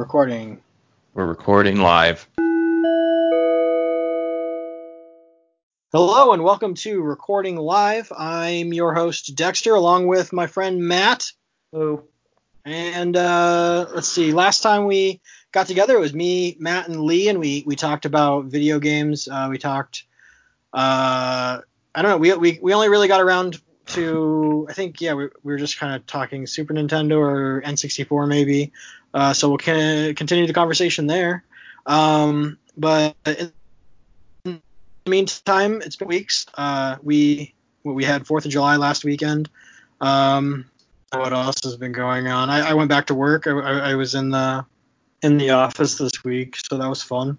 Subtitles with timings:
[0.00, 0.58] recording.
[1.12, 2.26] We're recording live.
[5.92, 8.10] Hello and welcome to Recording Live.
[8.16, 11.30] I'm your host Dexter, along with my friend Matt.
[11.70, 12.04] Hello.
[12.64, 15.20] And uh, let's see, last time we
[15.52, 19.28] got together it was me, Matt, and Lee, and we we talked about video games.
[19.28, 20.04] Uh, we talked,
[20.72, 21.60] uh,
[21.94, 23.60] I don't know, we, we we only really got around
[23.90, 28.28] to I think yeah we, we were just kind of talking Super Nintendo or N64
[28.28, 28.72] maybe.
[29.12, 31.44] Uh, so we'll ca- continue the conversation there.
[31.86, 33.52] Um, but in
[34.44, 34.60] the
[35.10, 36.46] meantime, it's been weeks.
[36.54, 39.48] Uh, we we had Fourth of July last weekend.
[40.00, 40.66] Um,
[41.12, 42.50] what else has been going on?
[42.50, 43.46] I, I went back to work.
[43.46, 44.64] I, I, I, was in the
[45.22, 47.38] in the office this week, so that was fun.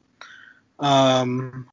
[0.80, 1.68] Um,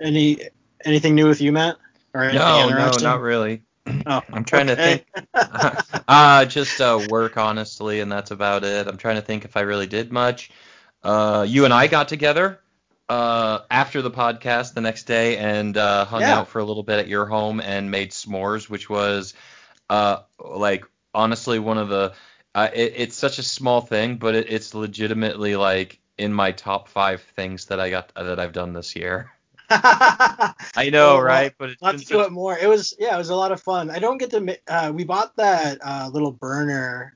[0.00, 0.38] any
[0.84, 1.76] anything new with you, Matt?
[2.14, 3.62] Or no, no, not really.
[4.06, 4.68] Oh, I'm trying okay.
[4.68, 5.06] to think.
[6.08, 8.86] uh, just uh, work, honestly, and that's about it.
[8.86, 10.50] I'm trying to think if I really did much.
[11.02, 12.60] Uh, you and I got together
[13.08, 16.30] uh, after the podcast the next day and uh, hung Yeah.
[16.30, 19.34] out for a little bit at your home and made s'mores, which was
[19.90, 22.14] uh, like honestly one of the.
[22.54, 26.88] Uh, it, it's such a small thing, but it, it's legitimately like in my top
[26.88, 29.30] five things that I got that I've done this year.
[30.76, 31.52] I know, Well, right?
[31.58, 32.56] But it's Let's been do such- it more.
[32.58, 33.90] It was yeah, it was a lot of fun.
[33.90, 34.58] I don't get to.
[34.68, 37.14] Uh, we bought that uh, little burner,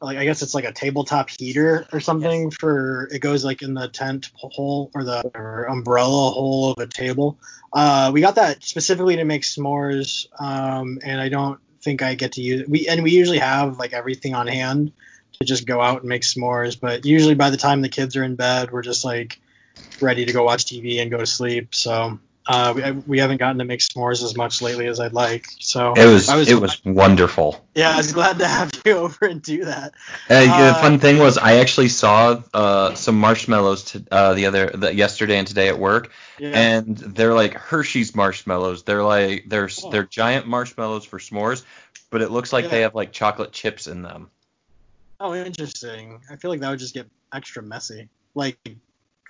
[0.00, 3.08] like I guess it's like a tabletop heater or something for.
[3.12, 7.38] It goes like in the tent hole or the or umbrella hole of a table.
[7.72, 12.32] Uh, we got that specifically to make s'mores, um, and I don't think I get
[12.32, 12.68] to use it.
[12.68, 14.92] We and we usually have like everything on hand
[15.38, 18.24] to just go out and make s'mores, but usually by the time the kids are
[18.24, 19.40] in bed, we're just like
[20.00, 21.74] ready to go watch TV and go to sleep.
[21.74, 25.46] So uh, we, we haven't gotten to make s'mores as much lately as I'd like.
[25.60, 27.64] So It was, I was it was wonderful.
[27.74, 29.92] yeah, I was glad to have you over and do that.
[30.28, 34.46] Uh, the Uh, fun thing was I actually saw uh, some marshmallows to, uh, the
[34.46, 36.48] other the, yesterday and today at work, Yeah.
[36.58, 38.82] and they're like Hershey's marshmallows.
[38.84, 39.90] They're like they're Oh.
[39.90, 41.62] they're giant marshmallows for s'mores,
[42.10, 42.70] but it looks like Yeah.
[42.70, 44.30] they have like chocolate chips in them.
[45.20, 46.18] oh, interesting.
[46.32, 48.08] I feel like that would just get extra messy.
[48.34, 48.56] Like,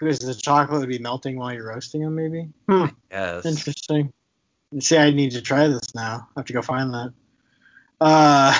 [0.01, 2.49] because the chocolate would be melting while you're roasting them, maybe.
[2.69, 2.87] Hmm.
[3.11, 3.45] Yes.
[3.45, 4.13] Interesting.
[4.81, 6.29] See, I need to try this now.
[6.37, 7.13] I have to go find that.
[8.01, 8.59] Uh,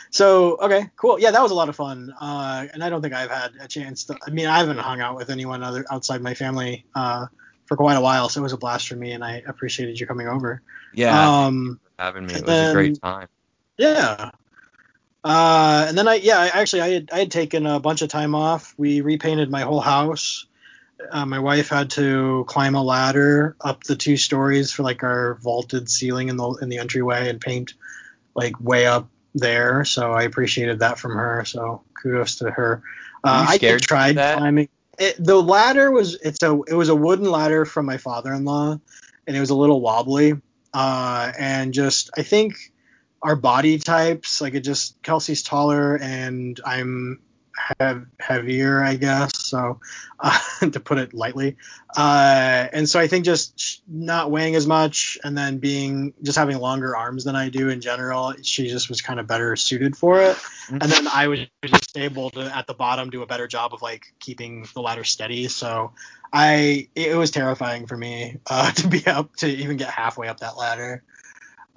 [0.10, 1.18] so okay, cool.
[1.18, 2.14] Yeah, that was a lot of fun.
[2.20, 4.16] Uh, and I don't think I've had a chance to.
[4.26, 7.26] I mean, I haven't hung out with anyone other outside my family uh,
[7.66, 10.06] for quite a while, so it was a blast for me, and I appreciated you
[10.06, 10.62] coming over.
[10.94, 11.46] Yeah.
[11.46, 12.34] Um, having me.
[12.34, 13.28] It and was a great time.
[13.76, 14.30] yeah.
[15.24, 18.08] Uh, and then I, yeah, I actually, I had, I had taken a bunch of
[18.08, 18.74] time off.
[18.76, 20.46] We repainted my whole house.
[21.10, 25.34] Uh, my wife had to climb a ladder up the two stories for like our
[25.42, 27.74] vaulted ceiling in the in the entryway and paint
[28.34, 29.84] like way up there.
[29.84, 31.44] So I appreciated that from her.
[31.44, 32.82] So kudos to her.
[33.22, 34.68] Uh, I scared to do tried climbing.
[34.98, 38.80] It, the ladder was it's a it was a wooden ladder from my father-in-law,
[39.26, 40.34] and it was a little wobbly.
[40.74, 42.72] Uh, and just I think
[43.22, 47.20] our body types like it just Kelsey's taller and I'm
[47.80, 49.80] hev- heavier I guess so
[50.20, 50.38] uh,
[50.70, 51.56] to put it lightly.
[51.96, 56.58] Uh, and so I think just not weighing as much and then being just having
[56.58, 60.20] longer arms than I do in general she just was kind of better suited for
[60.20, 60.36] it.
[60.70, 63.82] And then I was just able to at the bottom do a better job of
[63.82, 65.48] like keeping the ladder steady.
[65.48, 65.92] So
[66.32, 70.40] I it was terrifying for me uh, to be up to even get halfway up
[70.40, 71.02] that ladder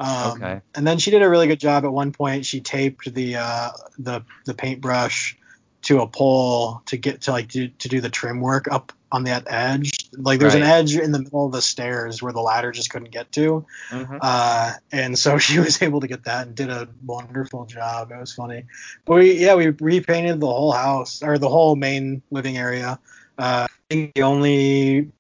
[0.01, 0.62] um, Okay.
[0.75, 2.45] And then she did a really good job at one point.
[2.45, 3.69] She taped the uh,
[4.00, 5.38] the the paintbrush
[5.84, 9.23] to a pole to get to like do, to do the trim work up on
[9.25, 9.91] that edge.
[10.13, 13.12] Like there's an edge in the middle of the stairs where the ladder just couldn't
[13.12, 13.66] get to.
[13.89, 14.19] Mhm.
[14.22, 18.12] Uh, and so she was able to get that and did a wonderful job.
[18.12, 18.66] It was funny.
[19.06, 23.00] But we yeah we repainted the whole house or the whole main living area.
[23.38, 25.12] Uh, I think the only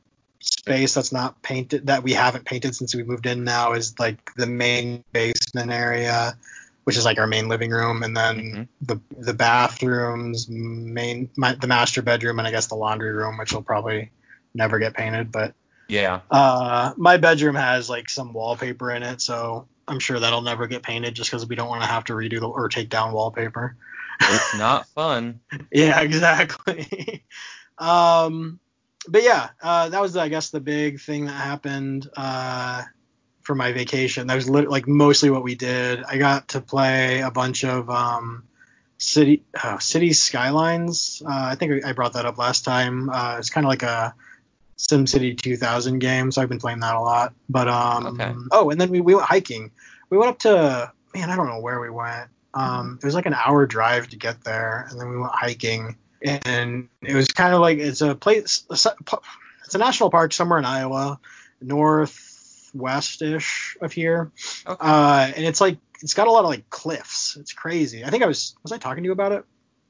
[0.61, 4.31] space that's not painted that we haven't painted since we moved in now is like
[4.35, 6.37] the main basement area
[6.83, 8.67] which is like our main living room and then Mhm.
[8.81, 13.51] the the bathrooms main my, the master bedroom and i guess the laundry room which
[13.53, 14.11] will probably
[14.53, 15.55] never get painted but
[15.89, 16.19] Yeah.
[16.29, 20.83] uh my bedroom has like some wallpaper in it so i'm sure that'll never get
[20.83, 23.75] painted just because we don't want to have to redo the or take down wallpaper
[24.21, 25.39] It's not fun.
[25.71, 27.25] yeah, exactly.
[27.79, 28.59] um,
[29.07, 32.83] but yeah, uh, that was I guess the big thing that happened uh,
[33.41, 34.27] for my vacation.
[34.27, 36.03] That was lit- like mostly what we did.
[36.03, 38.43] I got to play a bunch of um,
[38.97, 41.21] city uh, city skylines.
[41.25, 43.09] Uh, I think I brought that up last time.
[43.09, 44.13] Uh, it's kind of like a
[44.77, 47.33] SimCity 2000 game, so I've been playing that a lot.
[47.49, 48.33] But um, Okay.
[48.51, 49.71] oh, and then we, we went hiking.
[50.09, 52.29] We went up to man, I don't know where we went.
[52.53, 55.97] Um, it was like an hour drive to get there, and then we went hiking
[56.23, 58.63] and it was kind of like it's a place.
[58.69, 61.19] It's a national park somewhere in Iowa,
[61.61, 64.31] northwest-ish of here,
[64.67, 64.77] Okay.
[64.79, 67.37] uh, and it's like it's got a lot of like cliffs.
[67.39, 68.03] It's crazy.
[68.03, 69.45] I think I was was I talking to you about it?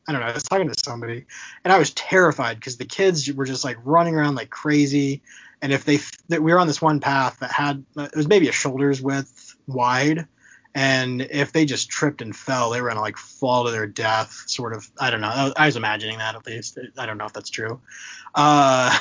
[0.07, 0.28] I don't know.
[0.28, 1.25] I was talking to somebody,
[1.63, 5.22] and I was terrified because the kids were just like running around like crazy.
[5.63, 6.00] And if they,
[6.30, 9.56] that we were on this one path that had it was maybe a shoulder's width
[9.68, 10.25] wide,
[10.73, 14.44] and if they just tripped and fell, they were gonna like fall to their death.
[14.47, 14.89] Sort of.
[15.00, 15.53] I don't know.
[15.56, 16.77] I was, imagining that at least.
[16.97, 17.81] I don't know if that's true.
[18.33, 18.97] Uh,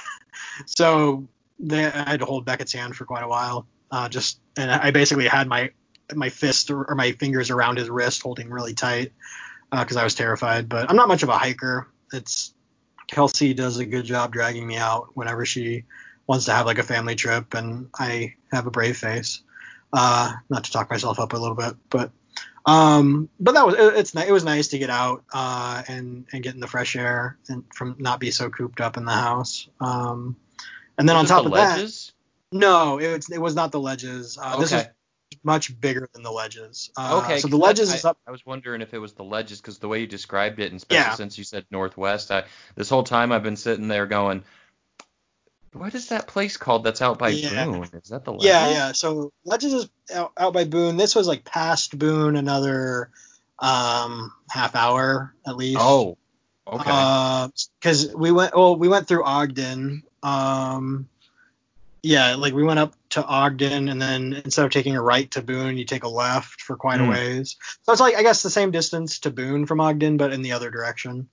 [0.66, 1.26] so
[1.58, 3.66] they, I had to hold Beckett's hand for quite a while.
[3.90, 5.70] Uh, just and I basically had my
[6.14, 9.12] my fist or, my fingers around his wrist, holding really tight
[9.70, 10.68] because I was terrified.
[10.68, 11.88] But I'm not much of a hiker.
[12.12, 12.52] It's
[13.06, 15.84] Kelsey does a good job dragging me out whenever she
[16.26, 19.42] wants to have like a family trip, and I have a brave face.
[19.92, 22.10] Uh, not to talk myself up a little bit, but
[22.66, 26.42] um, but that was it, it's it was nice to get out uh, and and
[26.42, 29.68] get in the fresh air and from not be so cooped up in the house.
[29.80, 30.36] Um,
[30.98, 32.12] and then on Was it top the of that,
[32.52, 34.36] no, it, was- it was not the ledges.
[34.40, 34.90] Uh, This is okay.
[35.42, 36.90] much bigger than the ledges.
[36.96, 37.38] Uh, okay.
[37.38, 38.18] So the ledges I, is up.
[38.26, 40.76] I was wondering if it was the ledges because the way you described it, and
[40.76, 41.14] especially Yeah.
[41.14, 42.44] since you said northwest, I
[42.74, 44.44] this whole time I've been sitting there going,
[45.78, 47.64] what is that place called that's out by Yeah.
[47.64, 47.88] Boone?
[48.02, 48.46] Is that the ledges?
[48.46, 48.92] Yeah, yeah.
[48.92, 50.96] So Ledges is out, out by Boone.
[50.96, 53.10] This was like past Boone, another
[53.58, 55.80] um, half hour at least.
[55.80, 56.16] Oh.
[56.66, 57.48] Okay.
[57.80, 60.02] Because we went, well, we went through Ogden.
[60.22, 61.08] Um,
[62.02, 65.42] yeah, like we went up to Ogden, and then instead of taking a right to
[65.42, 67.10] Boone, you take a left for quite a Hmm.
[67.10, 67.56] ways.
[67.82, 70.52] So it's like I guess the same distance to Boone from Ogden, but in the
[70.52, 71.28] other direction.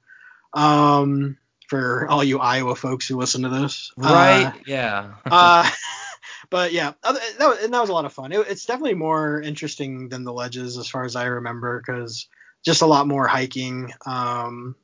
[0.54, 4.54] Um, for all you Iowa folks who listen to this, Uh, right.
[4.66, 5.14] yeah.
[5.26, 5.70] uh,
[6.50, 8.32] but yeah, that was, and that was a lot of fun.
[8.32, 12.28] It, it's definitely more interesting than the ledges as far as I remember, because
[12.64, 13.92] just a lot more hiking.
[14.06, 14.76] Um,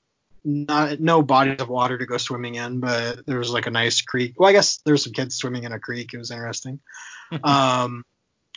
[0.44, 4.02] not no bodies of water to go swimming in, but there was like a nice
[4.02, 4.40] creek.
[4.40, 6.14] Well, I guess there was some kids swimming in a creek.
[6.14, 6.80] It was interesting.
[7.44, 8.04] um,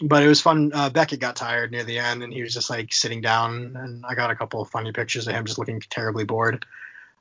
[0.02, 0.72] but it was fun.
[0.74, 4.04] Uh, Beckett got tired near the end, and he was just like sitting down, and
[4.08, 6.64] I got a couple of funny pictures of him just looking terribly bored.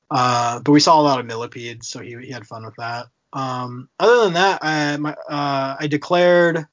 [0.09, 3.07] Uh, but we saw a lot of millipedes, so he, he had fun with that.
[3.31, 6.65] Um, other than that, I, my, uh, I declared,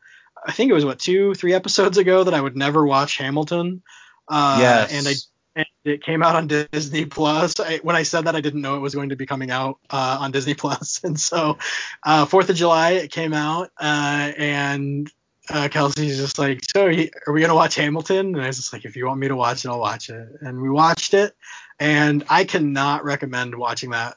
[0.46, 3.82] I think it was what two, three episodes ago that I would never watch Hamilton.
[4.28, 4.92] Uh, yes.
[4.92, 5.14] And I
[5.56, 7.58] and it came out on Disney Plus.
[7.58, 9.78] I, when I said that, I didn't know it was going to be coming out
[9.90, 11.58] uh, on Disney Plus, and so
[12.04, 15.10] uh, Fourth of July it came out, uh, and
[15.48, 18.84] uh, Kelsey's just like, "So are we gonna watch Hamilton?" And I was just like,
[18.84, 21.34] "If you want me to watch it, I'll watch it." And we watched it,
[21.80, 24.16] and I cannot recommend watching that.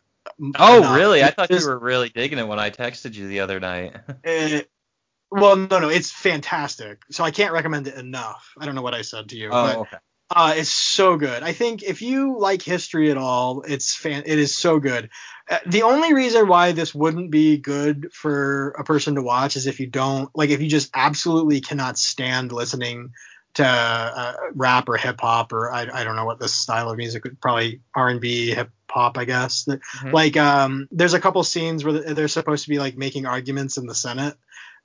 [0.60, 0.96] Oh, enough.
[0.96, 1.24] really?
[1.24, 3.96] I thought Just- you were really digging it when I texted you the other night.
[4.24, 4.70] it-
[5.32, 7.02] well, no, no, it's fantastic.
[7.10, 8.52] So I can't recommend it enough.
[8.60, 9.98] I don't know what I said to you, but okay.
[10.30, 11.42] uh, it's so good.
[11.42, 14.24] I think if you like history at all, it's fan.
[14.26, 15.10] It is so good.
[15.50, 19.66] Uh, the only reason why this wouldn't be good for a person to watch is
[19.66, 23.14] if you don't like if you just absolutely cannot stand listening
[23.56, 26.98] to uh, rap or hip hop or I, I don't know what this style of
[26.98, 29.66] music would probably R and B hip hop I guess.
[29.66, 30.14] Mhm.
[30.14, 33.86] Like um, there's a couple scenes where they're supposed to be like making arguments in
[33.88, 34.36] the Senate.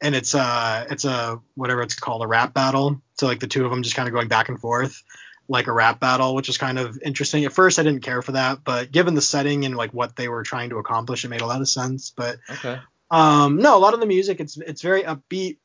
[0.00, 3.02] And it's uh it's a whatever it's called a rap battle.
[3.18, 5.02] So like the two of them just kind of going back and forth
[5.48, 7.44] like a rap battle, which is kind of interesting.
[7.46, 10.28] At first, I didn't care for that, but given the setting and like what they
[10.28, 12.12] were trying to accomplish, it made a lot of sense.
[12.14, 12.78] But Okay.
[13.10, 15.56] um, no, a lot of the music it's it's very upbeat.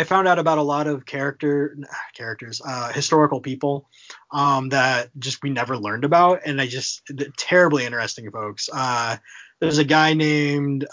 [0.00, 1.76] I found out about a lot of character
[2.14, 3.86] characters, uh, historical people
[4.30, 7.02] um, that just we never learned about, and I just
[7.36, 8.70] terribly interesting folks.
[8.72, 9.18] Uh,
[9.60, 10.86] there's a guy named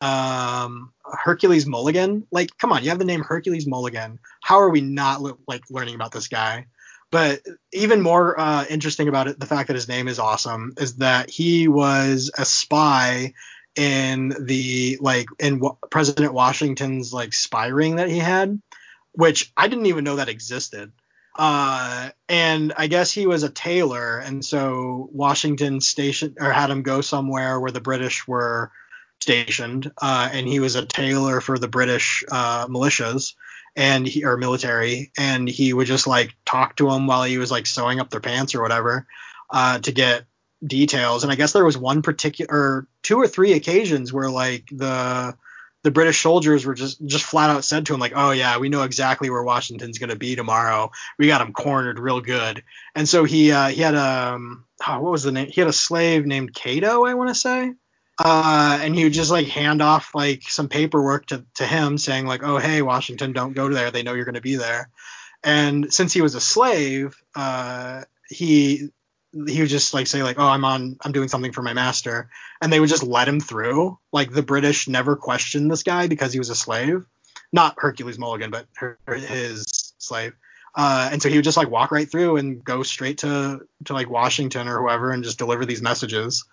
[0.00, 2.28] um, Hercules Mulligan.
[2.30, 4.20] Like, come on, you have the name Hercules Mulligan.
[4.40, 6.66] How are we not le- like learning about this guy?
[7.10, 7.40] But
[7.72, 11.28] even more uh, interesting about it, the fact that his name is awesome, is that
[11.28, 13.34] he was a spy
[13.76, 18.60] in the like in wa- President Washington's like spy ring that he had,
[19.12, 20.92] which I didn't even know that existed.
[21.36, 26.82] Uh, and I guess he was a tailor, and so Washington stationed or had him
[26.82, 28.70] go somewhere where the British were
[29.20, 33.34] stationed, uh, and he was a tailor for the British uh, militias
[33.76, 37.50] and he or military, and he would just like talk to him while he was
[37.50, 39.06] like sewing up their pants or whatever
[39.50, 40.24] uh, to get
[40.64, 41.22] details.
[41.22, 45.36] And I guess there was one particular, two or three occasions where like the
[45.84, 48.70] the British soldiers were just just flat out said to him like, "Oh yeah, we
[48.70, 50.90] know exactly where Washington's going to be tomorrow.
[51.18, 55.00] We got him cornered real good." And so he uh, he had a um, oh,
[55.00, 55.48] what was the name?
[55.48, 57.74] He had a slave named Cato, I want to say.
[58.18, 62.26] Uh, and he would just like hand off like some paperwork to, to him saying
[62.26, 63.90] like, "Oh hey, Washington, don't go there.
[63.90, 64.88] They know you're going to be there."
[65.42, 68.88] And since he was a slave, uh, he
[69.46, 72.30] he would just like say like, "Oh, I'm on, I'm doing something for my master,"
[72.60, 73.98] and they would just let him through.
[74.12, 77.04] Like the British never questioned this guy because he was a slave,
[77.52, 80.34] not Hercules Mulligan, but her, his slave.
[80.76, 83.92] Uh, and so he would just like walk right through and go straight to to
[83.92, 86.44] like Washington or whoever and just deliver these messages.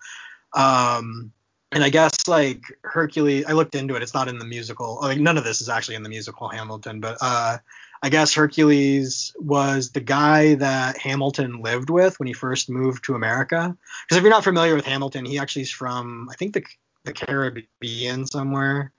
[0.54, 1.32] Um,
[1.72, 4.02] and I guess like Hercules, I looked into it.
[4.02, 4.98] It's not in the musical.
[5.00, 7.58] Like none of this is actually in the musical Hamilton, but uh,
[8.02, 13.14] I guess Hercules was the guy that Hamilton lived with when he first moved to
[13.14, 13.76] America.
[14.04, 16.64] Because if you're not familiar with Hamilton, he actually is from I think the
[17.04, 18.92] the Caribbean somewhere.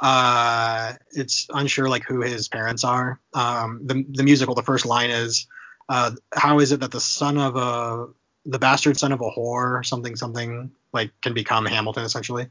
[0.00, 3.20] Uh, it's unsure like who his parents are.
[3.32, 5.48] Um, the the musical, the first line is,
[5.88, 8.06] uh, "How is it that the son of a
[8.44, 12.48] the bastard son of a whore, something something like can become Hamilton essentially?"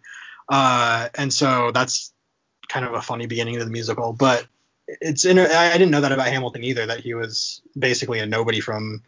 [0.50, 2.13] Uh, and so that's
[2.67, 4.48] kind of a funny beginning of the musical, but
[4.87, 8.59] it's in, I didn't know that about Hamilton either that he was basically a nobody
[8.59, 9.03] from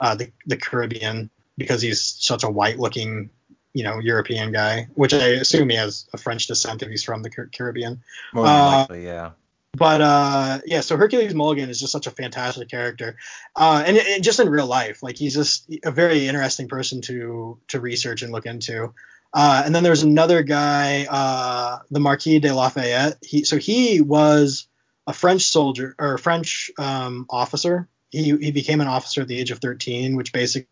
[0.00, 3.30] uh, the the Caribbean because he's such a white looking
[3.72, 7.22] you know European guy, which I assume he has a French descent if he's from
[7.22, 8.02] the Caribbean.
[8.32, 9.30] More than uh, likely, yeah.
[9.76, 13.16] But uh, yeah, so Hercules Mulligan is just such a fantastic character,
[13.54, 17.58] uh, and, and, just in real life, like he's just a very interesting person to
[17.68, 18.94] to research and look into.
[19.34, 23.18] Uh, and then there's another guy, uh, the Marquis de Lafayette.
[23.20, 24.66] He so he was
[25.06, 27.88] a French soldier or a French um, officer.
[28.10, 30.66] He he became an officer at the age of 13, which basically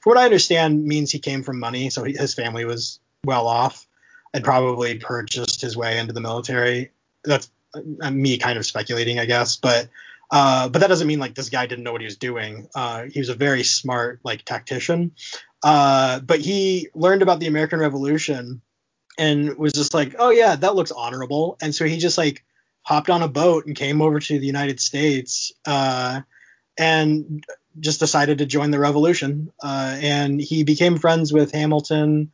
[0.00, 3.46] for what I understand, means he came from money, so he, his family was well
[3.46, 3.86] off
[4.32, 6.90] and probably purchased his way into the military.
[7.24, 9.88] That's uh, me kind of speculating, I guess, but
[10.30, 12.68] uh, but that doesn't mean like this guy didn't know what he was doing.
[12.74, 15.12] Uh, he was a very smart like tactician,
[15.62, 18.60] uh, but he learned about the American Revolution
[19.18, 22.44] and was just like, oh yeah, that looks honorable, and so he just like
[22.88, 26.22] hopped on a boat and came over to the United States uh,
[26.78, 27.44] and
[27.78, 29.52] just decided to join the revolution.
[29.62, 32.32] Uh, and he became friends with Hamilton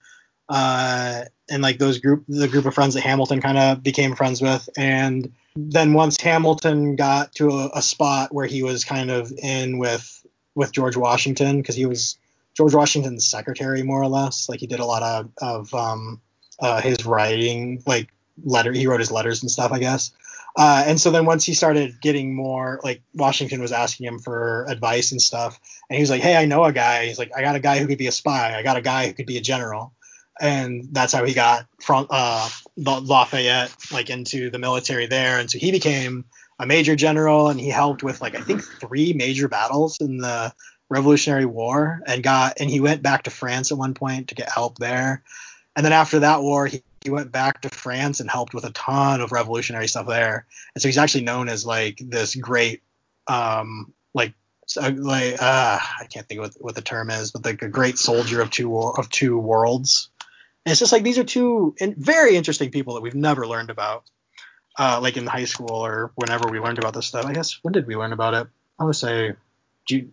[0.48, 4.40] uh, and like those group the group of friends that Hamilton kind of became friends
[4.40, 4.68] with.
[4.78, 9.78] And then once Hamilton got to a, a spot where he was kind of in
[9.78, 12.16] with with George Washington because he was
[12.56, 14.48] George Washington's secretary more or less.
[14.48, 16.20] Like he did a lot of of um,
[16.60, 18.10] uh, his writing, like
[18.44, 18.72] letter.
[18.72, 20.12] He wrote his letters and stuff, I guess.
[20.56, 24.64] Uh, and so then once he started getting more, like Washington was asking him for
[24.68, 25.58] advice and stuff,
[25.90, 27.78] and he was like, "Hey, I know a guy." He's like, "I got a guy
[27.78, 28.56] who could be a spy.
[28.56, 29.92] I got a guy who could be a general."
[30.40, 35.58] And that's how he got from uh, Lafayette like into the military there, and so
[35.58, 36.24] he became
[36.60, 40.52] a major general, and he helped with like I think three major battles in the
[40.88, 44.48] Revolutionary War, and got and he went back to France at one point to get
[44.48, 45.24] help there,
[45.74, 48.70] and then after that war, he he went back to France and helped with a
[48.70, 50.46] ton of revolutionary stuff there.
[50.74, 52.82] And so he's actually known as like this great,
[53.28, 54.32] um, like,
[54.76, 58.40] like uh, I can't think what, what the term is, but like a great soldier
[58.40, 60.08] of two of two worlds.
[60.64, 63.68] And it's just like these are two in, very interesting people that we've never learned
[63.68, 64.04] about,
[64.78, 67.26] uh, like in high school or whenever we learned about this stuff.
[67.26, 68.46] I guess when did we learn about it?
[68.80, 69.34] I would say,
[69.90, 70.10] you,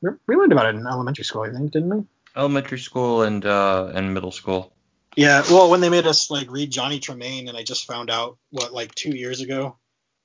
[0.00, 2.04] we learned about it in elementary school, I think, didn't we?
[2.34, 4.72] Elementary school and uh, and middle school.
[5.18, 8.38] Yeah, well, when they made us like read Johnny Tremain, and I just found out
[8.50, 9.76] what like two years ago,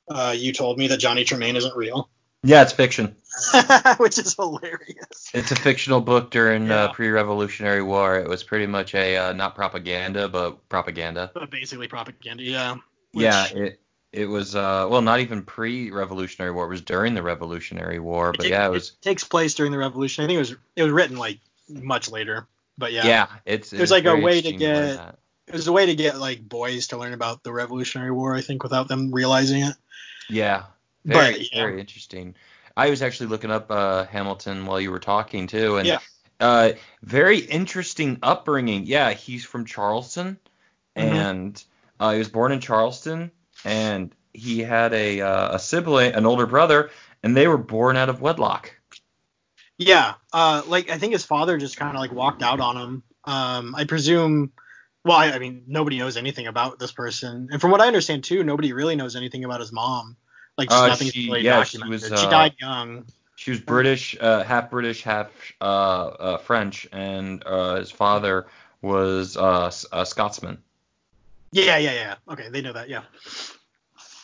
[0.07, 2.11] uh, you told me that Johnny Tremain isn't real.
[2.43, 3.15] Yeah, it's fiction.
[3.97, 5.31] Which is hilarious.
[5.33, 6.83] It's a fictional book during uh, yeah.
[6.83, 8.19] uh, pre-Revolutionary War.
[8.19, 11.31] It was pretty much a uh, not propaganda, but propaganda.
[11.33, 12.75] But basically propaganda, yeah.
[13.13, 13.23] Which...
[13.23, 13.79] Yeah, it
[14.11, 16.65] it was uh well not even pre-Revolutionary War.
[16.65, 18.89] It was during the Revolutionary War, but yeah, it was.
[18.89, 20.23] It takes place during the Revolution.
[20.23, 22.47] I think it was it was written like much later.
[22.77, 25.15] But yeah, yeah, it's there's like a way to get
[25.47, 28.63] there's a way to get like boys to learn about the Revolutionary War, I think,
[28.63, 29.75] without them realizing it.
[30.29, 30.63] Yeah,
[31.05, 31.61] very but, yeah.
[31.61, 32.35] very interesting.
[32.75, 35.99] I was actually looking up uh, Hamilton while you were talking too, and yeah.
[36.39, 36.71] uh,
[37.03, 38.85] very interesting upbringing.
[38.85, 40.39] Yeah, he's from Charleston,
[40.95, 41.15] mm-hmm.
[41.15, 41.63] and
[41.99, 43.31] uh, he was born in Charleston,
[43.63, 46.89] and he had a uh, a sibling, an older brother,
[47.21, 48.75] and they were born out of wedlock.
[49.77, 53.03] Yeah, uh, like I think his father just kind of like walked out on him.
[53.25, 54.51] Um, I presume.
[55.05, 58.23] Well, I, I, mean, nobody knows anything about this person, and from what I understand
[58.23, 60.15] too, nobody really knows anything about his mom.
[60.57, 62.01] Like, just uh, nothing's she, really yeah, documented.
[62.01, 63.05] She, was, she uh, died young.
[63.35, 67.43] She was British, uh, half British, half uh, uh, French, and
[67.77, 68.47] his father
[68.81, 70.59] was a Scotsman.
[71.51, 72.15] Yeah, yeah, yeah.
[72.29, 72.87] Okay, they know that.
[72.87, 73.01] Yeah.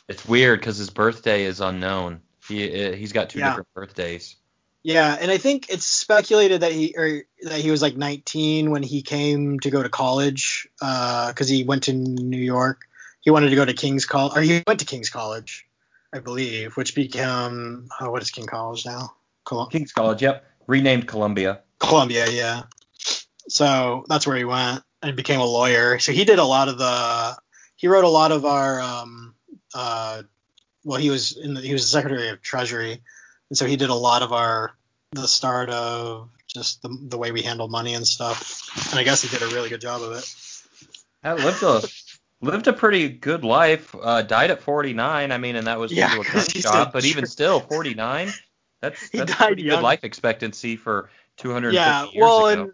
[0.08, 2.22] It's weird because his birthday is unknown.
[2.48, 3.50] He he's got two yeah.
[3.50, 4.36] different birthdays.
[4.84, 8.82] Yeah, and I think it's speculated that he or that he was like 19 when
[8.82, 12.82] he came to go to college because uh, he went to New York.
[13.20, 15.68] He wanted to go to King's College, or he went to King's College,
[16.14, 19.14] I believe, which became oh, what is King College now?
[19.70, 20.46] King's College, yep.
[20.68, 21.62] renamed Columbia.
[21.80, 22.64] Columbia, yeah.
[23.50, 26.00] So that's where he went and became a lawyer.
[26.00, 27.38] So he did a lot of the.
[27.76, 28.80] He wrote a lot of our.
[28.80, 29.36] Um,
[29.74, 30.24] uh,
[30.86, 33.02] well, he was in the, he was the Secretary of Treasury,
[33.50, 34.74] and so he did a lot of our
[35.12, 38.92] the start of just the, the way we handle money and stuff.
[38.92, 40.36] And I guess he did a really good job of it.
[41.24, 41.82] I lived a
[42.42, 43.94] lived a pretty good life.
[44.00, 45.32] Uh, died at 49.
[45.32, 46.94] I mean, and that was Yeah, a he gunshot.
[46.94, 48.32] But even still, 49.
[48.82, 49.78] That's that's pretty young.
[49.78, 52.62] good life expectancy for 250 Yeah, years well, ago.
[52.62, 52.72] and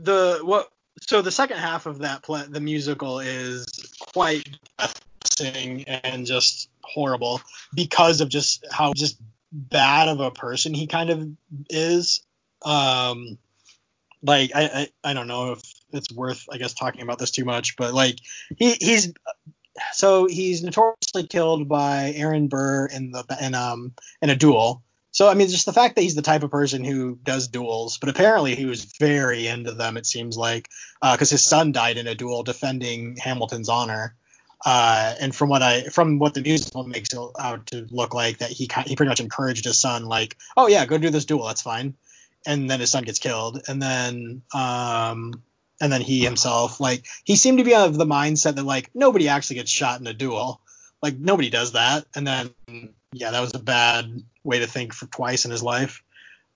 [0.00, 0.70] the what?
[1.00, 3.66] So the second half of that play, the musical is
[4.12, 4.48] quite
[4.78, 7.40] depressing and just horrible
[7.74, 9.18] because of just how just
[9.52, 11.28] bad of a person he kind of
[11.70, 12.22] is.
[12.64, 13.38] Um,
[14.22, 17.44] like I, I I don't know if it's worth I guess talking about this too
[17.44, 18.18] much, but like
[18.56, 19.12] he he's
[19.92, 24.82] so he's notoriously killed by Aaron Burr in the in um in a duel.
[25.10, 27.98] So I mean, just the fact that he's the type of person who does duels,
[27.98, 29.96] but apparently he was very into them.
[29.96, 30.68] It seems like
[31.02, 34.14] because his son died in a duel defending Hamilton's honor.
[34.64, 38.38] Uh, and from what I from what the musical makes it out to look like
[38.38, 41.46] that he he pretty much encouraged his son like, oh yeah, go do this duel,
[41.46, 41.94] that's fine.
[42.46, 45.42] And then his son gets killed, and then um
[45.80, 49.28] and then he himself like he seemed to be of the mindset that like nobody
[49.28, 50.60] actually gets shot in a duel,
[51.02, 52.06] like nobody does that.
[52.14, 52.50] And then
[53.12, 56.02] yeah, that was a bad way to think for twice in his life.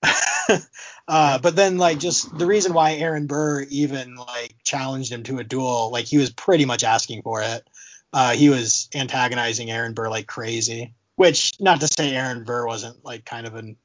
[1.07, 5.39] uh, but then like just the reason why Aaron Burr even like challenged him to
[5.39, 7.67] a duel, like he was pretty much asking for it.
[8.13, 10.93] Uh, he was antagonizing Aaron Burr like crazy.
[11.15, 13.75] Which not to say Aaron Burr wasn't like kind of an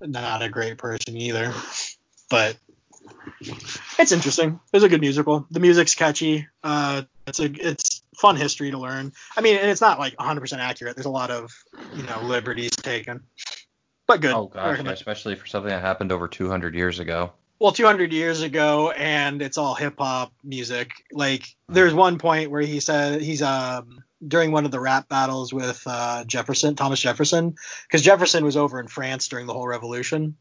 [0.00, 1.52] not a great person either,
[2.30, 2.56] but
[3.98, 4.60] it's interesting.
[4.72, 5.46] It's a good musical.
[5.50, 6.46] The music's catchy.
[6.62, 9.12] Uh, it's a it's fun history to learn.
[9.36, 10.96] I mean, and it's not like 100% accurate.
[10.96, 11.52] There's a lot of
[11.94, 13.22] you know liberties taken,
[14.06, 14.34] but good.
[14.34, 15.00] Oh gosh, yeah, recommend it.
[15.00, 17.32] especially for something that happened over 200 years ago.
[17.58, 20.90] Well 200 years ago and it's all hip hop music.
[21.12, 25.52] Like there's one point where he said he's um during one of the rap battles
[25.52, 30.36] with uh, Jefferson Thomas Jefferson because Jefferson was over in France during the whole revolution.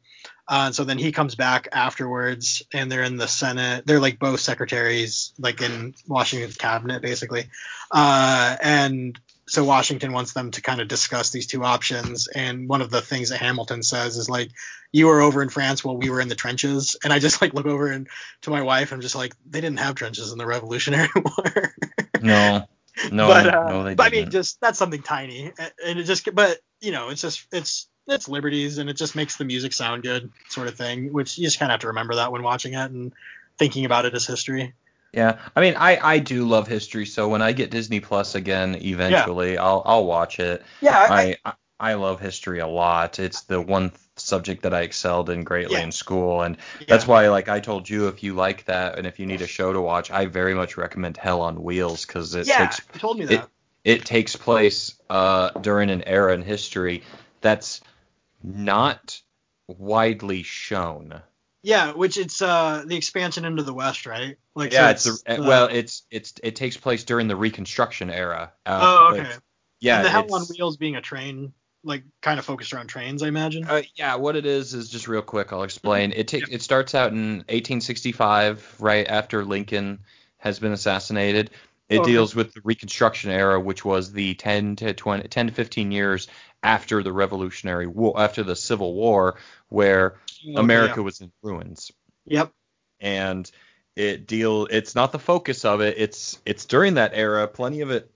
[0.47, 3.85] Uh, and so then he comes back afterwards and they're in the Senate.
[3.85, 7.49] They're like both secretaries like in Washington's cabinet basically.
[7.91, 12.27] Uh, and so Washington wants them to kind of discuss these two options.
[12.27, 14.49] And one of the things that Hamilton says is like
[14.91, 17.53] you were over in France while we were in the trenches, and I just like
[17.53, 18.07] look over and
[18.41, 21.73] to my wife, I'm just like, they didn't have trenches in the Revolutionary War.
[22.19, 22.67] No,
[23.11, 24.25] no, but, uh, no, they but I didn't.
[24.25, 25.51] mean, just that's something tiny,
[25.85, 29.37] and it just, but you know, it's just it's it's liberties, and it just makes
[29.37, 31.13] the music sound good, sort of thing.
[31.13, 33.13] Which you just kind of have to remember that when watching it and
[33.57, 34.73] thinking about it as history.
[35.13, 38.75] Yeah, I mean, I I do love history, so when I get Disney Plus again,
[38.81, 40.63] eventually, I'll I'll watch it.
[40.81, 43.19] Yeah, I, I I love history a lot.
[43.19, 45.83] It's the one th- subject that I excelled in greatly Yeah.
[45.83, 49.19] in school, and that's why, like I told you, if you like that and if
[49.19, 52.47] you need a show to watch, I very much recommend Hell on Wheels because it
[52.47, 53.49] yeah, takes you told me it that.
[53.83, 57.03] it takes place uh, during an era in history
[57.41, 57.81] that's
[58.43, 59.21] not
[59.67, 61.21] widely shown.
[61.63, 64.37] yeah, which it's uh the expansion into the West, right?
[64.55, 68.09] Like yeah, so it's, a, uh, well, it's it's it takes place during the Reconstruction
[68.09, 68.51] era.
[68.65, 69.31] Uh, Oh, okay.
[69.79, 73.23] Yeah, and the Hell on Wheels being a train, like kind of focused around trains,
[73.23, 73.65] I imagine.
[73.67, 75.53] Uh, yeah, what it is is just real quick.
[75.53, 76.11] I'll explain.
[76.11, 79.99] It takes it starts out in 1865, right after Lincoln
[80.37, 81.51] has been assassinated.
[81.89, 82.11] It Okay.
[82.11, 86.27] deals with the Reconstruction era, which was the 10 to 20, 10 to 15 years
[86.61, 89.37] after the Revolutionary War, after the Civil War,
[89.69, 91.91] where Okay, America was in ruins.
[92.25, 92.51] Yep.
[92.99, 93.49] and
[93.95, 97.89] it deal it's not the focus of it it's it's during that era plenty of
[97.91, 98.11] it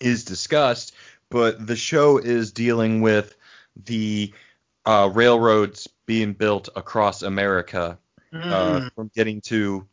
[0.00, 0.94] is discussed
[1.30, 3.36] but the show is dealing with
[3.84, 4.32] the
[4.86, 7.98] uh, railroads being built across america
[8.32, 8.90] uh, Mm.
[8.94, 9.86] from getting to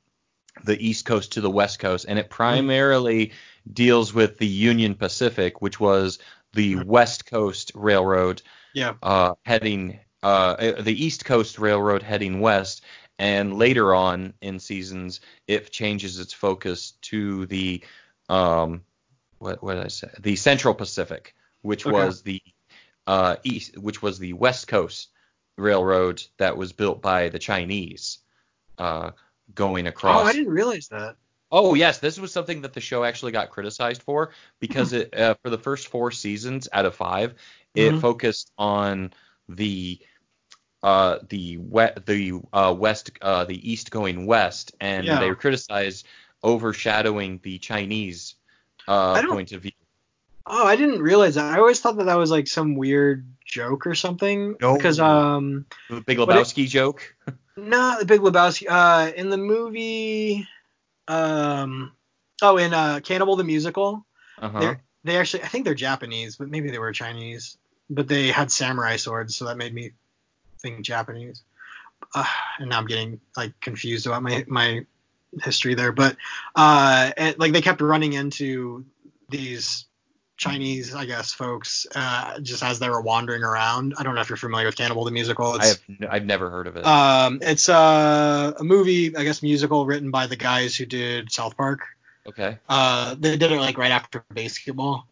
[0.64, 3.32] the east coast to the west coast and it primarily
[3.74, 6.20] deals with the union pacific which was
[6.54, 6.86] the Mhm.
[6.86, 8.42] west coast railroad
[8.74, 8.94] yeah.
[9.04, 12.84] uh, heading uh, the East Coast Railroad heading west,
[13.20, 17.84] and later on in seasons it changes its focus to the
[18.28, 18.82] um,
[19.46, 20.10] what, what did I say?
[20.20, 21.94] The Central Pacific, which Okay.
[21.94, 22.42] was the
[23.08, 25.10] uh, east, which was the West Coast
[25.58, 28.20] Railroad that was built by the Chinese,
[28.78, 29.12] uh,
[29.54, 30.26] going across.
[30.26, 30.28] Oh.
[30.28, 31.16] I didn't realize that.
[31.52, 35.36] Oh yes, this was something that the show actually got criticized for because it uh,
[35.44, 37.36] for the first four seasons out of five,
[37.76, 38.02] it Mhm.
[38.02, 39.14] focused on
[39.48, 40.00] the
[40.84, 45.20] uh the west the uh west uh the east going west and Yeah.
[45.20, 46.06] they were criticized
[46.44, 48.36] overshadowing the Chinese
[48.88, 49.72] uh point of view.
[50.48, 51.46] Oh, I didn't realize that.
[51.54, 54.56] I always thought that that was like some weird joke or something.
[54.62, 54.76] No.
[54.76, 57.16] Because um, The Big But it- Lebowski joke.
[57.58, 58.68] no, the Big Lebowski.
[58.70, 60.48] Uh, in the movie,
[61.08, 61.92] um,
[62.44, 64.06] oh, in uh, Cannibal the Musical,
[64.40, 64.76] Uh-huh.
[65.04, 67.58] they actually, I think they're Japanese, but maybe they were Chinese.
[67.90, 69.92] But they had samurai swords, so that made me
[70.60, 71.44] think Japanese.
[72.14, 72.26] Uh,
[72.60, 74.86] and now I'm getting like confused about my my
[75.44, 75.92] history there.
[75.92, 76.18] But
[76.56, 78.86] uh, and, like they kept running into
[79.30, 79.86] these
[80.38, 83.94] Chinese, I guess, folks uh, just as they were wandering around.
[83.98, 85.56] I don't know if you're familiar with Cannibal the Musical.
[85.56, 86.86] It's, I have n- I've never heard of it.
[86.86, 91.56] um, it's uh, a movie, I guess, musical written by the guys who did South
[91.56, 91.82] Park.
[92.28, 92.58] okay.
[92.68, 95.08] Uh, they did it like right after basketball.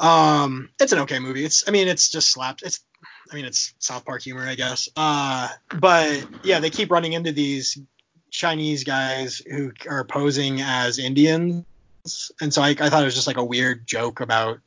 [0.00, 1.44] Um, it's an okay movie.
[1.44, 2.62] It's, I mean, it's just slapped.
[2.62, 2.80] It's,
[3.30, 4.88] I mean, it's South Park humor, I guess.
[4.96, 7.78] Uh, but yeah, they keep running into these
[8.34, 11.64] Chinese guys who are posing as Indians,
[12.40, 14.58] and so I, I thought it was just like a weird joke about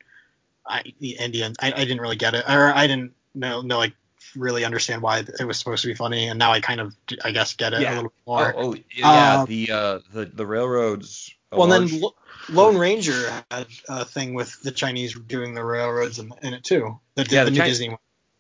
[0.66, 1.58] I, the Indians.
[1.62, 3.94] I, I didn't really get it, or I didn't know, know like
[4.38, 7.32] really understand why it was supposed to be funny, and now I kind of, I
[7.32, 7.94] guess, get it Yeah.
[7.94, 8.54] a little Oh, more.
[8.58, 9.40] oh, yeah.
[9.42, 11.34] Um, the uh the the railroads.
[11.52, 12.16] Well, large- then Lo-
[12.50, 17.00] Lone Ranger had a thing with the Chinese doing the railroads in, in it too.
[17.16, 17.98] The, Yeah, the, the new Chi- Disney one.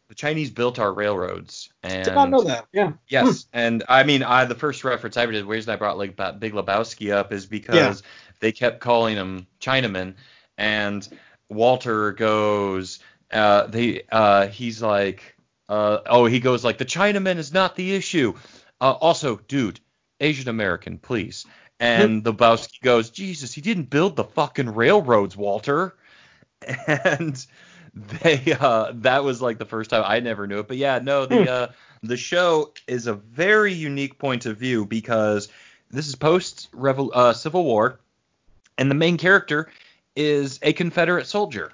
[0.09, 2.67] The Chinese built our railroads, and Did not know that.
[2.71, 2.93] Yeah.
[3.07, 5.97] Yes, and I mean, I the first reference I ever did, the reason I brought
[5.97, 8.03] like Big Lebowski up is because
[8.39, 10.15] they kept calling him Chinaman,
[10.57, 11.07] and
[11.49, 12.99] Walter goes,
[13.31, 15.35] uh, they, uh, he's like,
[15.69, 18.33] uh, oh, he goes like, the Chinaman is not the issue.
[18.79, 19.79] Uh, also, dude,
[20.19, 21.45] Asian American, please.
[21.79, 25.95] And the Lebowski goes, Jesus, he didn't build the fucking railroads, Walter.
[26.87, 27.45] And
[28.23, 30.67] they, uh, that was like the first time I never knew it.
[30.67, 31.67] But yeah, no, the, uh,
[32.03, 35.49] the show is a very unique point of view because
[35.89, 37.99] this is post uh, Civil War,
[38.77, 39.69] and the main character
[40.15, 41.71] is a Confederate soldier.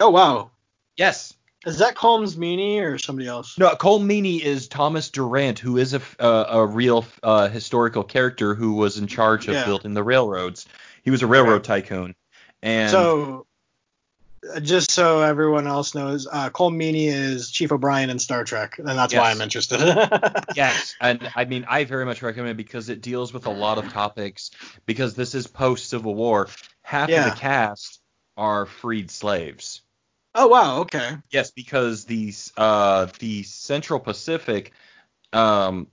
[0.00, 0.50] Oh wow.
[0.96, 1.34] Yes.
[1.66, 3.58] Is that Colm Meaney or somebody else?
[3.58, 8.04] No, Colm Meaney is Thomas Durant, who is a, f- uh, a real uh, historical
[8.04, 9.64] character who was in charge of Yeah.
[9.64, 10.66] building the railroads.
[11.02, 12.14] He was a railroad tycoon.
[12.62, 13.46] And So,
[14.62, 18.88] just so everyone else knows, uh, Colm Meaney is Chief O'Brien in Star Trek, and
[18.88, 19.80] that's why I'm interested.
[20.56, 23.78] yes, and I mean I very much recommend it because it deals with a lot
[23.78, 24.50] of topics.
[24.86, 26.48] Because this is post Civil War,
[26.82, 28.00] half of the cast
[28.36, 29.82] are freed slaves.
[30.34, 30.80] oh wow.
[30.80, 31.16] Okay.
[31.30, 34.72] Yes, because the uh, the Central Pacific,
[35.32, 35.88] um,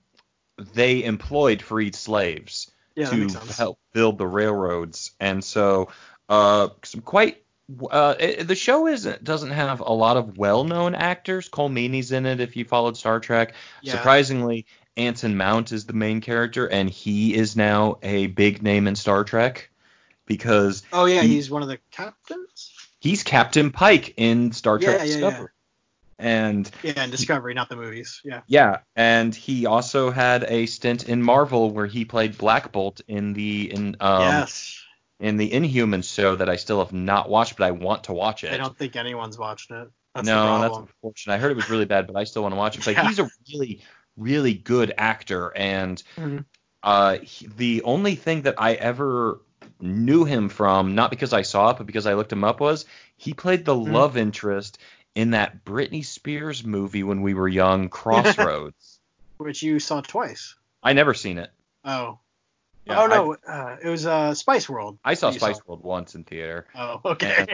[0.73, 5.89] they employed freed slaves Yeah, to help build the railroads, and so
[6.29, 7.37] uh, some quite.
[7.89, 11.49] Uh, it, the show isn't doesn't have a lot of well-known actors.
[11.49, 13.53] Colm Meaney's in it if you followed Star Trek.
[13.81, 13.93] Yeah.
[13.93, 14.65] Surprisingly,
[14.97, 19.23] Anson Mount is the main character, and he is now a big name in Star
[19.23, 19.69] Trek
[20.25, 22.73] because Oh yeah, he- he's one of the captains.
[22.99, 25.19] he's Captain Pike in Star Trek Yeah, yeah, yeah.
[25.29, 25.49] Discovery.
[26.19, 28.21] And Yeah, in Discovery, not the movies.
[28.23, 28.41] Yeah.
[28.45, 33.33] yeah, and he also had a stint in Marvel where he played Black Bolt in
[33.33, 34.80] the in um yes.
[35.21, 38.43] In the Inhumans show that I still have not watched, but I want to watch
[38.43, 38.51] it.
[38.51, 39.87] I don't think anyone's watched it.
[40.15, 41.35] That's no, that's unfortunate.
[41.35, 42.83] I heard it was really bad, but I still want to watch it.
[42.83, 43.07] But Yeah.
[43.07, 43.81] he's a really,
[44.17, 46.45] really good actor, and Mhm.
[46.83, 49.39] uh, he- the only thing that I ever
[49.79, 52.85] knew him from, not because I saw it, but because I looked him up, was
[53.15, 53.91] he played the Mhm.
[53.93, 54.79] love interest
[55.15, 58.99] in that Britney Spears movie when we were young, Crossroads.
[59.37, 60.55] Which you saw twice.
[60.83, 61.51] I never seen it.
[61.85, 62.19] Oh.
[62.85, 64.97] Yeah, oh no, uh, it was uh, Spice World.
[65.05, 66.65] I, I saw that Spice World once in theater.
[66.75, 67.45] Oh, okay.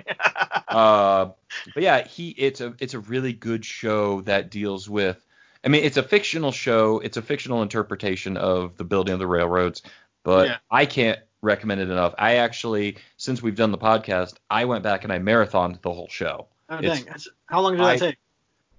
[0.67, 1.29] uh,
[1.73, 5.23] but yeah, he it's a it's a really good show that deals with.
[5.65, 6.99] I mean, it's a fictional show.
[6.99, 9.81] It's a fictional interpretation of the building of the railroads,
[10.23, 10.57] but Yeah.
[10.71, 12.13] I can't recommend it enough.
[12.17, 16.07] I actually, since we've done the podcast, I went back and I marathoned the whole
[16.07, 16.47] show.
[16.69, 17.13] oh It's- dang.
[17.47, 18.17] How long did that I- take?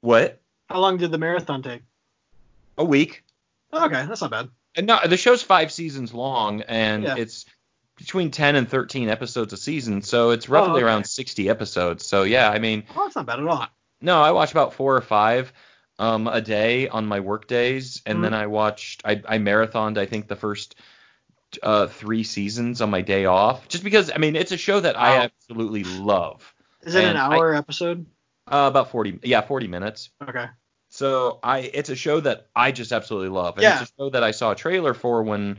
[0.01, 0.41] What?
[0.71, 1.83] How long did the marathon take?
[2.79, 3.25] A week?
[3.73, 4.49] Oh, okay, that's not bad.
[4.77, 7.17] And no, the show's five seasons long, and Yeah.
[7.17, 7.45] it's
[7.97, 10.85] between 10 and 13 episodes a season, so it's roughly Oh, okay.
[10.85, 12.07] around 60 episodes.
[12.07, 13.67] So yeah, I mean, Oh, that's not bad at all.
[14.01, 15.53] No, I watch about four or five
[15.99, 18.23] um, a day on my work days, and Mhm.
[18.23, 20.77] then I watched I, I marathoned I think the first
[21.63, 24.97] uh, three seasons on my day off, just because I mean it's a show that
[24.97, 26.55] I absolutely love.
[26.83, 28.07] Is it an And I- hour episode?
[28.47, 30.11] Uh, about 40, yeah, 40 minutes.
[30.27, 30.47] Okay.
[30.91, 33.83] So I it's a show that I just absolutely love, and Yeah.
[33.83, 35.59] it's a show that I saw a trailer for when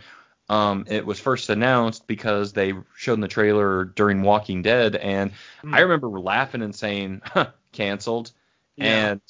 [0.50, 5.32] um, it was first announced because they showed in the trailer during Walking Dead, and
[5.62, 5.76] Hmm.
[5.76, 8.32] I remember laughing and saying, huh, "Canceled."
[8.76, 9.12] Yeah.
[9.12, 9.22] And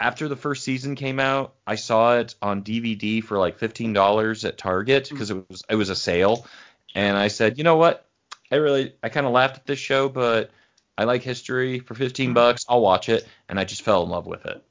[0.00, 4.44] after the first season came out, I saw it on DVD for like fifteen dollars
[4.44, 6.46] at Target because it was it was a sale,
[6.94, 8.06] and I said, you know what?
[8.52, 10.50] I really I kind of laughed at this show, but
[10.98, 11.80] I like history.
[11.80, 14.62] For 15 bucks, I'll watch it, and I just fell in love with it.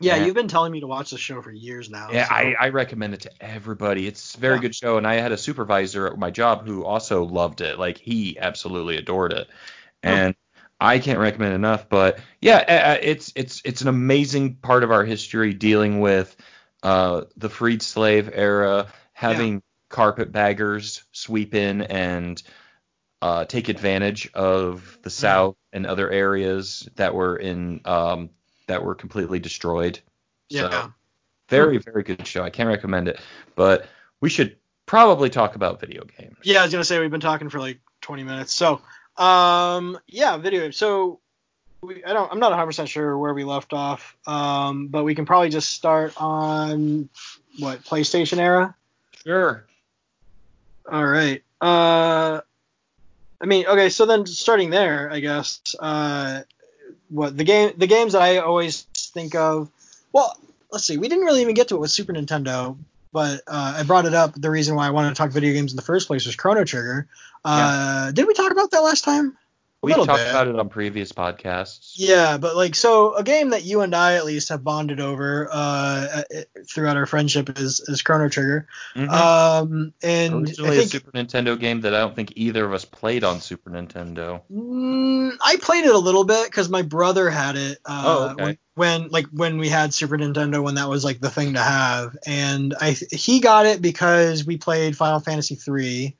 [0.00, 0.26] Yeah, Yeah.
[0.26, 2.10] you've been telling me to watch this show for years now.
[2.12, 4.06] Yeah, so- I, I recommend it to everybody.
[4.06, 4.60] It's a very Yeah.
[4.62, 7.78] good show, and I had a supervisor at my job who also loved it.
[7.78, 9.48] Like he absolutely adored it,
[10.02, 10.34] and
[10.80, 11.88] I can't recommend enough.
[11.88, 16.36] But yeah, it's it's it's an amazing part of our history dealing with
[16.82, 22.42] uh, the freed slave era, having carpetbaggers sweep in and
[23.22, 28.28] uh, take advantage of the South and other areas that were in um,
[28.66, 29.98] that were completely destroyed.
[30.48, 30.70] yeah.
[30.70, 30.92] So,
[31.48, 32.42] very, very good show.
[32.42, 33.20] I can't recommend it,
[33.54, 33.86] but
[34.20, 36.36] we should probably talk about video games.
[36.42, 38.52] Yeah, I was gonna say we've been talking for like 20 minutes.
[38.52, 38.80] So,
[39.16, 40.62] um, yeah, video.
[40.62, 40.72] game.
[40.72, 41.20] So,
[41.82, 44.16] we, I don't, I'm not 100 percent sure where we left off.
[44.26, 47.08] Um, but we can probably just start on
[47.58, 48.74] what PlayStation era.
[49.24, 49.66] Sure.
[50.90, 51.42] All right.
[51.60, 52.40] Uh,
[53.40, 53.88] I mean, okay.
[53.88, 55.60] So then, starting there, I guess.
[55.78, 56.42] Uh,
[57.08, 59.70] what the game, the games that I always think of.
[60.12, 60.36] Well,
[60.70, 60.96] let's see.
[60.96, 62.76] We didn't really even get to it with Super Nintendo,
[63.12, 64.34] but uh, I brought it up.
[64.34, 66.64] The reason why I wanted to talk video games in the first place was Chrono
[66.64, 67.06] Trigger.
[67.44, 69.36] Uh, Did we talk about that last time?
[69.92, 70.30] A We've talked bit.
[70.30, 71.92] about it on previous podcasts.
[71.96, 75.48] Yeah, but like so a game that you and I at least have bonded over
[75.50, 76.22] uh, uh,
[76.68, 78.66] throughout our friendship is is Chrono Trigger.
[78.94, 79.08] Mhm.
[79.08, 82.72] Um, and Originally I a think Super Nintendo game that I don't think either of
[82.72, 84.42] us played on Super Nintendo.
[84.52, 87.78] Mm, I played it a little bit because my brother had it.
[87.84, 88.44] Uh, Oh, okay.
[88.44, 91.60] when, when like when we had Super Nintendo when that was like the thing to
[91.62, 96.16] have, and I he got it because we played Final Fantasy three.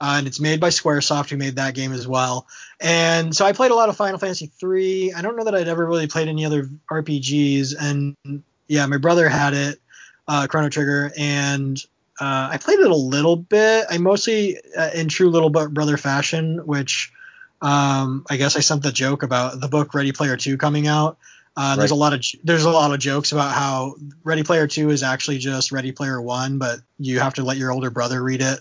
[0.00, 2.46] Uh, and it's made by SquareSoft, who made that game as well.
[2.80, 5.12] And so I played a lot of Final Fantasy three.
[5.12, 7.74] I don't know that I'd ever really played any other RPGs.
[7.78, 9.80] And yeah, my brother had it,
[10.28, 11.76] uh, Chrono Trigger, and
[12.20, 13.86] uh, I played it a little bit.
[13.90, 17.12] I mostly, uh, in true little brother fashion, which
[17.60, 21.18] um, I guess I sent the joke about the book Ready Player Two coming out.
[21.56, 24.90] Uh, There's a lot of there's a lot of jokes about how Ready Player Two
[24.90, 28.42] is actually just Ready Player One, but you have to let your older brother read
[28.42, 28.60] it,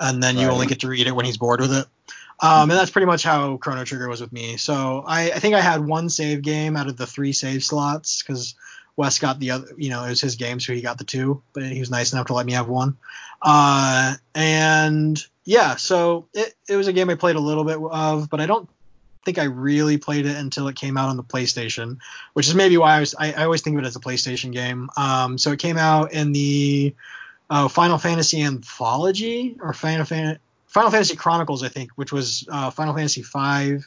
[0.00, 0.52] and then you Right.
[0.52, 1.86] only get to read it when he's bored with it.
[2.42, 4.56] Um, and that's pretty much how Chrono Trigger was with me.
[4.56, 8.22] So I, I think I had one save game out of the three save slots
[8.22, 8.54] because
[8.96, 11.42] Wes got the other, you know, it was his game, so he got the two,
[11.52, 12.96] but he was nice enough to let me have one.
[13.42, 18.30] Uh, and yeah, so it, it was a game I played a little bit of,
[18.30, 18.68] but I don't
[19.24, 21.98] think I really played it until it came out on the PlayStation,
[22.32, 24.50] which is maybe why I was I, I always think of it as a PlayStation
[24.52, 24.88] game.
[24.96, 26.94] Um, so it came out in the
[27.50, 32.70] uh, Final Fantasy Anthology or Final Fan- Final Fantasy Chronicles, I think, which was uh,
[32.70, 33.84] Final Fantasy V,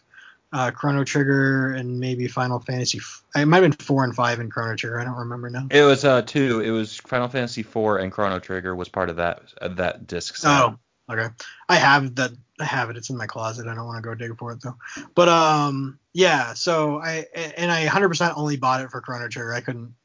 [0.51, 2.97] uh, Chrono Trigger, and maybe Final Fantasy.
[2.99, 4.99] F- it might have been four and five in Chrono Trigger.
[4.99, 5.67] I don't remember now.
[5.71, 6.59] It was uh two.
[6.59, 10.35] It was Final Fantasy IV and Chrono Trigger was part of that uh, that disc
[10.35, 10.49] set.
[10.51, 10.77] Oh,
[11.09, 11.33] okay.
[11.69, 12.31] I have that.
[12.59, 12.97] I have it.
[12.97, 13.65] It's in my closet.
[13.65, 14.75] I don't want to go dig for it though.
[15.15, 16.53] But um, yeah.
[16.53, 19.53] So I and I 100% only bought it for Chrono Trigger.
[19.53, 19.95] I couldn't.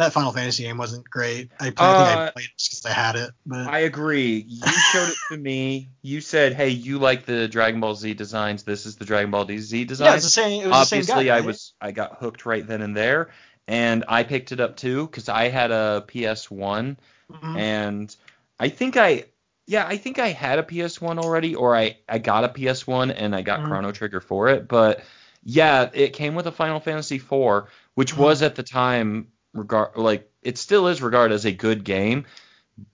[0.00, 1.50] That Final Fantasy game wasn't great.
[1.60, 3.30] I, I think I Uh, played it just because I had it.
[3.46, 4.44] But I agree.
[4.48, 5.88] You showed it to me.
[6.02, 8.62] You said, "Hey, you like the Dragon Ball Z designs.
[8.62, 10.62] This is the Dragon Ball Z design." yeah, it's the same.
[10.62, 11.36] It was Obviously, the same guy.
[11.36, 13.30] I was I got hooked right then and there,
[13.68, 16.96] and I picked it up too because I had a PS1,
[17.30, 17.56] Mhm.
[17.58, 18.16] and
[18.58, 19.24] I think I
[19.66, 23.34] yeah I think I had a PS1 already, or I I got a PS1 and
[23.34, 23.66] I got Mhm.
[23.68, 25.04] Chrono Trigger for it, but
[25.44, 28.18] yeah, it came with a Final Fantasy IV, which Mhm.
[28.18, 32.26] was at the time regard like it still is regarded as a good game,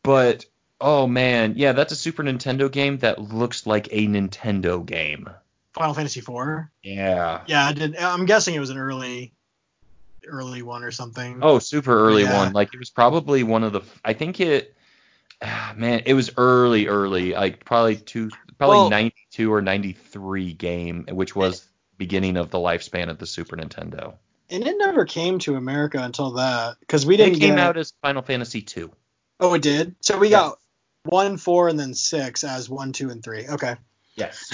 [0.02, 0.44] but
[0.80, 5.28] oh man, yeah, that's a Super Nintendo game that looks like a Nintendo game.
[5.72, 6.66] Final Fantasy IV.
[6.82, 7.42] Yeah.
[7.46, 7.96] Yeah, I did.
[7.98, 9.32] I'm guessing it was an early,
[10.26, 11.40] early one or something.
[11.42, 12.44] Oh, super early Yeah.
[12.44, 12.52] one.
[12.52, 13.82] Like it was probably one of the.
[14.04, 14.74] I think it.
[15.42, 17.32] ah, Man, it was early, early.
[17.34, 21.66] Like probably two, probably Well- 92 or 93 game, which was
[21.98, 24.14] beginning of the lifespan of the Super Nintendo.
[24.50, 27.58] And it never came to America until that because we didn't It came get.
[27.58, 28.90] out as Final Fantasy 2.
[29.40, 29.94] Oh, it did.
[30.00, 30.40] So we Yes.
[30.40, 30.58] got
[31.04, 33.46] one, four, and then six as one, two, and three.
[33.48, 33.76] Okay.
[34.14, 34.50] Yes.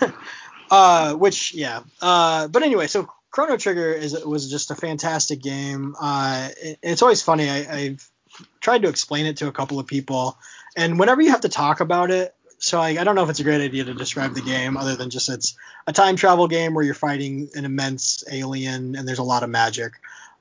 [0.70, 1.80] uh, which yeah.
[2.00, 5.94] Uh, but anyway, so Chrono Trigger is was just a fantastic game.
[6.00, 7.48] Uh, it- it's always funny.
[7.48, 8.10] I, I've
[8.60, 10.36] tried to explain it to a couple of people,
[10.76, 13.40] and whenever you have to talk about it, so I, I don't know if it's
[13.40, 16.74] a great idea to describe the game other than just it's a time travel game
[16.74, 19.92] where you're fighting an immense alien and there's a lot of magic.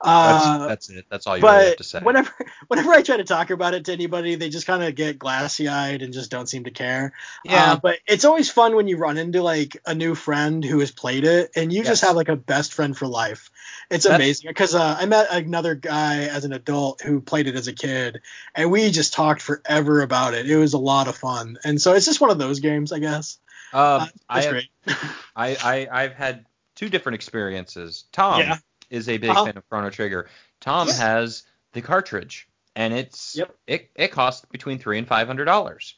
[0.04, 1.06] That's, Uh, that's it.
[1.10, 2.00] That's all you really have to say.
[2.00, 2.32] whenever
[2.68, 5.68] whenever I try to talk about it to anybody, they just kind of get glassy
[5.68, 7.14] eyed and just don't seem to care.
[7.44, 7.74] yeah.
[7.74, 10.92] Uh, but it's always fun when you run into like a new friend who has
[10.92, 13.50] played it, and you just have like a best friend for life.
[13.90, 17.56] It's That's- amazing because uh, I met another guy as an adult who played it
[17.56, 18.22] as a kid,
[18.54, 20.50] and we just talked forever about it.
[20.50, 23.00] It was a lot of fun, and so it's just one of those games, I
[23.00, 23.38] guess.
[23.74, 24.70] Um, I, That's have, great.
[25.36, 28.06] I, I I've had two different experiences.
[28.12, 28.58] Tom Yeah.
[28.90, 29.46] Is a big Uh-huh.
[29.46, 30.30] fan of Chrono Trigger.
[30.62, 30.94] Tom Yeah.
[30.96, 31.44] has
[31.74, 33.56] the cartridge, and it's Yep.
[33.68, 35.96] it it costs between three and five hundred dollars.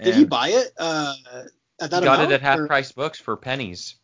[0.00, 1.14] Did he buy it uh,
[1.80, 2.32] at that got amount?
[2.32, 3.96] it at half or- price books for pennies.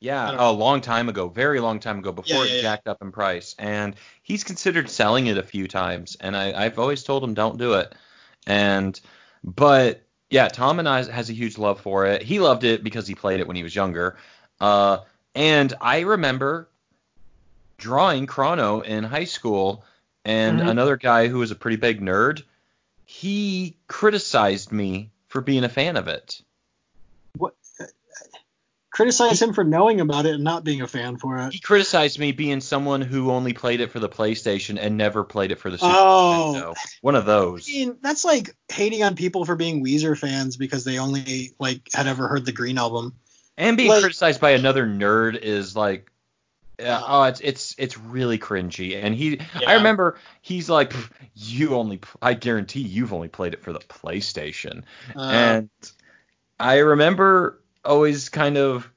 [0.00, 2.62] Yeah, a long time ago, very long time ago, before Yeah, it yeah, yeah.
[2.62, 3.54] jacked up in price.
[3.58, 7.56] And he's considered selling it a few times, and I, I've always told him don't
[7.56, 7.94] do it.
[8.46, 9.00] And
[9.42, 12.20] but yeah, Tom and I has a huge love for it.
[12.22, 14.18] He loved it because he played it when he was younger.
[14.60, 14.98] Uh,
[15.34, 16.68] and I remember
[17.84, 19.84] drawing Chrono in high school,
[20.24, 20.70] and Mhm.
[20.70, 22.42] another guy who was a pretty big nerd,
[23.04, 26.40] he criticized me for being a fan of it.
[27.36, 27.54] What?
[28.90, 31.52] Criticize him for knowing about it and not being a fan for it.
[31.52, 35.50] He criticized me being someone who only played it for the PlayStation and never played
[35.50, 36.54] it for the Super Oh.
[36.56, 36.74] Nintendo.
[37.02, 37.68] One of I those.
[37.68, 42.06] mean, that's like hating on people for being Weezer fans because they only like had
[42.06, 43.14] ever heard the Green album.
[43.58, 46.10] And being like- criticized by another nerd is like
[46.78, 49.02] Uh, oh, it's it's it's really cringy.
[49.02, 49.70] And he, Yeah.
[49.70, 50.92] I remember he's like,
[51.34, 54.82] you only, I guarantee you've only played it for the PlayStation.
[55.14, 55.70] Uh, and
[56.58, 58.90] I remember always kind of,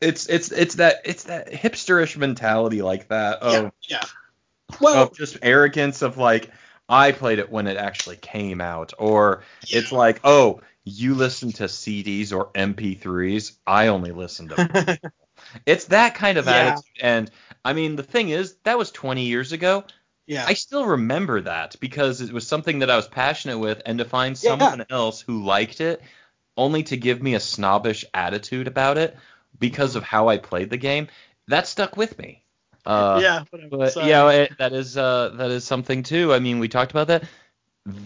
[0.00, 4.78] it's it's it's that it's that hipsterish mentality like that of yeah, yeah.
[4.80, 6.50] Well, of just arrogance of like
[6.88, 11.64] I played it when it actually came out, or it's like oh you listen to
[11.64, 14.98] CDs or MP3s, I only listen to.
[15.66, 16.54] it's that kind of Yeah.
[16.68, 17.30] attitude, and
[17.64, 19.84] I mean the thing is that was 20 years ago.
[20.26, 23.98] yeah, I still remember that because it was something that I was passionate with, and
[23.98, 24.48] to find Yeah.
[24.48, 26.02] someone else who liked it,
[26.56, 29.16] only to give me a snobbish attitude about it
[29.58, 31.08] because of how I played the game,
[31.48, 32.42] that stuck with me.
[32.84, 33.44] Uh, yeah.
[33.70, 34.08] but Sorry.
[34.08, 36.32] yeah, it, that is uh, that is something too.
[36.32, 37.24] I mean, we talked about that.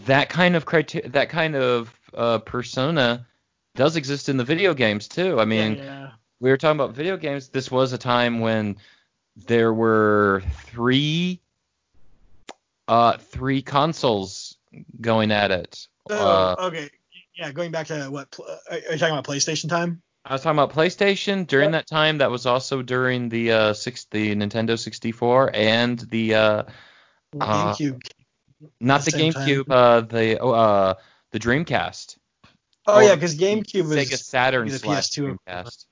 [0.07, 3.27] That kind of criteria, that kind of uh, persona
[3.75, 5.39] does exist in the video games too.
[5.41, 7.49] I mean, yeah, we were talking about video games.
[7.49, 8.77] This was a time when
[9.37, 11.41] there were three
[12.89, 14.57] uh three consoles
[15.01, 15.89] going at it.
[16.09, 16.91] So, Uh, okay,
[17.37, 17.53] yeah.
[17.53, 20.03] Going back to what uh, are you talking about PlayStation time?
[20.25, 22.19] I was talking about PlayStation during that time.
[22.19, 26.63] That was also during the uh six the Nintendo 64 and the uh
[27.41, 28.03] Uh, GameCube.
[28.81, 29.33] not the time.
[29.33, 30.95] GameCube uh the oh, uh
[31.33, 32.17] the Dreamcast.
[32.87, 35.87] Oh yeah, because GameCube was Sega Saturn the slash PS2 Dreamcast.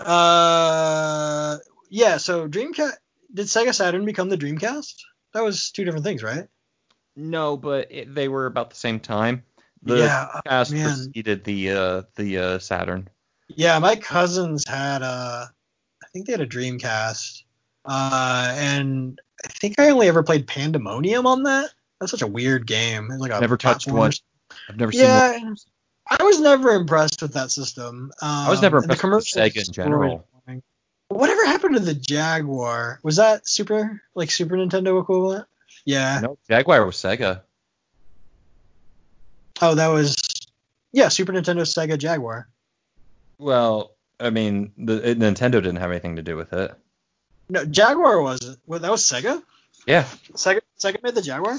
[0.00, 1.58] Uh,
[1.90, 2.16] yeah.
[2.16, 2.94] So Dreamcast
[3.32, 4.94] did Sega Saturn become the Dreamcast?
[5.34, 6.48] That was two different things, right?
[7.16, 9.42] No, but it, they were about the same time.
[9.82, 10.40] The yeah.
[10.46, 10.84] Dreamcast man.
[10.84, 13.08] preceded the uh the uh Saturn.
[13.48, 15.52] Yeah, my cousins had a,
[16.02, 17.44] I think they had a Dreamcast,
[17.84, 21.70] uh, and I think I only ever played Pandemonium on that.
[22.00, 23.08] That's such a weird game.
[23.10, 24.12] It's like a Never touched one.
[24.68, 25.56] I've never seen Yeah, one.
[26.08, 28.12] I was never impressed with that system.
[28.22, 30.26] Um, I was never the impressed with Sega in general.
[31.08, 32.98] Whatever happened to the Jaguar?
[33.02, 35.46] Was that Super like Super Nintendo equivalent?
[35.84, 36.20] Yeah.
[36.20, 37.42] No, Jaguar was Sega.
[39.62, 40.16] Oh, that was
[40.92, 42.48] yeah, Super Nintendo Sega Jaguar.
[43.38, 46.74] Well, I mean, the it, Nintendo didn't have anything to do with it.
[47.48, 48.58] No, Jaguar wasn't.
[48.66, 49.42] Well, that was Sega.
[49.86, 51.58] Yeah, Sega Sega made the Jaguar.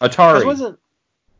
[0.00, 0.40] Atari.
[0.40, 0.78] It wasn't.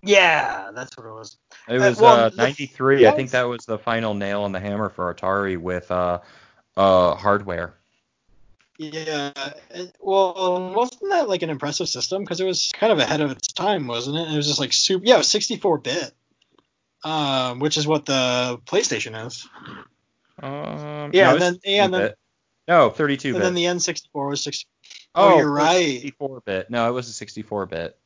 [0.03, 1.37] Yeah, that's what it was.
[1.69, 3.07] It Uh, was well, uh, the- 93.
[3.07, 6.21] I think that was the final nail in the hammer for Atari with uh,
[6.77, 7.75] uh, hardware.
[8.79, 9.33] Yeah.
[10.01, 12.23] Well, wasn't that like an impressive system?
[12.23, 14.33] Because it was kind of ahead of its time, wasn't it?
[14.33, 15.05] It was just like super.
[15.05, 16.13] Yeah, it was 64 bit.
[17.05, 19.47] Um, which is what the PlayStation is.
[20.43, 22.13] Um, Yeah, no, and then- it's and then-
[22.69, 23.35] 32-bit.
[23.37, 24.67] And then the N64 was 60.
[25.15, 26.01] oh, oh, you're right.
[26.01, 26.71] 64 bit.
[26.71, 27.97] No, it was a 64 bit.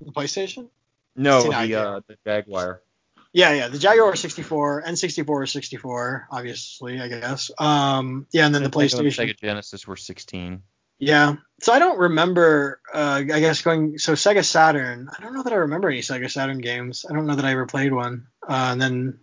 [0.00, 0.68] The PlayStation.
[1.16, 2.82] No, the uh, the Jaguar.
[3.32, 3.68] Yeah, yeah.
[3.68, 7.50] The Jaguar 64, N64 was 64, obviously, I guess.
[7.58, 9.28] Um, yeah, and then the and PlayStation.
[9.28, 10.62] Sega Genesis were 16.
[11.00, 11.36] Yeah.
[11.60, 12.80] So I don't remember.
[12.92, 13.98] Uh, I guess going.
[13.98, 15.08] So Sega Saturn.
[15.16, 17.04] I don't know that I remember any Sega Saturn games.
[17.08, 18.28] I don't know that I ever played one.
[18.48, 19.18] Uh, and then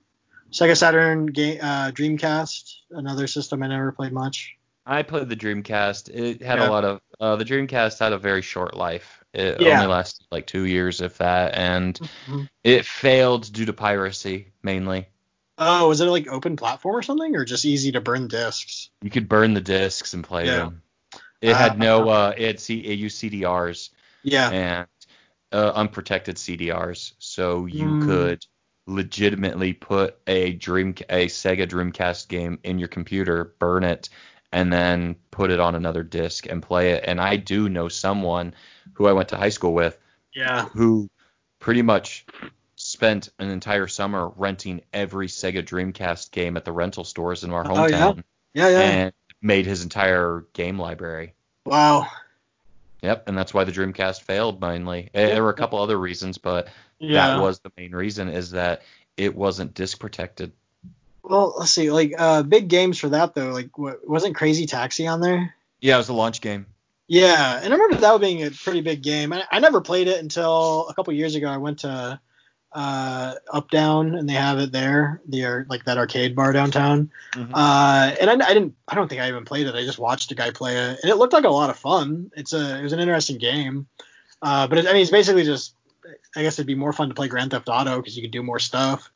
[0.51, 4.55] Sega Saturn game, uh, Dreamcast, another system I never played much.
[4.85, 6.09] I played the Dreamcast.
[6.09, 6.67] It had Yeah.
[6.67, 9.20] a lot of uh, the Dreamcast had a very short life.
[9.33, 9.69] It Yeah.
[9.73, 12.49] only lasted like two years, if that, and Mhm.
[12.63, 15.07] it failed due to piracy mainly.
[15.57, 18.89] Oh, was it like open platform or something, or just easy to burn discs?
[19.01, 20.57] You could burn the discs and play Yeah.
[20.57, 20.81] them.
[21.41, 21.75] It had Ah.
[21.75, 23.91] no, uh, it had C, it used CDRs
[24.23, 24.49] Yeah.
[24.49, 24.87] and
[25.51, 28.01] uh, unprotected CDRs, so you Mm.
[28.05, 28.45] could
[28.87, 34.09] legitimately put a Dream, a Sega Dreamcast game in your computer, burn it,
[34.51, 37.03] and then put it on another disc and play it.
[37.07, 38.53] And I do know someone
[38.93, 39.97] who I went to high school with
[40.33, 40.65] Yeah.
[40.65, 41.09] who
[41.59, 42.25] pretty much
[42.75, 47.63] spent an entire summer renting every Sega Dreamcast game at the rental stores in our
[47.63, 48.17] hometown.
[48.17, 48.23] Oh,
[48.53, 48.67] yeah?
[48.67, 48.79] Yeah, yeah.
[48.81, 51.33] and made his entire game library.
[51.65, 52.07] wow.
[53.03, 55.09] Yep, and that's why the Dreamcast failed mainly.
[55.15, 56.67] Eh, There were a couple other reasons, but
[56.99, 57.29] Yeah.
[57.35, 58.83] that was the main reason is that
[59.17, 60.51] it wasn't disc protected.
[61.23, 61.91] Well, let's see.
[61.91, 63.51] Like uh, big games for that though.
[63.51, 65.55] Like what, wasn't Crazy Taxi on there?
[65.79, 66.65] Yeah, it was a launch game.
[67.07, 69.33] Yeah, and I remember that being a pretty big game.
[69.33, 71.49] I, I never played it until a couple years ago.
[71.49, 72.19] I went to
[72.71, 77.11] uh, Up Down, and they have it there, the ar- like that arcade bar downtown.
[77.33, 77.51] Mhm.
[77.53, 79.75] Uh, and I, I didn't, I don't think I even played it.
[79.75, 82.31] I just watched a guy play it, and it looked like a lot of fun.
[82.37, 83.87] It's a, it was an interesting game.
[84.41, 85.75] Uh, but it, I mean, it's basically just,
[86.35, 88.41] I guess it'd be more fun to play Grand Theft Auto because you could do
[88.41, 89.11] more stuff.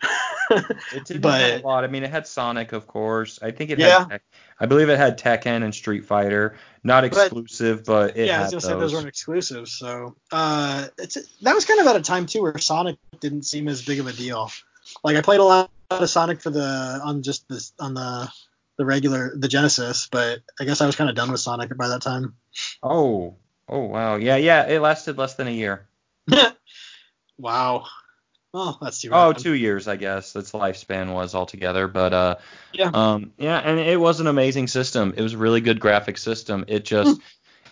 [0.50, 1.84] It didn't But- a lot.
[1.84, 3.38] I mean, it had Sonic, of course.
[3.42, 4.06] I think it Yeah.
[4.10, 4.20] had.
[4.60, 6.56] I believe it had Tekken and Street Fighter.
[6.82, 8.80] Not exclusive, but, it yeah, I had was gonna say those.
[8.80, 9.72] those weren't exclusives.
[9.72, 13.68] So uh, it's that was kind of at a time too where Sonic didn't seem
[13.68, 14.50] as big of a deal.
[15.02, 18.28] Like I played a lot of Sonic for the on just this on the
[18.76, 21.88] the regular the Genesis, but I guess I was kind of done with Sonic by
[21.88, 22.34] that time.
[22.82, 23.36] Oh,
[23.68, 24.66] oh wow, yeah, yeah.
[24.68, 25.86] It lasted less than a year.
[27.38, 27.86] wow.
[28.54, 30.34] Well, that's too Oh, two years, I guess.
[30.36, 32.36] Its lifespan was altogether, but uh,
[32.72, 32.92] Yeah.
[32.94, 35.12] um, yeah, and it was an amazing system.
[35.16, 36.64] It was a really good graphic system.
[36.68, 37.20] It just,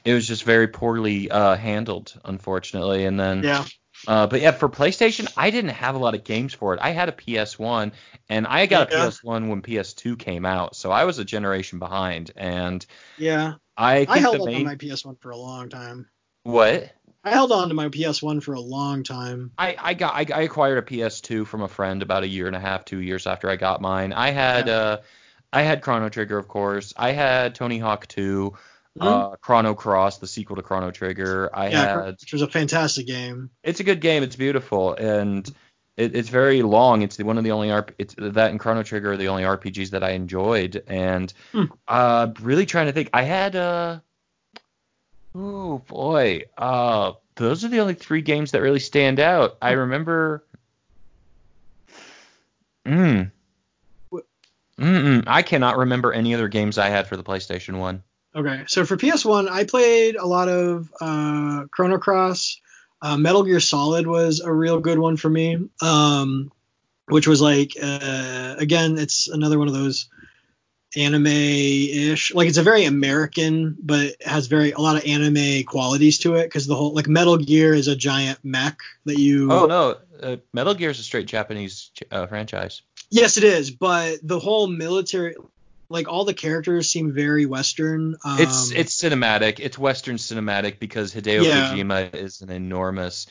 [0.05, 3.07] it was just very poorly uh, handled, unfortunately.
[3.07, 3.65] And then, Yeah.
[4.07, 6.81] uh, but yeah, for PlayStation, I didn't have a lot of games for it.
[6.83, 7.93] I had a PS1,
[8.29, 8.89] and I got Yeah.
[8.89, 12.33] a PS1 when PS2 came out, so I was a generation behind.
[12.37, 12.85] And
[13.17, 13.55] Yeah.
[13.77, 16.09] I I held the on main to my PS1 for a long time.
[16.45, 16.93] what.
[17.25, 19.53] I held on to my PS1 for a long time.
[19.57, 22.57] I, I got I, I acquired a PS2 from a friend about a year and
[22.57, 24.13] a half, two years after I got mine.
[24.13, 24.75] I had Yeah.
[24.77, 24.97] uh
[25.53, 26.95] I had Chrono Trigger, of course.
[26.97, 28.55] I had Tony Hawk 2,
[28.99, 29.03] Mhm.
[29.07, 31.51] uh, Chrono Cross, the sequel to Chrono Trigger.
[31.55, 33.51] I yeah, had which was a fantastic game.
[33.63, 34.23] it's a good game.
[34.23, 35.47] It's beautiful and
[35.99, 37.03] it, it's very long.
[37.03, 39.91] It's one of the only RP, it's that and Chrono Trigger are the only RPGs
[39.91, 40.83] that I enjoyed.
[40.87, 41.65] And Hmm.
[41.87, 43.11] uh, really trying to think.
[43.13, 44.01] I had uh,
[45.35, 49.57] oh boy, uh, those are the only three games that really stand out.
[49.61, 50.45] I remember.
[52.87, 53.31] Mm.
[54.79, 55.25] Mm-mm.
[55.27, 58.03] I cannot remember any other games I had for the PlayStation One.
[58.35, 62.59] Okay, so for PS1, I played a lot of uh, Chrono Cross.
[63.01, 66.51] Uh, Metal Gear Solid was a real good one for me, um,
[67.07, 70.09] which was like, uh, again, it's another one of those
[70.97, 72.35] anime-ish.
[72.35, 76.35] Like it's a very American, but it has very a lot of anime qualities to
[76.35, 79.51] it because the whole like Metal Gear is a giant mech that you.
[79.53, 82.83] Oh no, uh, Metal Gear is a straight Japanese uh, franchise.
[83.11, 85.35] Yes, it is, but the whole military,
[85.89, 88.17] like all the characters seem very Western.
[88.25, 89.61] Um, It's it's cinematic.
[89.61, 91.73] It's Western cinematic because Hideo Yeah.
[91.73, 93.27] Kojima is an enormous.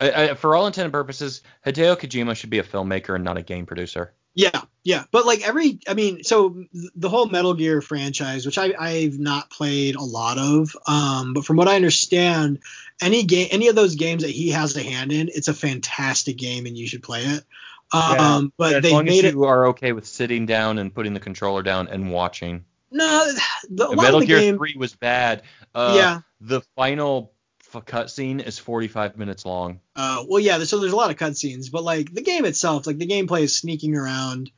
[0.00, 3.36] I, I, for all intent and purposes, Hideo Kojima should be a filmmaker and not
[3.36, 4.12] a game producer.
[4.34, 8.72] Yeah, yeah, but like every, I mean, so the whole Metal Gear franchise, which I,
[8.78, 12.60] I've not played a lot of, um, but from what I understand,
[13.02, 16.36] any game, any of those games that he has a hand in, it's a fantastic
[16.36, 17.44] game and you should play it.
[17.92, 19.34] Um, but as they long as made it.
[19.34, 22.64] you are okay with sitting down and putting the controller down and watching.
[22.90, 23.32] No,
[23.70, 24.56] the, Metal Gear game.
[24.56, 25.42] 3 was bad.
[25.74, 26.20] Uh, yeah.
[26.40, 27.32] The final
[27.74, 29.80] f- cutscene is 45 minutes long.
[29.96, 30.58] Uh, well, yeah.
[30.64, 33.56] So there's a lot of cutscenes, but like the game itself, like the gameplay is
[33.56, 34.50] sneaking around,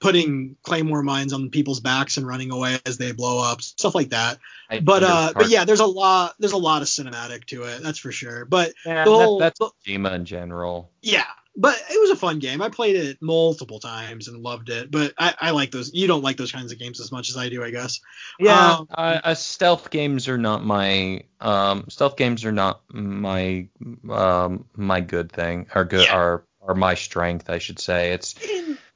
[0.00, 4.10] putting claymore mines on people's backs and running away as they blow up, stuff like
[4.10, 4.38] that.
[4.70, 7.82] I But uh, but yeah, there's a lot, there's a lot of cinematic to it,
[7.82, 8.44] that's for sure.
[8.44, 10.90] But Yeah, the that- whole- that's the- Kojima in general.
[11.02, 11.24] yeah,
[11.56, 12.60] but it was a fun game.
[12.60, 14.90] I played it multiple times and loved it.
[14.90, 15.92] But I, I like those.
[15.94, 18.00] You don't like those kinds of games as much as I do, I guess.
[18.38, 23.68] Yeah, Um, uh, uh, stealth games are not my um, stealth games are not my
[24.10, 26.14] um, my good thing or good Yeah.
[26.14, 28.12] are are my strength, I should say.
[28.12, 28.34] It's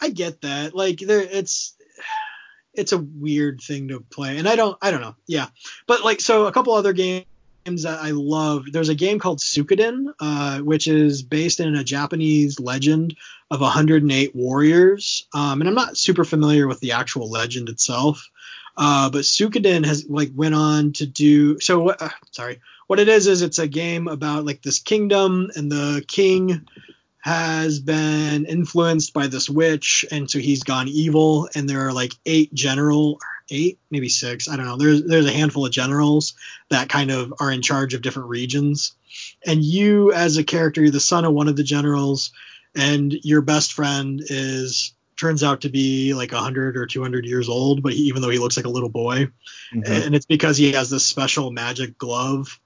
[0.00, 0.74] I get that.
[0.74, 1.74] Like there, it's
[2.74, 5.16] it's a weird thing to play, and I don't I don't know.
[5.26, 5.46] Yeah,
[5.86, 7.26] but like so a couple other games
[7.64, 8.66] that I love.
[8.72, 13.16] There's a game called Suikoden, uh, which is based in a Japanese legend
[13.50, 15.26] of 108 warriors.
[15.34, 18.28] Um, and I'm not super familiar with the actual legend itself.
[18.76, 21.90] Uh, but Suikoden has like went on to do so.
[21.90, 26.04] Uh, sorry, what it is is it's a game about like this kingdom, and the
[26.06, 26.66] king
[27.20, 31.48] has been influenced by this witch, and so he's gone evil.
[31.54, 34.76] And there are like eight general, eight maybe six, I don't know.
[34.76, 36.34] There's there's a handful of generals
[36.70, 38.94] that kind of are in charge of different regions.
[39.46, 42.32] And you, as a character, you're the son of one of the generals,
[42.74, 47.82] and your best friend is turns out to be like 100 or 200 years old,
[47.82, 49.26] but he, even though he looks like a little boy,
[49.74, 49.92] mm-hmm.
[49.92, 52.58] and it's because he has this special magic glove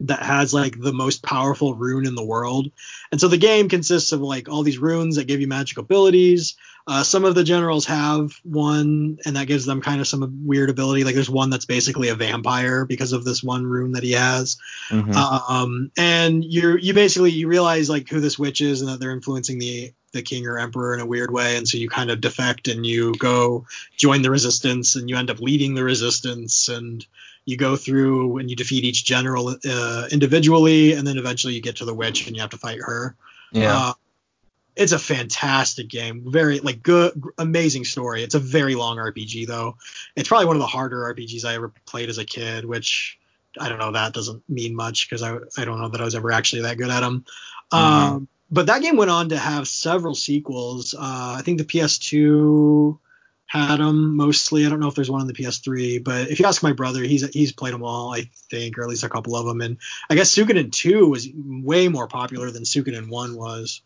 [0.00, 2.70] that has like the most powerful rune in the world.
[3.12, 6.56] And so the game consists of like all these runes that give you magic abilities.
[6.86, 10.70] Uh, some of the generals have one, and that gives them kind of some weird
[10.70, 11.04] ability.
[11.04, 14.56] Like there's one that's basically a vampire because of this one rune that he has.
[14.88, 15.14] Mhm.
[15.14, 19.12] Um, and you you basically you realize like who this witch is and that they're
[19.12, 22.20] influencing the the king or emperor in a weird way, and so you kind of
[22.20, 27.06] defect and you go join the resistance, and you end up leading the resistance, and
[27.50, 31.76] you go through and you defeat each general uh, individually, and then eventually you get
[31.76, 33.16] to the witch and you have to fight her.
[33.52, 33.76] yeah.
[33.76, 33.92] Uh,
[34.76, 36.24] it's a fantastic game.
[36.26, 38.22] Very like good, amazing story.
[38.22, 39.76] It's a very long RPG though.
[40.16, 43.18] It's probably one of the harder RPGs I ever played as a kid, which
[43.58, 43.92] I don't know.
[43.92, 46.78] That doesn't mean much because I I don't know that I was ever actually that
[46.78, 47.24] good at them.
[47.72, 50.94] Um, but that game went on to have several sequels.
[50.94, 52.98] Uh, I think the PS2
[53.50, 54.64] had them mostly.
[54.64, 57.02] I don't know if there's one on the PS3, but if you ask my brother,
[57.02, 59.60] he's he's played them all, I think, or at least a couple of them.
[59.60, 59.78] And
[60.08, 63.82] I guess Suikoden 2 was way more popular than Suikoden 1 was.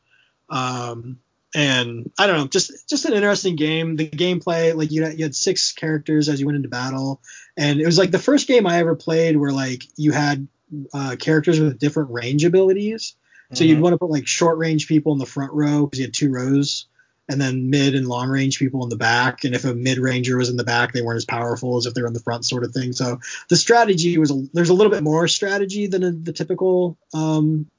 [0.51, 1.19] Um,
[1.55, 3.97] and I don't know, just just an interesting game.
[3.97, 7.23] The gameplay, like you had, you had six characters as you went into battle,
[7.57, 10.47] and it was like the first game I ever played where like you had
[10.93, 13.15] uh, characters with different range abilities.
[13.53, 13.83] So you'd Mhm.
[13.83, 16.31] want to put like short range people in the front row because you had two
[16.31, 16.87] rows,
[17.29, 19.45] and then mid and long range people in the back.
[19.45, 21.95] And if a mid ranger was in the back, they weren't as powerful as if
[21.95, 22.93] they were in the front, sort of thing.
[22.93, 26.99] So the strategy was a, there's a little bit more strategy than in the typical
[27.15, 27.71] um,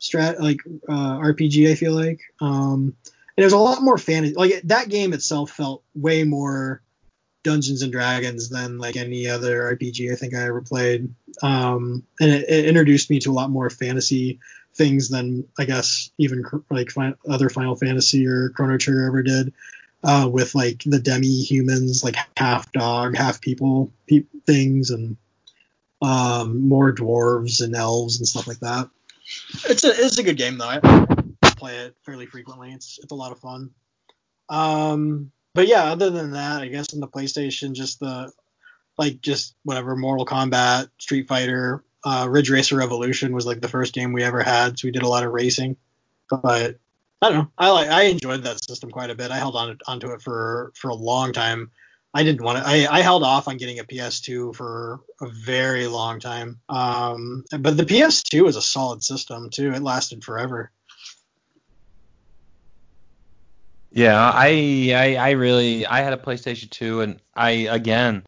[0.00, 1.70] strat like uh, RPG.
[1.70, 2.94] I feel like, um,
[3.36, 4.34] and there's a lot more fantasy.
[4.34, 6.82] Like that game itself felt way more
[7.42, 11.14] Dungeons and Dragons than like any other RPG I think I ever played.
[11.42, 14.40] Um, and it, it introduced me to a lot more fantasy
[14.74, 16.90] things than I guess even like
[17.28, 19.52] other Final Fantasy or Chrono Trigger ever did.
[20.02, 25.16] Uh, with like the demi humans, like half dog, half people pe- things, and
[26.02, 28.90] um, more dwarves and elves and stuff like that.
[29.66, 30.68] It's a it's a good game though.
[30.68, 30.80] I
[31.56, 32.72] play it fairly frequently.
[32.72, 33.70] It's it's a lot of fun.
[34.50, 38.30] Um, but yeah, other than that, I guess on the PlayStation, just the
[38.98, 43.94] like just whatever Mortal Kombat, Street Fighter, uh, Ridge Racer Revolution was like the first
[43.94, 45.76] game we ever had, so we did a lot of racing.
[46.28, 46.78] But
[47.22, 49.30] I don't know, I like I enjoyed that system quite a bit.
[49.30, 51.70] I held on onto it for for a long time.
[52.16, 52.64] I didn't want to.
[52.64, 56.60] I, I held off on getting a PS2 for a very long time.
[56.68, 59.72] Um, but the PS2 was a solid system too.
[59.72, 60.70] It lasted forever.
[63.90, 68.24] Yeah, I, I I really I had a PlayStation 2 and I again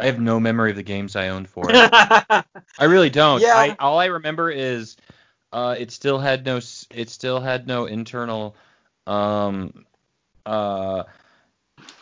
[0.00, 1.92] I have no memory of the games I owned for it.
[2.78, 3.42] I really don't.
[3.42, 3.54] Yeah.
[3.54, 4.96] I all I remember is
[5.52, 6.58] uh it still had no
[6.90, 8.54] it still had no internal
[9.06, 9.84] um
[10.46, 11.04] uh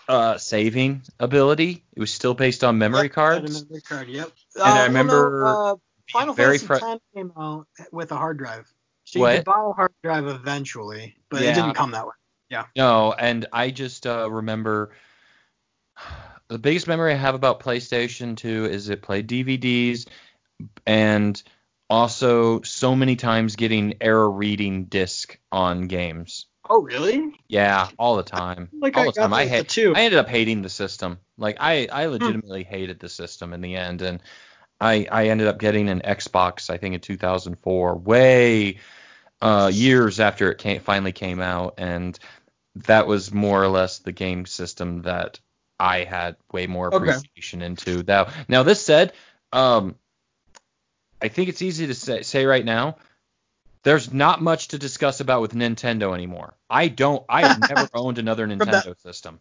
[0.08, 1.82] uh saving ability.
[1.94, 3.64] It was still based on memory Yep, cards.
[3.64, 4.32] memory card, yep.
[4.64, 5.76] And I Uh, well, no, remember uh,
[6.12, 6.82] Final very Fantasy fr- X
[7.14, 8.72] came out with a hard drive,
[9.04, 9.32] so What?
[9.32, 11.50] you could buy a hard drive eventually, but Yeah.
[11.50, 12.12] it didn't come that way.
[12.50, 12.66] Yeah.
[12.76, 14.92] No, and I just uh, remember
[16.48, 20.06] the biggest memory I have about PlayStation 2 is it played DVDs
[20.86, 21.40] and
[21.88, 26.46] also so many times getting error reading disc on games.
[26.68, 27.32] Oh, really?
[27.48, 28.70] Yeah, all the time.
[28.80, 29.32] Like all I the time.
[29.32, 29.68] I hate.
[29.68, 29.94] two.
[29.94, 31.18] I ended up hating the system.
[31.38, 31.96] Like I, Hmm.
[31.96, 34.20] I legitimately hated the system in the end, and
[34.80, 36.70] I, I ended up getting an Xbox.
[36.70, 38.78] I think in 2004, way
[39.40, 42.18] uh, years after it came, finally came out, and
[42.86, 45.38] that was more or less the game system that
[45.78, 46.96] I had way more Okay.
[47.10, 48.02] appreciation into.
[48.06, 49.12] Now, now this said,
[49.52, 49.96] um,
[51.20, 52.96] I think it's easy to say, say right now.
[53.82, 56.56] There's not much to discuss about with Nintendo anymore.
[56.68, 57.24] I don't.
[57.28, 59.38] I have never owned another that- Nintendo system,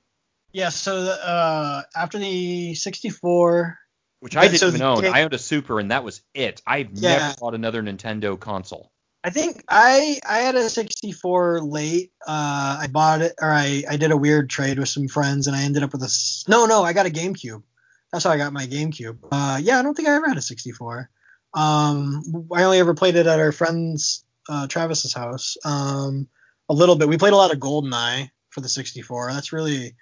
[0.51, 0.69] Yeah.
[0.69, 3.77] So uh, after the 64,
[4.19, 5.05] which I didn't so even own.
[5.05, 6.61] I owned a Super, and that was it.
[6.67, 7.17] I've Yeah.
[7.17, 8.91] never bought another Nintendo console.
[9.25, 12.11] I think I I had a 64 late.
[12.27, 15.55] Uh, I bought it, or I I did a weird trade with some friends, and
[15.55, 17.63] I ended up with a no no I got a GameCube.
[18.11, 19.17] That's how I got my GameCube.
[19.31, 21.09] Uh, yeah, I don't think I ever had a 64.
[21.55, 25.57] Um, I only ever played it at our friend's uh, Travis's house.
[25.65, 26.27] Um,
[26.69, 27.09] a little bit.
[27.09, 29.33] We played a lot of GoldenEye for the 64.
[29.33, 29.95] That's really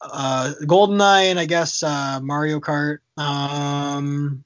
[0.00, 2.98] uh, GoldenEye and I guess uh, Mario Kart.
[3.16, 4.44] Um,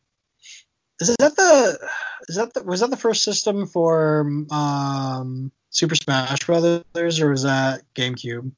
[1.01, 1.89] is that the
[2.29, 4.21] is that the, was that the first system for
[4.51, 8.53] um, Super Smash Brothers or was that GameCube?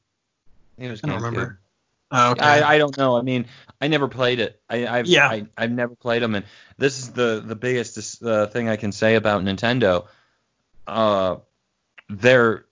[0.78, 1.24] It was I don't GameCube.
[1.24, 1.58] remember.
[2.14, 2.42] Oh, okay.
[2.42, 3.16] I, I don't know.
[3.16, 3.46] I mean,
[3.80, 4.60] I never played it.
[4.68, 5.28] I, I've Yeah.
[5.28, 6.44] I, I've never played them, and
[6.76, 10.06] this is the the biggest uh, thing I can say about Nintendo.
[10.86, 11.36] Uh,
[12.10, 12.66] they're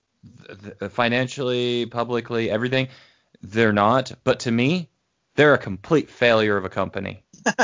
[0.62, 2.88] th- financially, publicly, everything.
[3.42, 4.90] They're not, but to me,
[5.36, 7.22] they're a complete failure of a company.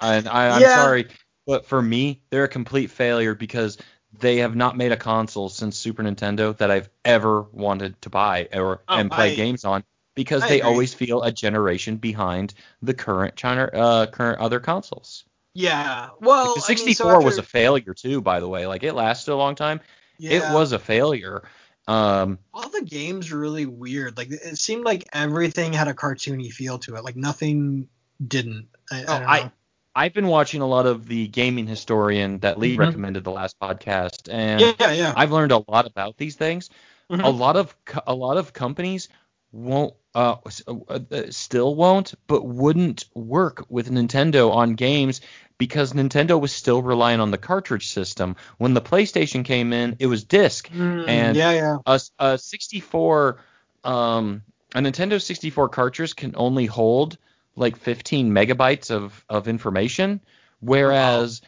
[0.00, 0.74] and I, I'm Yeah.
[0.74, 1.08] sorry,
[1.50, 3.76] But for me, they're a complete failure because
[4.16, 8.48] they have not made a console since Super Nintendo that I've ever wanted to buy
[8.54, 9.82] or Oh, and play I- games on
[10.14, 10.70] because I they agree.
[10.70, 15.24] always feel a generation behind the current China uh, current other consoles.
[15.54, 16.10] Yeah.
[16.20, 18.68] Well, the I mean, so 64 was a failure too, by the way.
[18.68, 19.80] Like it lasted a long time.
[20.20, 21.42] yeah, It was a failure.
[21.88, 24.16] Um, all the games were really weird.
[24.16, 27.02] Like it seemed like everything had a cartoony feel to it.
[27.02, 27.88] Like nothing
[28.24, 28.68] didn't.
[28.92, 29.52] I, Oh, I don't I- know.
[29.94, 32.78] I've been watching a lot of the gaming historian that Lee Mhm.
[32.78, 35.12] recommended the last podcast, and yeah, yeah, yeah.
[35.16, 36.70] I've learned a lot about these things.
[37.10, 37.24] Mhm.
[37.24, 37.74] A lot of
[38.06, 39.08] a lot of companies
[39.52, 40.36] won't uh,
[40.66, 40.98] uh, uh,
[41.30, 45.20] still won't, but wouldn't work with Nintendo on games
[45.56, 48.34] because Nintendo was still relying on the cartridge system.
[48.58, 50.68] When the PlayStation came in, it was disc.
[50.70, 51.76] Mm, and- yeah, yeah.
[51.86, 53.38] A, a 64
[53.84, 54.42] um
[54.74, 57.16] a Nintendo 64 cartridge can only hold
[57.56, 60.20] like 15 megabytes of of information
[60.60, 61.42] whereas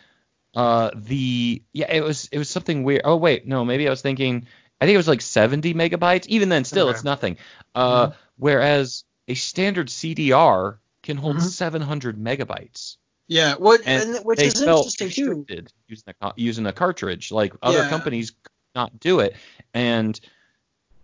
[0.54, 4.02] uh the yeah it was it was something weird oh wait no maybe I was
[4.02, 4.46] thinking
[4.80, 6.96] I think it was like 70 megabytes even then still Okay.
[6.96, 7.38] it's nothing
[7.74, 11.40] uh whereas a standard CDR can hold Mhm.
[11.42, 12.96] 700 megabytes
[13.28, 15.46] Yeah, what and and, which is interesting too.
[15.88, 17.32] using a using a cartridge.
[17.32, 17.88] Like other Yeah.
[17.88, 19.36] companies could not do it,
[19.74, 20.18] and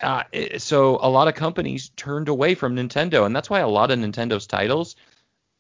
[0.01, 0.23] uh,
[0.59, 3.99] so a lot of companies turned away from Nintendo, and that's why a lot of
[3.99, 4.97] Nintendo's titles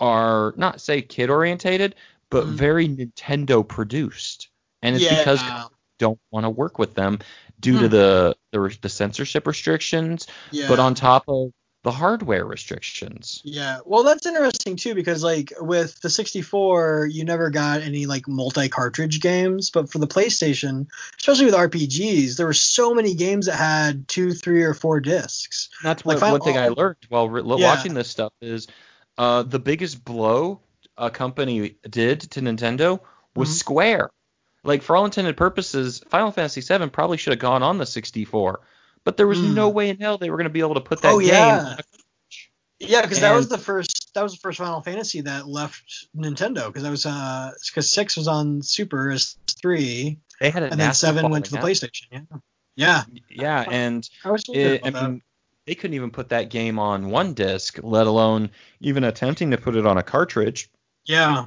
[0.01, 1.95] are not say kid orientated,
[2.31, 2.51] but Mhm.
[2.51, 4.49] very Nintendo produced,
[4.83, 5.19] and it's yeah.
[5.19, 7.19] because companies don't want to work with them
[7.61, 7.91] due to Hmm.
[7.91, 10.69] the the, the censorship restrictions, yeah.
[10.69, 11.53] but on top of
[11.85, 13.41] the hardware restrictions.
[13.45, 18.27] Yeah, well, that's interesting too because like with the 64, you never got any like
[18.27, 20.87] multi-cartridge games, but for the PlayStation,
[21.19, 25.69] especially with RPGs, there were so many games that had two, three, or four discs.
[25.83, 27.69] That's Like, what one thing I learned while re- Yeah.
[27.69, 28.67] watching this stuff is
[29.17, 30.61] uh, the biggest blow
[30.97, 33.01] a company did to Nintendo
[33.37, 33.59] was Mhm.
[33.59, 34.11] Square.
[34.65, 38.61] Like for all intended purposes, Final Fantasy VII probably should have gone on the 64,
[39.05, 39.55] but there was Mm.
[39.55, 41.29] no way in hell they were going to be able to put that Oh, game.
[41.31, 41.59] yeah.
[41.59, 42.51] on a cartridge.
[42.81, 46.67] Yeah, because that was the first that was the first Final Fantasy that left Nintendo
[46.67, 50.95] because that was uh because six was on Super as three, They had and then
[50.95, 51.59] seven went to the.
[51.59, 52.07] PlayStation.
[52.13, 52.23] Yeah,
[52.77, 53.03] yeah.
[53.31, 55.23] Yeah, and I was it, I mean,
[55.67, 59.75] they couldn't even put that game on one disc, let alone even attempting to put
[59.75, 60.71] it on a cartridge.
[61.05, 61.47] Yeah.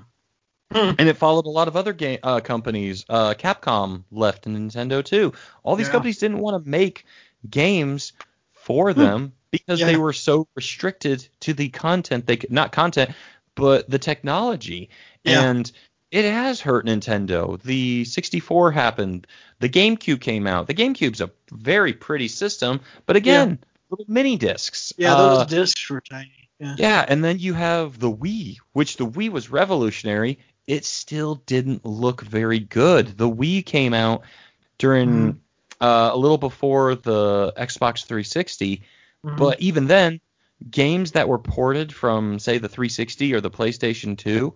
[0.73, 3.05] and it followed a lot of other game uh, companies.
[3.09, 5.33] Uh, Capcom left Nintendo too.
[5.63, 5.91] All these Yeah.
[5.93, 7.05] companies didn't want to make
[7.49, 8.13] games
[8.53, 9.87] for them because Yeah.
[9.87, 13.11] they were so restricted to the content they could not content,
[13.55, 14.89] but the technology.
[15.23, 15.43] Yeah.
[15.43, 15.71] And
[16.11, 17.61] it has hurt Nintendo.
[17.61, 19.27] The 64 happened.
[19.59, 20.67] The GameCube came out.
[20.67, 24.93] The GameCube's a very pretty system, but again, little mini discs.
[24.97, 26.31] Yeah, Uh, those discs were tiny.
[26.59, 26.75] Yeah.
[26.77, 30.37] yeah, and then you have the Wii, which the Wii was revolutionary.
[30.67, 33.17] It still didn't look very good.
[33.17, 34.21] The Wii came out
[34.77, 35.37] during Mhm.
[35.81, 38.81] Uh, a little before the Xbox 360,
[39.25, 39.37] Mhm.
[39.37, 40.21] but even then,
[40.69, 44.55] games that were ported from say the 360 or the PlayStation 2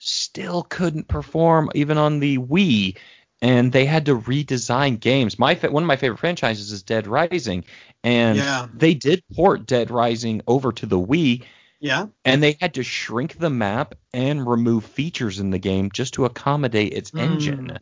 [0.00, 2.96] still couldn't perform even on the Wii.
[3.42, 5.38] And they had to redesign games.
[5.38, 7.64] My fa- one of my favorite franchises is Dead Rising,
[8.02, 8.68] and Yeah.
[8.74, 11.42] they did port Dead Rising over to the Wii,
[11.80, 12.06] yeah.
[12.24, 16.24] and they had to shrink the map and remove features in the game just to
[16.24, 17.20] accommodate its Mm.
[17.20, 17.78] engine.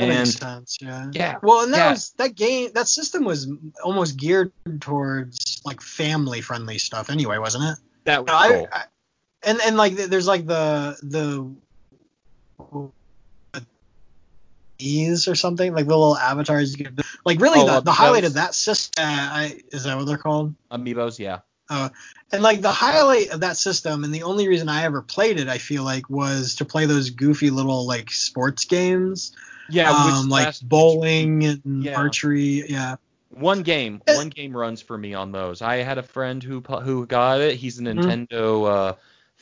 [0.00, 0.78] That And makes sense.
[0.80, 1.10] Yeah.
[1.12, 1.90] yeah, Well, and that yeah.
[1.90, 2.70] was that game.
[2.74, 3.48] That system was
[3.84, 7.76] almost geared towards like family-friendly stuff, anyway, wasn't it?
[8.04, 8.68] that was I, cool.
[8.72, 8.84] I,
[9.42, 11.50] and and like there's like the the
[14.78, 17.92] ease or something like the little avatars you could like really Oh, the, uh, the
[17.92, 21.40] highlight of that system uh, I, is that what they're called Amiibos, yeah.
[21.68, 25.48] and like the highlight of that system and the only reason i ever played it
[25.48, 29.32] i feel like was to play those goofy little like sports games
[29.70, 31.96] Yeah, um, which like last- bowling and Yeah.
[31.96, 32.96] archery yeah
[33.32, 34.16] One game, Eh.
[34.16, 35.62] one game runs for me on those.
[35.62, 37.54] I had a friend who who got it.
[37.56, 37.98] He's a Mhm.
[38.28, 38.92] Nintendo uh,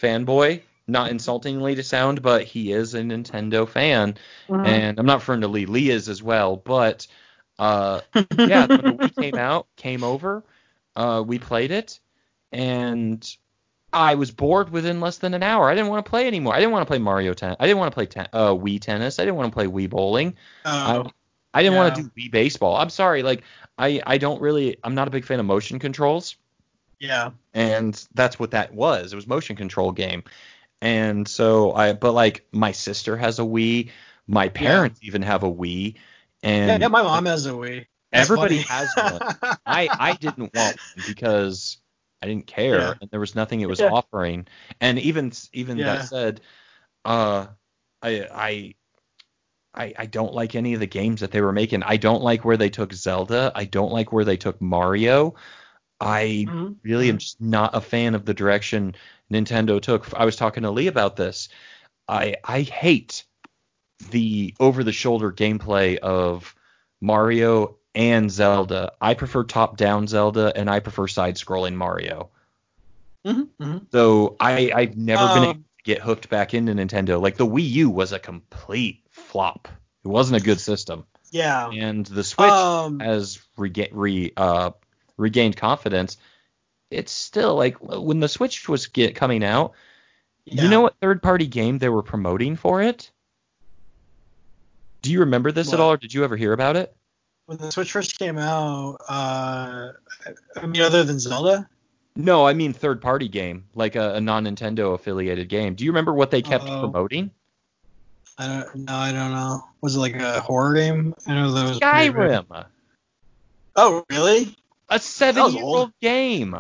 [0.00, 0.60] fanboy.
[0.86, 4.16] Not insultingly to sound, but he is a Nintendo fan,
[4.48, 5.66] and I'm not referring to Lee.
[5.66, 7.06] Lee is as well, but
[7.58, 10.44] uh, yeah, when the Wii came out, came over,
[10.96, 11.98] uh, we played it,
[12.52, 13.26] and
[13.92, 15.70] I was bored within less than an hour.
[15.70, 16.54] I didn't want to play anymore.
[16.54, 17.56] I didn't want to play Mario Tennis.
[17.58, 19.18] I didn't want to play ten- uh, Wii Tennis.
[19.18, 20.36] I didn't want to play Wii Bowling.
[20.64, 21.10] Oh,
[21.54, 22.76] I didn't want to do Wii Baseball.
[22.76, 23.42] I'm sorry, like
[23.78, 24.76] I I don't really.
[24.84, 26.36] I'm not a big fan of motion controls,
[26.98, 29.12] yeah and that's what that was.
[29.12, 30.22] It was motion control game,
[30.80, 31.92] and so I.
[31.92, 33.90] But like my sister has a Wii.
[34.26, 35.94] My parents even have a Wii,
[36.42, 39.20] and yeah, yeah my mom has a wii That's everybody has one.
[39.66, 41.78] I I didn't want one because
[42.22, 42.94] I didn't care Yeah.
[43.00, 43.88] and there was nothing it was Yeah.
[43.90, 44.46] offering.
[44.80, 45.84] And even even Yeah.
[45.84, 46.40] that said,
[47.04, 47.48] uh,
[48.02, 48.74] I I
[49.74, 51.82] I, I don't like any of the games that they were making.
[51.82, 53.52] I don't like where they took Zelda.
[53.54, 55.34] I don't like where they took Mario.
[56.00, 56.76] I Mhm.
[56.84, 58.94] really am just not a fan of the direction
[59.32, 60.12] Nintendo took.
[60.14, 61.48] I was talking to Lee about this.
[62.08, 63.24] I I hate
[64.10, 66.54] the over the shoulder gameplay of
[67.00, 68.92] Mario and Zelda.
[69.00, 72.30] I prefer top down Zelda and I prefer side scrolling Mario.
[73.26, 73.86] Mhm, mhm.
[73.92, 77.20] So I I've never been Um, able to get hooked back into Nintendo.
[77.20, 79.68] Like the Wii U was a complete flop.
[80.04, 81.04] It wasn't a good system.
[81.30, 81.68] Yeah.
[81.70, 84.70] And the Switch Um, has rega- re, uh,
[85.16, 86.16] regained confidence.
[86.90, 89.72] It's still like when the Switch was get coming out.
[90.46, 90.62] Yeah.
[90.62, 93.10] You know what third party game they were promoting for it?
[95.02, 96.96] Do you remember this at all, or did you ever hear about it?
[97.48, 99.92] When the Switch first came out, uh,
[100.54, 101.66] I mean, other than Zelda,
[102.14, 105.74] No, I mean third party game, like a, a non Nintendo affiliated game.
[105.74, 106.80] Do you remember what they kept Oh.
[106.80, 107.30] promoting?
[108.36, 108.74] I don't.
[108.84, 109.64] No, I don't know.
[109.80, 111.14] Was it like a horror game?
[111.26, 111.80] I know that was.
[111.80, 112.66] Skyrim,
[113.76, 114.54] Oh, really?
[114.90, 116.54] a seven year old game.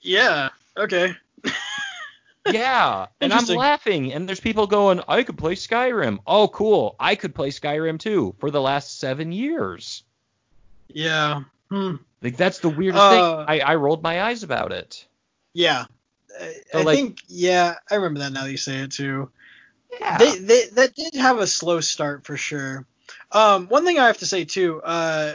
[0.00, 0.48] Yeah.
[0.76, 1.14] Okay.
[2.50, 6.20] Yeah, and I'm laughing, and there's people going, I could play Skyrim.
[6.26, 6.96] Oh, cool.
[6.98, 10.03] I could play Skyrim too for the last seven years.
[10.94, 11.42] Yeah.
[11.70, 11.96] Hmm.
[12.22, 13.60] Like that's the weirdest Uh, thing.
[13.60, 15.06] I, I rolled my eyes about it.
[15.52, 15.84] Yeah.
[16.40, 17.18] I, So, I like- think.
[17.28, 19.30] Yeah, I remember that now that you say it too.
[20.00, 20.16] Yeah.
[20.18, 22.86] They, they that did have a slow start for sure.
[23.30, 25.34] Um, one thing I have to say too, uh,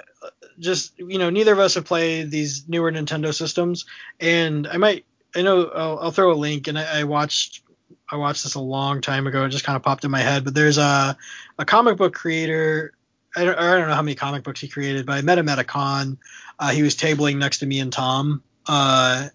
[0.58, 3.86] just you know, neither of us have played these newer Nintendo systems,
[4.20, 5.06] and I might,
[5.36, 7.62] I know, I'll, I'll throw a link, and I, I watched,
[8.10, 9.46] I watched this a long time ago.
[9.46, 11.16] It just kind of popped in my head, but there's a,
[11.58, 12.94] a comic book creator.
[13.36, 15.50] I don't, I don't know how many comic books he created, but I met him
[15.50, 16.18] at a con.
[16.58, 19.28] Uh, he was tabling next to me and Tom uh,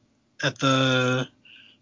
[0.43, 1.29] at the,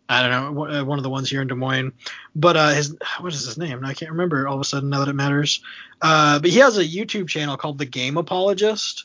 [0.08, 1.92] I don't know, one- uh, one of the ones here in Des Moines.
[2.34, 3.84] But uh his what is his name?
[3.84, 5.62] I can't remember all of a sudden now that it matters.
[6.00, 9.04] Uh but he has a youtube channel called the game apologist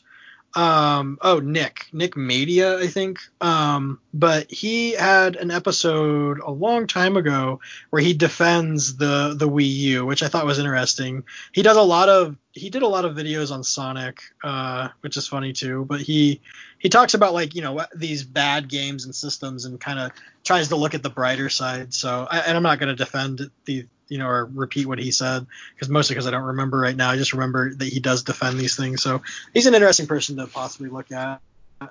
[0.54, 6.86] um oh nick nick media i think um but he had an episode a long
[6.86, 11.22] time ago where he defends the the wii u which i thought was interesting
[11.52, 15.16] he does a lot of he did a lot of videos on sonic uh which
[15.18, 16.40] is funny too but he
[16.78, 20.12] he talks about like you know these bad games and systems and kind of
[20.44, 21.92] tries to look at the brighter side.
[21.92, 25.10] So, I, and I'm not going to defend the, you know, or repeat what he
[25.10, 27.10] said because mostly because I don't remember right now.
[27.10, 29.02] I just remember that he does defend these things.
[29.02, 29.22] So
[29.54, 31.40] he's an interesting person to possibly look at.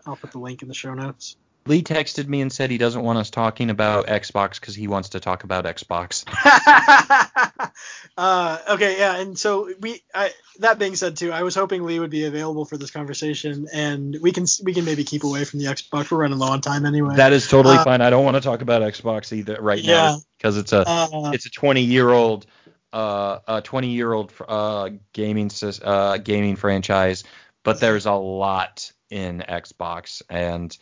[0.05, 1.37] I'll put the link in the show notes.
[1.67, 5.09] Lee texted me and said he doesn't want us talking about Xbox because he wants
[5.09, 6.23] to talk about Xbox.
[8.17, 10.01] uh, okay, yeah, and so we.
[10.13, 13.67] I, that being said, too, I was hoping Lee would be available for this conversation,
[13.73, 16.09] and we can we can maybe keep away from the Xbox.
[16.09, 17.15] We're running low on time anyway.
[17.17, 18.01] That is totally Uh, fine.
[18.01, 19.93] I don't want to talk about Xbox either right Yeah.
[19.93, 22.45] now because it's a uh, it's a 20 year old
[22.93, 25.51] uh a 20 year old uh gaming
[25.83, 27.25] uh gaming franchise
[27.63, 30.75] but there's a lot in Xbox and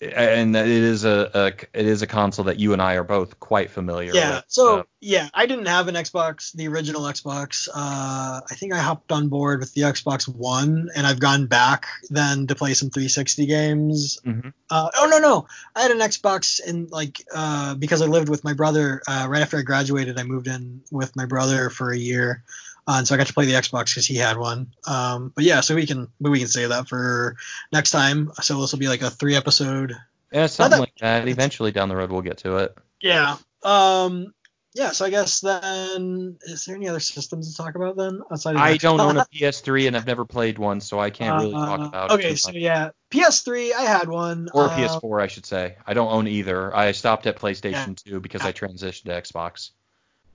[0.00, 3.40] and it is a, a it is a console that you and I are both
[3.40, 4.36] quite familiar Yeah.
[4.36, 4.44] with.
[4.48, 7.68] So Uh, yeah, I didn't have an Xbox, the original Xbox.
[7.68, 11.86] Uh, I think I hopped on board with the Xbox One, and I've gone back
[12.10, 14.18] then to play some 360 games.
[14.26, 14.52] mhm.
[14.68, 18.44] Uh, oh no, no, I had an Xbox in like uh, because I lived with
[18.44, 19.00] my brother.
[19.08, 22.42] Uh, right after I graduated, I moved in with my brother for a year,
[22.86, 24.72] uh, and so I got to play the Xbox because he had one.
[24.86, 27.36] Um, but yeah, so we can we can save that for
[27.72, 28.30] next time.
[28.42, 29.96] So this will be like a three episode
[30.32, 31.28] yeah, something that- like that.
[31.28, 32.76] Eventually down the road we'll get to it.
[33.00, 33.36] Yeah.
[33.62, 34.32] Um.
[34.74, 34.90] Yeah.
[34.90, 38.60] So I guess then, is there any other systems to talk about then outside of
[38.60, 41.80] I don't own a PS3 and I've never played one, so I can't really talk
[41.80, 42.14] Uh, about it.
[42.14, 42.30] Okay.
[42.30, 43.72] too So yeah, PS3.
[43.72, 44.48] I had one.
[44.52, 45.76] Or uh, PS4, I should say.
[45.86, 46.76] I don't own either.
[46.76, 49.70] I stopped at PlayStation 2 because I transitioned to Xbox.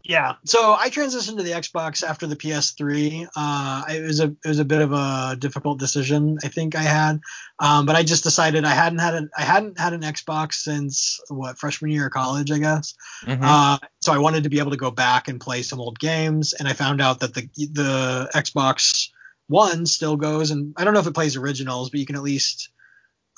[0.03, 0.35] Yeah.
[0.45, 3.27] So I transitioned to the Xbox after the PS3.
[3.35, 6.81] Uh, it was a it was a bit of a difficult decision I think I
[6.83, 7.19] had,
[7.59, 11.19] um, but I just decided I hadn't had a I hadn't had an Xbox since
[11.29, 12.95] what freshman year of college I guess.
[13.25, 13.39] Mhm.
[13.41, 16.53] Uh, so I wanted to be able to go back and play some old games,
[16.53, 19.09] and I found out that the the Xbox
[19.47, 22.23] One still goes, and I don't know if it plays originals, but you can at
[22.23, 22.69] least.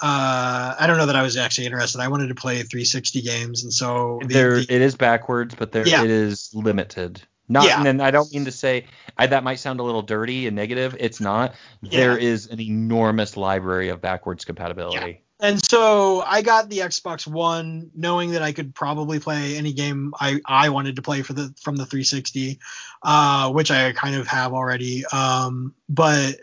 [0.02, 2.02] Uh, I don't know that I was actually interested.
[2.02, 5.72] I wanted to play 360 games, and so the- there the- it is backwards, but
[5.72, 6.04] there Yeah.
[6.04, 7.22] it is limited.
[7.50, 7.84] Not Yeah.
[7.86, 8.86] and I don't mean to say
[9.18, 10.96] I, that might sound a little dirty and negative.
[11.00, 11.54] It's not.
[11.82, 15.20] There is an enormous library of backwards compatibility.
[15.40, 20.14] And so I got the Xbox One, knowing that I could probably play any game
[20.20, 22.60] I, I wanted to play for the from the 360,
[23.04, 25.06] uh, which I kind of have already.
[25.08, 26.38] Um, but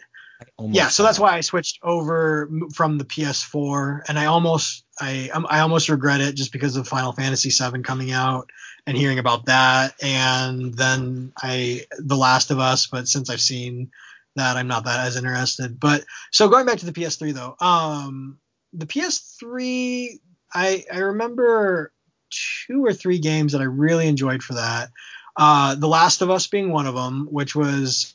[0.58, 5.46] yeah, so that's why I switched over from the PS4, and I almost I um,
[5.48, 8.50] I almost regret it just because of Final Fantasy VII coming out,
[8.86, 12.86] and hearing about that, and then I The Last of Us.
[12.86, 13.90] But since I've seen
[14.36, 15.78] that, I'm not that as interested.
[15.78, 18.38] But so going back to the PS3 though, um,
[18.72, 20.20] the PS3,
[20.52, 21.92] I I remember
[22.66, 24.90] two or three games that I really enjoyed for that.
[25.36, 28.14] Uh, the Last of Us being one of them, which was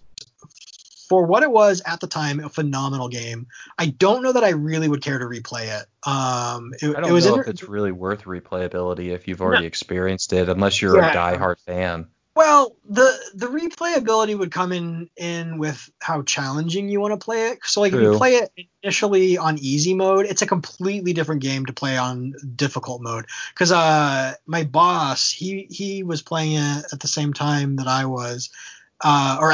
[1.15, 3.47] for what it was at the time, a phenomenal game.
[3.77, 5.85] I don't know that I really would care to replay it.
[6.05, 9.41] Um, it, I don't it was know inter- if it's really worth replayability if you've
[9.41, 11.11] already experienced it, unless you're Yeah.
[11.11, 12.07] a diehard fan.
[12.35, 17.47] Well, the the replayability would come in in with how challenging you want to play
[17.47, 17.59] it.
[17.63, 18.51] So like if you play it
[18.83, 23.27] initially on easy mode, it's a completely different game to play on difficult mode.
[23.53, 28.03] Because uh my boss he he was playing it at the same time that I
[28.03, 28.49] was.
[29.03, 29.53] Uh, or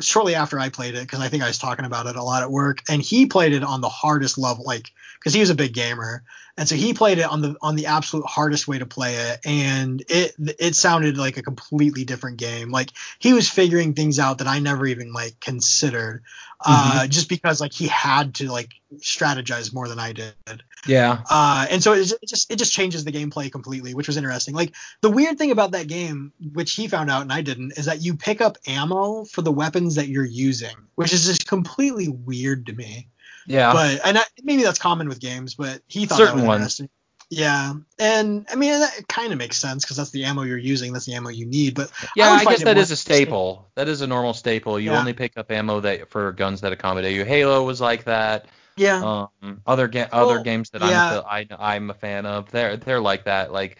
[0.00, 2.42] shortly after I played it, because I think I was talking about it a lot
[2.42, 5.54] at work, and he played it on the hardest level, like because he was a
[5.54, 6.24] big gamer,
[6.58, 9.40] and so he played it on the on the absolute hardest way to play it,
[9.46, 12.72] and it it sounded like a completely different game.
[12.72, 12.90] Like
[13.20, 16.24] he was figuring things out that I never even like considered,
[16.66, 20.34] uh, just because like he had to like strategize more than I did.
[20.84, 21.22] Yeah.
[21.30, 24.56] Uh, and so it, it just it just changes the gameplay completely, which was interesting.
[24.56, 27.84] Like the weird thing about that game, which he found out and I didn't, is
[27.84, 32.08] that you pick up ammo for the weapons that you're using, which is just completely
[32.08, 33.06] weird to me.
[33.48, 33.72] Yeah.
[33.72, 36.80] But and I, maybe that's common with games, but he thought Certain ones.
[37.30, 40.94] Yeah, and I mean that kind of makes sense because that's the ammo you're using,
[40.94, 41.74] that's the ammo you need.
[41.74, 43.68] But yeah, would I, guess that is a staple.
[43.74, 44.80] That is a normal staple.
[44.80, 44.98] You Yeah.
[44.98, 47.26] only pick up ammo that for guns that accommodate you.
[47.26, 48.46] Halo was like that.
[48.76, 51.20] Yeah, Um, other ga- other Well, games that yeah.
[51.28, 53.52] I'm a, I, I'm a fan of, they're they're like that.
[53.52, 53.76] Like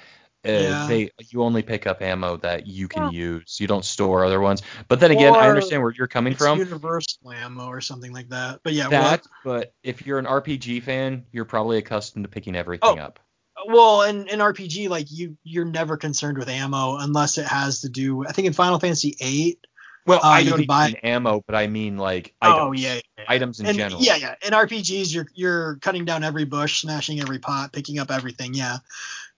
[0.53, 0.87] Yeah.
[0.89, 3.11] they you only pick up ammo that you can Yeah.
[3.11, 3.59] use.
[3.61, 4.63] You don't store other ones.
[4.89, 6.59] But then again, I understand where you're coming from.
[6.59, 8.61] universal ammo or something like that.
[8.63, 12.99] But yeah, That, but if you're an RPG fan, you're probably accustomed to picking everything
[12.99, 13.03] Oh.
[13.03, 13.21] up.
[13.67, 17.89] well, in, in RPG, like you you're never concerned with ammo unless it has to
[17.89, 18.25] do.
[18.27, 19.59] I think in Final Fantasy VIII.
[20.07, 22.59] Well, Uh, I don't buy- mean ammo, but I mean like items.
[22.63, 23.25] Oh yeah, yeah, yeah.
[23.29, 24.01] Items in and, general.
[24.01, 24.35] Yeah, yeah.
[24.43, 28.55] In RPGs, you're you're cutting down every bush, smashing every pot, picking up everything.
[28.55, 28.79] Yeah.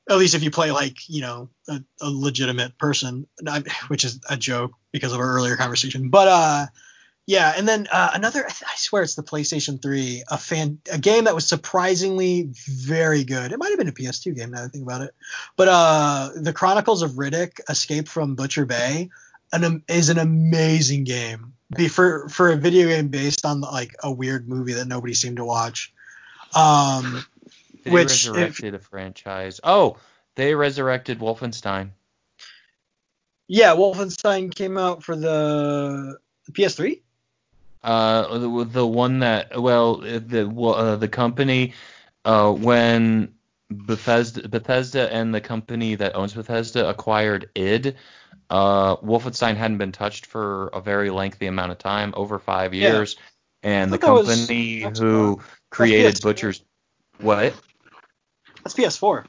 [0.09, 3.27] At least if you play like you know a, a legitimate person,
[3.89, 6.09] which is a joke because of our earlier conversation.
[6.11, 6.67] But uh,
[7.31, 7.53] yeah.
[7.57, 11.35] And then uh, another, I swear it's the PlayStation 3, a fan, a game that
[11.35, 13.53] was surprisingly very good.
[13.53, 15.15] It might have been a PS2 game now that I think about it.
[15.57, 19.11] But uh, the Chronicles of Riddick: Escape from Butcher Bay,
[19.53, 21.53] an, is an amazing game.
[21.73, 25.37] Be for for a video game based on like a weird movie that nobody seemed
[25.37, 25.93] to watch.
[26.53, 27.25] Um,
[27.83, 29.61] They Which, if- resurrected a franchise.
[29.65, 29.97] Oh,
[30.37, 31.91] they resurrected Wolfenstein.
[33.49, 37.01] yeah, Wolfenstein came out for the, the PS3.
[37.83, 41.73] Uh, the, the one that well, the uh, the company,
[42.27, 43.33] uh, when
[43.71, 47.97] Bethesda Bethesda and the company that owns Bethesda acquired id,
[48.51, 52.93] uh, Wolfenstein hadn't been touched for a very lengthy amount of time, over five Yeah.
[52.93, 53.17] years,
[53.63, 54.99] and the was company Xbox.
[54.99, 56.63] who created Butcher's
[57.19, 57.55] what?
[58.63, 59.25] That's PS4.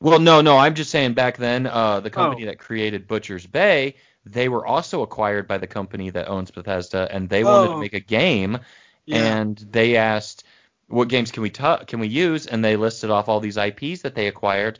[0.00, 2.46] Well, no, no, I'm just saying back then, uh, the company Oh.
[2.46, 7.28] that created Butcher's Bay, they were also acquired by the company that owns Bethesda, and
[7.28, 7.80] they wanted to Oh.
[7.80, 8.58] make a game,
[9.06, 9.38] Yeah.
[9.38, 10.44] and they asked,
[10.86, 14.02] "What games can we tu- can we use?" And they listed off all these IPs
[14.02, 14.78] that they acquired,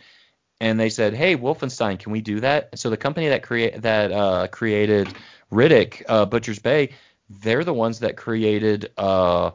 [0.60, 4.12] and they said, "Hey, Wolfenstein, can we do that?" So the company that create that
[4.12, 5.08] uh, created
[5.50, 6.90] Riddick, uh, Butcher's Bay,
[7.28, 8.90] they're the ones that created.
[8.96, 9.50] Uh,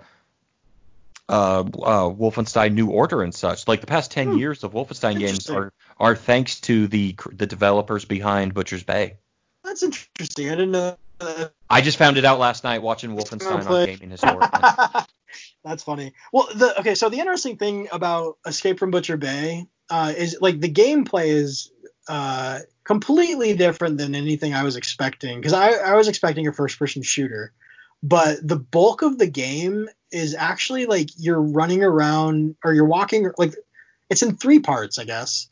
[1.34, 3.68] uh, uh, Wolfenstein New Order and such.
[3.68, 4.38] Like the past ten Hmm.
[4.38, 9.18] years of Wolfenstein games are are thanks to the the developers behind Butcher's Bay.
[9.64, 10.48] That's interesting.
[10.48, 10.98] I didn't know.
[11.20, 13.86] Uh, I just found it out last night watching Wolfenstein on.
[13.86, 14.50] Gaming Historian.
[15.64, 16.14] That's funny.
[16.32, 20.60] Well, the okay, so the interesting thing about Escape from Butcher Bay uh, is like
[20.60, 21.72] the gameplay is
[22.08, 27.02] uh, completely different than anything I was expecting because I, I was expecting a first-person
[27.02, 27.54] shooter,
[28.04, 33.32] but the bulk of the game is actually like you're running around or you're walking
[33.38, 33.56] like
[34.10, 35.48] it's in three parts, I guess.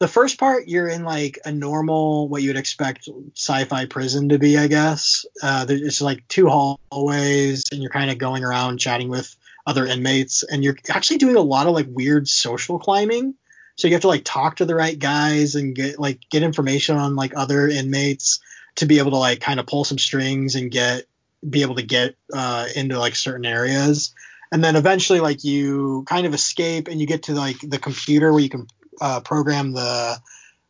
[0.00, 4.38] The first part, you're in like a normal, what you would expect sci-fi prison to
[4.38, 5.24] be, I guess.
[5.40, 10.42] Uh, it's like two hallways, and you're kind of going around chatting with other inmates,
[10.42, 13.34] and you're actually doing a lot of like weird social climbing.
[13.76, 16.96] So you have to like talk to the right guys and get like get information
[16.96, 18.40] on like other inmates
[18.76, 21.06] to be able to like kind of pull some strings and get
[21.48, 24.14] be able to get uh, into like certain areas.
[24.50, 28.32] And then eventually, like you kind of escape and you get to like the computer
[28.32, 28.66] where you can
[29.00, 30.20] uh, program the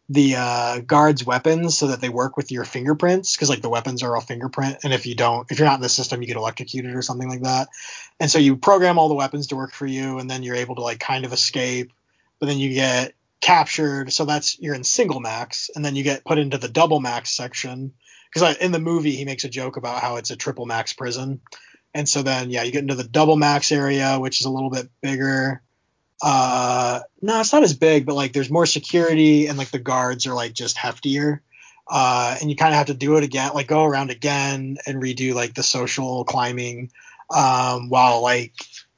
[0.08, 4.02] the uh, guards' weapons so that they work with your fingerprints because like the weapons
[4.02, 6.36] are all fingerprint, and if you don't, if you're not in the system, you get
[6.36, 7.68] electrocuted or something like that.
[8.20, 10.76] And so you program all the weapons to work for you, and then you're able
[10.76, 11.92] to like kind of escape.
[12.38, 14.12] But then you get captured.
[14.12, 17.30] So that's you're in single max, and then you get put into the double max
[17.30, 17.92] section.
[18.32, 21.40] Because in the movie he makes a joke about how it's a triple max prison,
[21.94, 24.70] and so then yeah, you get into the double max area, which is a little
[24.70, 25.62] bit bigger.
[26.22, 30.26] Uh, no, it's not as big, but like there's more security, and like the guards
[30.26, 31.40] are like just heftier.
[31.88, 35.02] Uh, and you kind of have to do it again, like go around again and
[35.02, 36.90] redo like the social climbing,
[37.30, 38.54] um, while like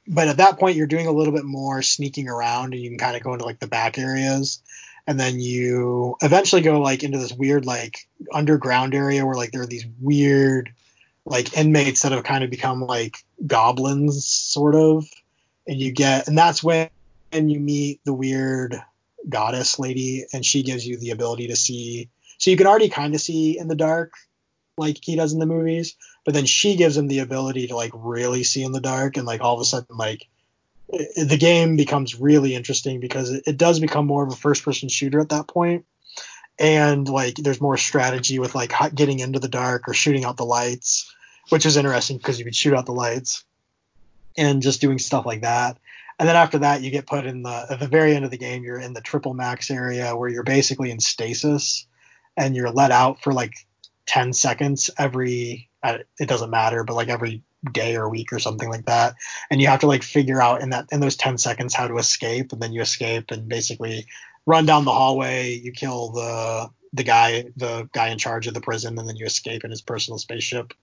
[0.07, 2.97] but at that point you're doing a little bit more sneaking around and you can
[2.97, 4.61] kind of go into like the back areas
[5.07, 9.61] and then you eventually go like into this weird like underground area where like there
[9.61, 10.71] are these weird
[11.25, 15.05] like inmates that have kind of become like goblins sort of.
[15.67, 16.89] And you get and that's when
[17.31, 18.81] you meet the weird
[19.27, 23.15] goddess lady and she gives you the ability to see so you can already kind
[23.15, 24.13] of see in the dark
[24.77, 25.95] like he does in the movies
[26.25, 29.25] but then she gives him the ability to like really see in the dark and
[29.25, 30.27] like all of a sudden like
[30.89, 34.89] the game becomes really interesting because it, it does become more of a first person
[34.89, 35.85] shooter at that point.
[36.57, 40.45] And like there's more strategy with like getting into the dark or shooting out the
[40.45, 41.11] lights
[41.49, 43.43] which is interesting because you can shoot out the lights
[44.37, 45.77] and just doing stuff like that.
[46.17, 48.37] And then after that you get put in the at the very end of the
[48.37, 51.85] game you're in the triple max area where you're basically in stasis
[52.37, 53.53] and you're let out for like
[54.05, 58.69] 10 seconds every uh, it doesn't matter, but like every day or week or something
[58.69, 59.15] like that.
[59.49, 61.97] And you have to like figure out in that in those 10 seconds how to
[61.97, 64.05] escape, and then you escape and basically
[64.45, 65.53] run down the hallway.
[65.53, 69.25] You kill the the guy the guy in charge of the prison, and then you
[69.25, 70.73] escape in his personal spaceship.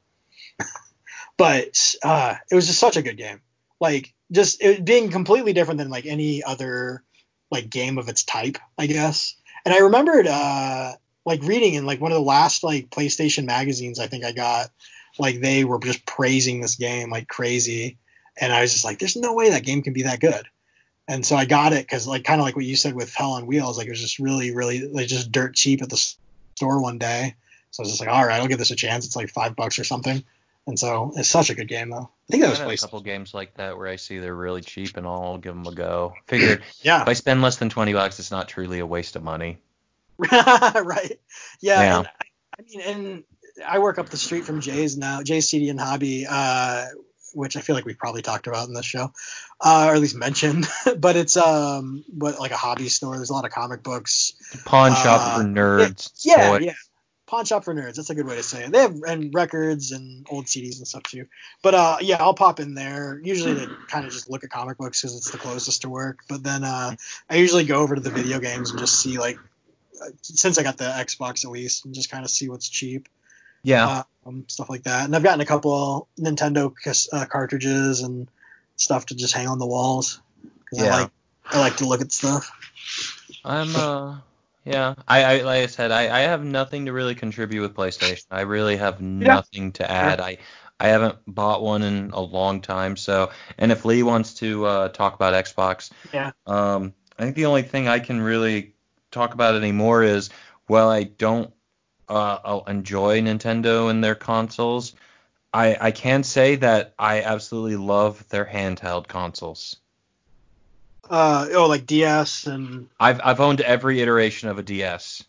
[1.37, 3.41] but uh, it was just such a good game.
[3.81, 7.03] Like just it being completely different than like any other
[7.51, 9.35] like game of its type, I guess.
[9.65, 10.93] And I remembered uh,
[11.25, 14.71] like reading in like one of the last like PlayStation magazines I think I got,
[15.19, 17.99] like they were just praising this game like crazy,
[18.41, 20.47] and I was just like, there's no way that game can be that good.
[21.09, 23.33] And so I got it because like kind of like what you said with Hell
[23.33, 26.15] on Wheels, like it was just really really like just dirt cheap at the
[26.57, 27.35] store one day.
[27.71, 29.07] So I was just like, all right, I'll give this a chance.
[29.07, 30.23] It's like five bucks or something.
[30.67, 32.09] And so it's such a good game though.
[32.29, 34.97] I think that was a couple games like that where I see they're really cheap
[34.97, 36.15] and I'll give them a go.
[36.27, 39.25] Figured, yeah, if I spend less than twenty bucks, it's not truly a waste of
[39.25, 39.59] money.
[40.19, 41.19] right.
[41.61, 41.81] Yeah.
[41.81, 41.99] yeah.
[41.99, 42.09] And,
[42.59, 43.25] I mean, and
[43.67, 46.87] I work up the street from Jay's now, Jay's CD and Hobby, uh,
[47.35, 49.13] which I feel like we've probably talked about in this show,
[49.61, 50.69] uh, or at least mentioned.
[50.99, 53.17] but it's um, but like a hobby store.
[53.17, 54.35] There's a lot of comic books.
[54.65, 56.11] Pawn shop uh, for nerds.
[56.25, 56.75] Yeah, yeah,
[57.27, 57.95] Pawn shop for nerds.
[57.95, 58.73] That's a good way to say it.
[58.73, 61.27] They have and records and old CDs and stuff too.
[61.63, 64.77] But uh, yeah, I'll pop in there usually to kind of just look at comic
[64.79, 66.19] books because it's the closest to work.
[66.29, 66.97] But then uh,
[67.31, 69.39] I usually go over to the video games and just see like
[70.23, 73.09] since I got the Xbox at least, and just kind of see what's cheap.
[73.63, 74.03] Yeah.
[74.27, 75.05] Um, stuff like that.
[75.05, 76.73] And I've gotten a couple Nintendo
[77.13, 78.29] uh, cartridges and
[78.77, 80.21] stuff to just hang on the walls.
[80.73, 80.85] Yeah.
[80.85, 81.11] I like,
[81.47, 82.51] I like to look at stuff.
[83.45, 84.19] I'm uh
[84.65, 84.95] yeah.
[85.09, 88.25] I, I like I said I, I have nothing to really contribute with PlayStation.
[88.31, 89.71] I really have nothing yeah.
[89.73, 90.21] to add.
[90.21, 90.39] I
[90.79, 92.97] I haven't bought one in a long time.
[92.97, 96.33] So and if Lee wants to uh, talk about Xbox, yeah.
[96.47, 98.75] Um, I think the only thing I can really
[99.11, 100.31] talk about anymore is
[100.69, 101.53] well, I don't
[102.13, 104.95] uh, enjoy Nintendo and their consoles.
[105.53, 109.77] I I can say that I absolutely love their handheld consoles.
[111.09, 112.89] Uh oh, like DS and.
[112.99, 115.25] I've I've owned every iteration of a DS.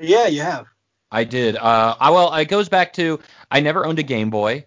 [0.00, 0.66] Yeah, you have.
[1.12, 1.56] I did.
[1.56, 3.18] Uh, I, well, it goes back to
[3.50, 4.66] I never owned a Game Boy.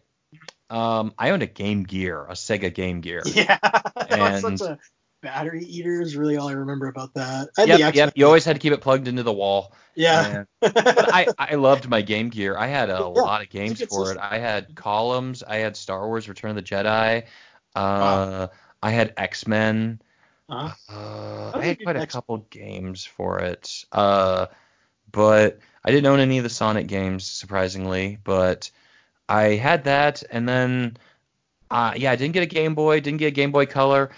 [0.70, 3.24] Um, I owned a Game Gear, a Sega Game Gear.
[3.34, 3.58] Yeah,
[4.10, 4.80] and such a
[5.24, 7.50] battery eater is really all I remember about that.
[7.58, 8.14] yep, yep.
[8.16, 9.74] You always had to keep it plugged into the wall.
[9.96, 10.44] Yeah.
[10.60, 12.56] but I, I loved my Game Gear.
[12.58, 14.18] I had a yeah, lot of games for system.
[14.18, 14.22] it.
[14.22, 15.42] I had Columns.
[15.42, 17.24] I had Star Wars: Return of the Jedi.
[17.24, 17.28] Uh,
[17.76, 18.50] wow.
[18.84, 20.02] I had X Men.
[20.50, 20.74] Uh-huh.
[20.94, 23.86] Uh, I had quite a couple games for it.
[23.92, 24.48] Uh,
[25.12, 28.20] but I didn't own any of the Sonic games, surprisingly.
[28.24, 28.70] But
[29.30, 30.98] I had that, and then,
[31.72, 33.00] uh, yeah, I didn't get a Game Boy.
[33.00, 34.12] Didn't get a Game Boy Color.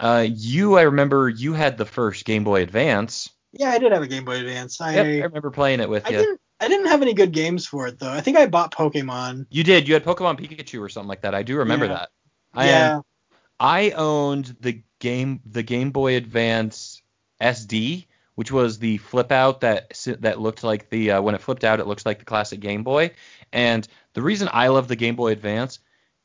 [0.00, 3.30] Uh, you, I remember you had the first Game Boy Advance.
[3.52, 4.80] Yeah, I did have a Game Boy Advance.
[4.80, 6.18] I, yep, I remember playing it with I you.
[6.18, 8.10] Didn't, I didn't have any good games for it though.
[8.10, 9.46] I think I bought Pokemon.
[9.50, 9.88] You did.
[9.88, 11.34] You had Pokemon Pikachu or something like that.
[11.34, 11.92] I do remember yeah.
[11.92, 12.08] that.
[12.54, 12.96] I yeah.
[12.96, 13.02] Am,
[13.58, 17.02] I owned the game the Game Boy Advance
[17.42, 21.64] SP, which was the flip out that that looked like the uh, when it flipped
[21.64, 23.12] out, it looks like the classic Game Boy.
[23.52, 25.78] And the reason I love the Game Boy Advance,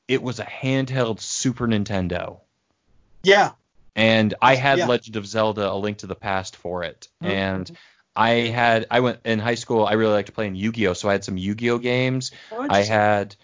[0.07, 2.39] it was a handheld Super Nintendo.
[3.23, 3.51] Yeah,
[3.96, 4.88] and I had yeah.
[4.88, 7.32] Legend of Zelda: A Link to the Past for it, mm-hmm.
[7.32, 7.78] and
[8.16, 9.86] I had I went in high school.
[9.86, 12.32] I really liked playing Yu-Gi-Oh, so I had some Yu-Gi-Oh games.
[12.52, 13.36] I had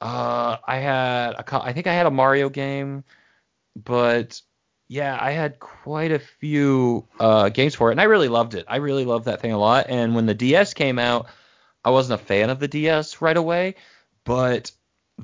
[0.00, 3.04] uh I had a, I think I had a Mario game,
[3.76, 4.40] but
[4.88, 8.66] yeah, I had quite a few uh, games for it, and I really loved it.
[8.68, 9.86] I really loved that thing a lot.
[9.88, 11.28] And when the DS came out,
[11.82, 13.76] I wasn't a fan of the DS right away,
[14.24, 14.70] but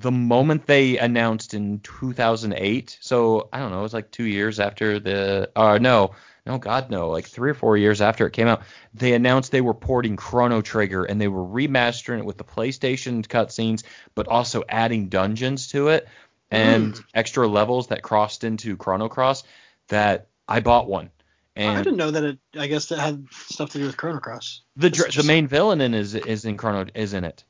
[0.00, 4.60] the moment they announced in 2008, so I don't know, it was like two years
[4.60, 6.14] after the, uh, no,
[6.46, 8.62] no, God, no, like three or four years after it came out,
[8.94, 13.26] they announced they were porting Chrono Trigger and they were remastering it with the PlayStation
[13.26, 13.82] cutscenes,
[14.14, 16.08] but also adding dungeons to it
[16.50, 17.04] and mm.
[17.14, 19.44] extra levels that crossed into Chrono Cross.
[19.88, 21.10] That I bought one.
[21.56, 22.38] And I didn't know that it.
[22.56, 24.62] I guess it had stuff to do with Chrono Cross.
[24.76, 27.44] The the main villain in is is in Chrono is in it.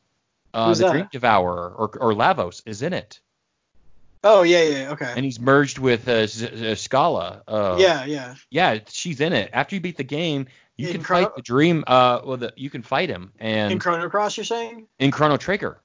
[0.54, 0.92] Uh, the that?
[0.92, 3.20] Dream Devourer or or Lavos is in it.
[4.24, 5.12] Oh yeah yeah okay.
[5.14, 7.42] And he's merged with uh, Z- Schala.
[7.46, 8.34] Uh, yeah yeah.
[8.50, 9.50] Yeah, she's in it.
[9.52, 10.46] After you beat the game,
[10.76, 11.84] you in can Chrono- fight the Dream.
[11.86, 14.86] Uh, well, the, you can fight him and in Chrono Cross, you're saying?
[14.98, 15.80] In Chrono Trigger.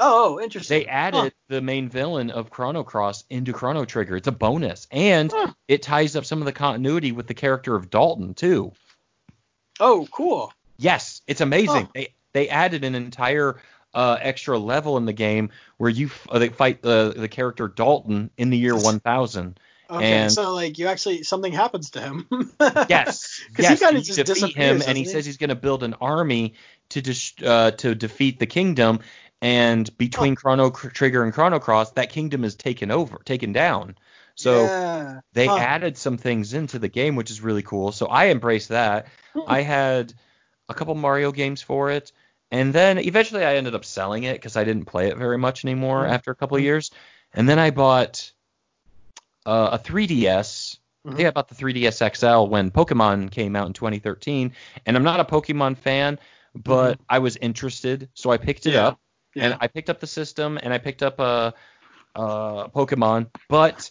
[0.00, 0.78] Oh, interesting.
[0.78, 1.30] They added huh.
[1.48, 4.16] the main villain of Chrono Cross into Chrono Trigger.
[4.16, 5.52] It's a bonus, and huh.
[5.66, 8.72] it ties up some of the continuity with the character of Dalton too.
[9.80, 10.52] Oh, cool.
[10.78, 11.86] Yes, it's amazing.
[11.86, 11.92] Huh.
[11.94, 13.60] They they added an entire
[13.98, 17.66] uh, extra level in the game where you f- uh, they fight the the character
[17.66, 19.58] Dalton in the year 1000.
[19.90, 22.28] Okay, and so like you actually something happens to him.
[22.88, 25.48] yes, because yes, he kind of just defeat him, and he, he, says he's going
[25.48, 26.54] to build an army
[26.90, 29.00] to dis- uh, to defeat the kingdom,
[29.42, 30.36] and between oh.
[30.36, 33.96] Chrono Trigger and Chrono Cross, that kingdom is taken over, taken down.
[34.36, 35.20] So yeah.
[35.32, 35.56] they huh.
[35.56, 37.90] added some things into the game, which is really cool.
[37.90, 39.08] So I embraced that.
[39.34, 39.40] Hmm.
[39.48, 40.14] I had
[40.68, 42.12] a couple Mario games for it,
[42.50, 45.64] and then eventually I ended up selling it because I didn't play it very much
[45.64, 46.12] anymore hmm.
[46.12, 46.64] after a couple hmm.
[46.64, 46.90] years.
[47.34, 48.32] And then I bought
[49.44, 50.78] uh, a 3DS.
[51.06, 54.52] I think I bought the 3DS XL when Pokemon came out in 2013,
[54.84, 56.18] and I'm not a Pokemon fan,
[56.54, 57.02] but mm-hmm.
[57.08, 58.88] I was interested, so I picked it yeah.
[58.88, 59.00] up
[59.34, 59.44] yeah.
[59.44, 61.54] And I picked up the system and I picked up a,
[62.14, 63.90] a Pokemon, but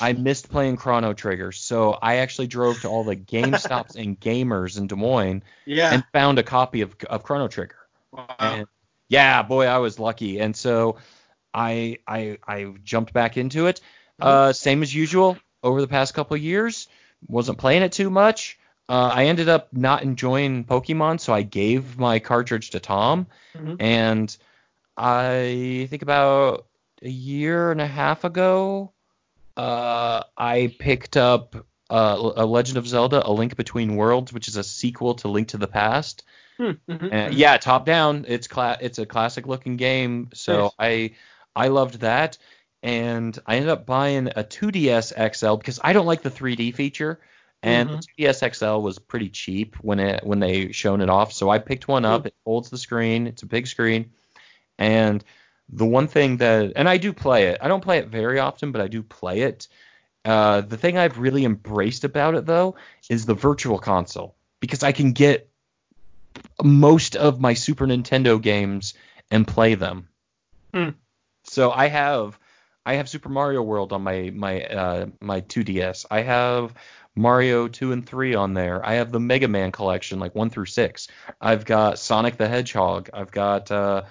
[0.00, 4.18] I missed playing Chrono Trigger, so I actually drove to all the Game Stops and
[4.18, 5.92] Gamers in Des Moines yeah.
[5.92, 7.76] and found a copy of, of Chrono Trigger.
[8.12, 8.36] Wow.
[8.38, 8.66] And
[9.08, 10.40] yeah, boy, I was lucky.
[10.40, 10.96] And so
[11.52, 13.80] I I I jumped back into it.
[14.20, 14.28] Mm-hmm.
[14.28, 16.88] Uh, same as usual over the past couple years.
[17.26, 18.58] Wasn't playing it too much.
[18.88, 23.74] Uh, I ended up not enjoying Pokemon, so I gave my cartridge to Tom, mm-hmm.
[23.80, 24.36] and
[24.96, 26.66] I think about
[27.02, 28.92] a year and a half ago,
[29.56, 31.56] uh, I picked up
[31.88, 35.48] uh, a Legend of Zelda: A Link Between Worlds, which is a sequel to Link
[35.48, 36.24] to the Past.
[36.56, 37.08] Hmm, mm-hmm.
[37.12, 38.24] And, yeah, top down.
[38.28, 40.30] It's cla- It's a classic looking game.
[40.34, 40.72] So nice.
[40.78, 42.38] I I loved that,
[42.82, 47.20] and I ended up buying a 2DS XL because I don't like the 3D feature.
[47.62, 48.00] And mm-hmm.
[48.16, 51.58] the 2DS XL was pretty cheap when it when they shown it off, so I
[51.58, 52.20] picked one up.
[52.20, 52.28] Mm-hmm.
[52.28, 53.26] It holds the screen.
[53.26, 54.10] It's a big screen
[54.78, 55.24] and
[55.68, 57.58] the one thing that, and I do play it.
[57.60, 59.68] I don't play it very often, but I do play it.
[60.24, 62.74] Uh, the thing I've really embraced about it though
[63.08, 65.48] is the virtual console because I can get
[66.62, 68.94] most of my Super Nintendo games
[69.30, 70.08] and play them.
[70.74, 70.90] Hmm.
[71.44, 72.38] So I have
[72.84, 76.06] I have Super Mario World on my my uh, my 2DS.
[76.10, 76.74] I have
[77.14, 78.84] Mario 2 and 3 on there.
[78.84, 81.08] I have the Mega Man collection like 1 through 6.
[81.40, 83.10] I've got Sonic the Hedgehog.
[83.14, 84.02] I've got uh,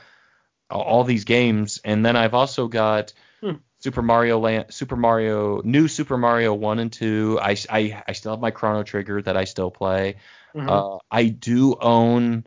[0.69, 3.53] all these games, and then I've also got hmm.
[3.79, 7.39] Super Mario Land, Super Mario, new Super Mario one and two.
[7.41, 10.15] I, I, I still have my Chrono Trigger that I still play.
[10.55, 10.69] Mm-hmm.
[10.69, 12.45] Uh, I do own.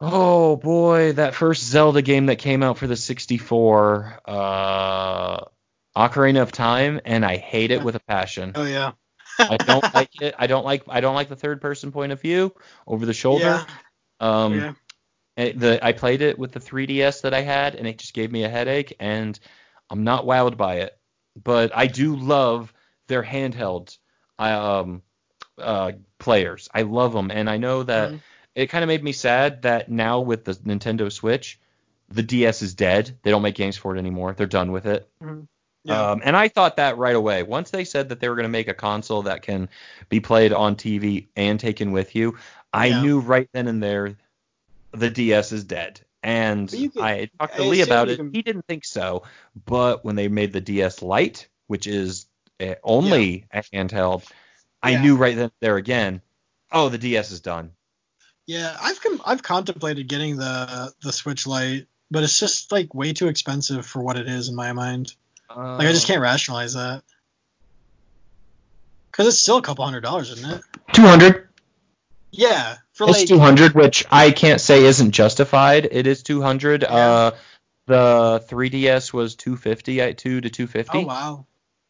[0.00, 5.44] Oh boy, that first Zelda game that came out for the 64, uh,
[5.94, 8.52] Ocarina of Time, and I hate it with a passion.
[8.56, 8.92] Oh yeah.
[9.38, 10.34] I don't like it.
[10.38, 12.54] I don't like I don't like the third person point of view
[12.86, 13.44] over the shoulder.
[13.44, 13.64] Yeah.
[14.20, 14.72] Um, yeah.
[15.48, 18.44] The, I played it with the 3DS that I had, and it just gave me
[18.44, 19.38] a headache, and
[19.88, 20.96] I'm not wowed by it.
[21.42, 22.72] But I do love
[23.06, 23.96] their handheld
[24.38, 25.02] um,
[25.58, 26.68] uh, players.
[26.74, 28.18] I love them, and I know that mm-hmm.
[28.54, 31.58] it kind of made me sad that now with the Nintendo Switch,
[32.08, 33.16] the DS is dead.
[33.22, 34.34] They don't make games for it anymore.
[34.34, 35.08] They're done with it.
[35.22, 35.42] Mm-hmm.
[35.84, 36.10] Yeah.
[36.10, 37.42] Um, and I thought that right away.
[37.42, 39.70] Once they said that they were going to make a console that can
[40.10, 42.36] be played on TV and taken with you,
[42.72, 43.00] I yeah.
[43.00, 44.16] knew right then and there
[44.92, 46.00] the DS is dead.
[46.22, 48.16] And can, I talked to I Lee about it.
[48.16, 48.32] Can...
[48.32, 49.22] He didn't think so.
[49.64, 52.26] But when they made the DS Lite, which is
[52.82, 53.60] only yeah.
[53.60, 54.24] a handheld,
[54.82, 56.22] I knew right then there again,
[56.72, 57.72] oh, the DS is done.
[58.46, 63.12] Yeah, I've com- I've contemplated getting the the Switch Lite, but it's just like way
[63.12, 65.14] too expensive for what it is in my mind.
[65.48, 67.02] Uh, like I just can't rationalize that.
[69.12, 70.62] Cause it's still a couple hundred dollars, isn't it?
[70.92, 71.49] Two hundred.
[72.32, 75.88] Yeah, for it's like, 200, which I can't say isn't justified.
[75.90, 76.82] It is 200.
[76.82, 76.88] Yeah.
[76.88, 77.30] Uh,
[77.86, 80.98] the 3DS was 250, at two to 250.
[80.98, 81.46] Oh wow.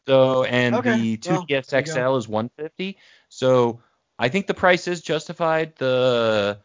[0.09, 1.93] So and Okay, the 2DS there you go.
[1.93, 2.97] XL is 150.
[3.29, 3.83] So
[4.19, 5.77] I think the price is justified.
[5.77, 6.59] The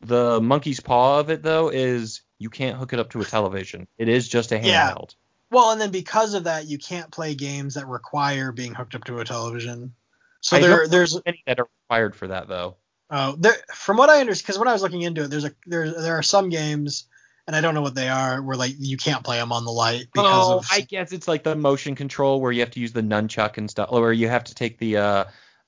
[0.00, 3.86] the monkey's paw of it though is you can't hook it up to a television.
[3.98, 4.64] It is just a handheld.
[4.64, 5.16] Yeah.
[5.50, 9.04] Well, and then because of that, you can't play games that require being hooked up
[9.04, 9.94] to a television.
[10.40, 12.76] So I there, there's Any that are required for that though.
[13.14, 13.54] Oh, there.
[13.74, 16.16] From what I understand, because when I was looking into it, there's a there's there
[16.16, 17.04] are some games,
[17.46, 19.70] and I don't know what they are, where like you can't play them on the
[19.70, 20.66] light because oh, of.
[20.72, 23.70] I guess it's like the motion control where you have to use the nunchuck and
[23.70, 25.24] stuff, or you have to take the uh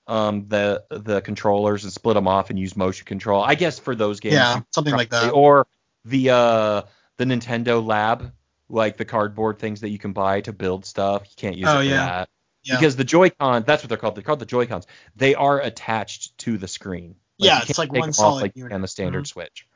[0.07, 3.43] um the the controllers and split them off and use motion control.
[3.43, 5.31] I guess for those games, yeah, something like that.
[5.33, 5.67] or
[6.07, 6.83] the uh
[7.19, 8.33] the Nintendo Lab,
[8.69, 11.23] like the cardboard things that you can buy to build stuff.
[11.25, 12.07] You can't use Oh, yeah.
[12.07, 12.29] that
[12.65, 12.77] Yeah.
[12.77, 14.17] because the Joy-Con, that's what they're called.
[14.17, 14.87] They're called the Joy-Cons.
[15.15, 17.17] They are attached to the screen.
[17.39, 18.71] Yeah, it's like one them off solid like unit.
[18.73, 19.29] can the standard Mhm.
[19.29, 19.67] Switch.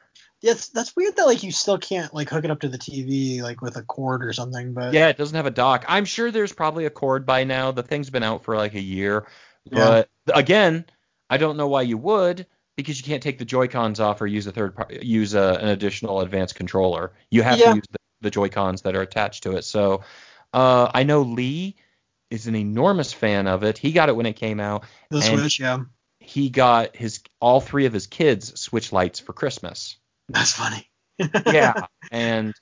[0.43, 3.43] That's that's weird that like you still can't like hook it up to the TV
[3.43, 4.73] like with a cord or something.
[4.73, 5.85] But Yeah, it doesn't have a dock.
[5.89, 7.73] I'm sure there's probably a cord by now.
[7.73, 9.27] The thing's been out for like a year.
[9.65, 10.05] Yeah.
[10.25, 10.85] But again,
[11.29, 14.29] I don't know why you would because you can't take the Joy Cons off or
[14.29, 17.11] use a third par- use a, an additional advanced controller.
[17.31, 17.71] You have Yeah.
[17.71, 19.65] to use the, the Joy Cons that are attached to it.
[19.65, 20.03] So
[20.55, 21.75] uh, I know Lee
[22.31, 23.77] is an enormous fan of it.
[23.77, 24.85] He got it when it came out.
[25.11, 25.81] the and- Switch, yeah,
[26.29, 29.97] He got his all three of his kids Switch Lites for Christmas.
[30.29, 30.87] that's funny.
[31.47, 32.55] yeah, and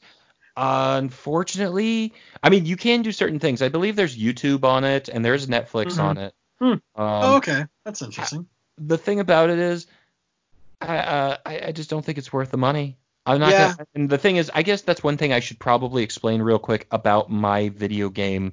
[0.57, 2.15] uh, unfortunately,
[2.45, 3.63] I mean, you can do certain things.
[3.63, 6.01] I believe there's YouTube on it and there's Netflix Mhm.
[6.05, 6.35] on it.
[6.61, 6.65] Hmm.
[6.73, 8.47] Um, oh, okay, that's interesting.
[8.79, 9.89] The thing about it is,
[10.81, 12.99] I, uh, I I just don't think it's worth the money.
[13.27, 13.51] I'm not.
[13.51, 13.75] Yeah.
[13.75, 16.61] Gonna, and the thing is, I guess that's one thing I should probably explain real
[16.61, 18.53] quick about my video game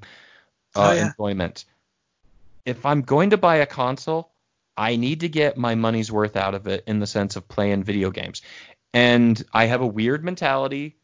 [0.76, 1.06] uh, Oh, yeah.
[1.10, 1.66] enjoyment.
[2.66, 4.33] If I'm going to buy a console,
[4.78, 7.84] I need to get my money's worth out of it in the sense of playing
[7.84, 8.42] video games.
[8.94, 10.96] And I have a weird mentality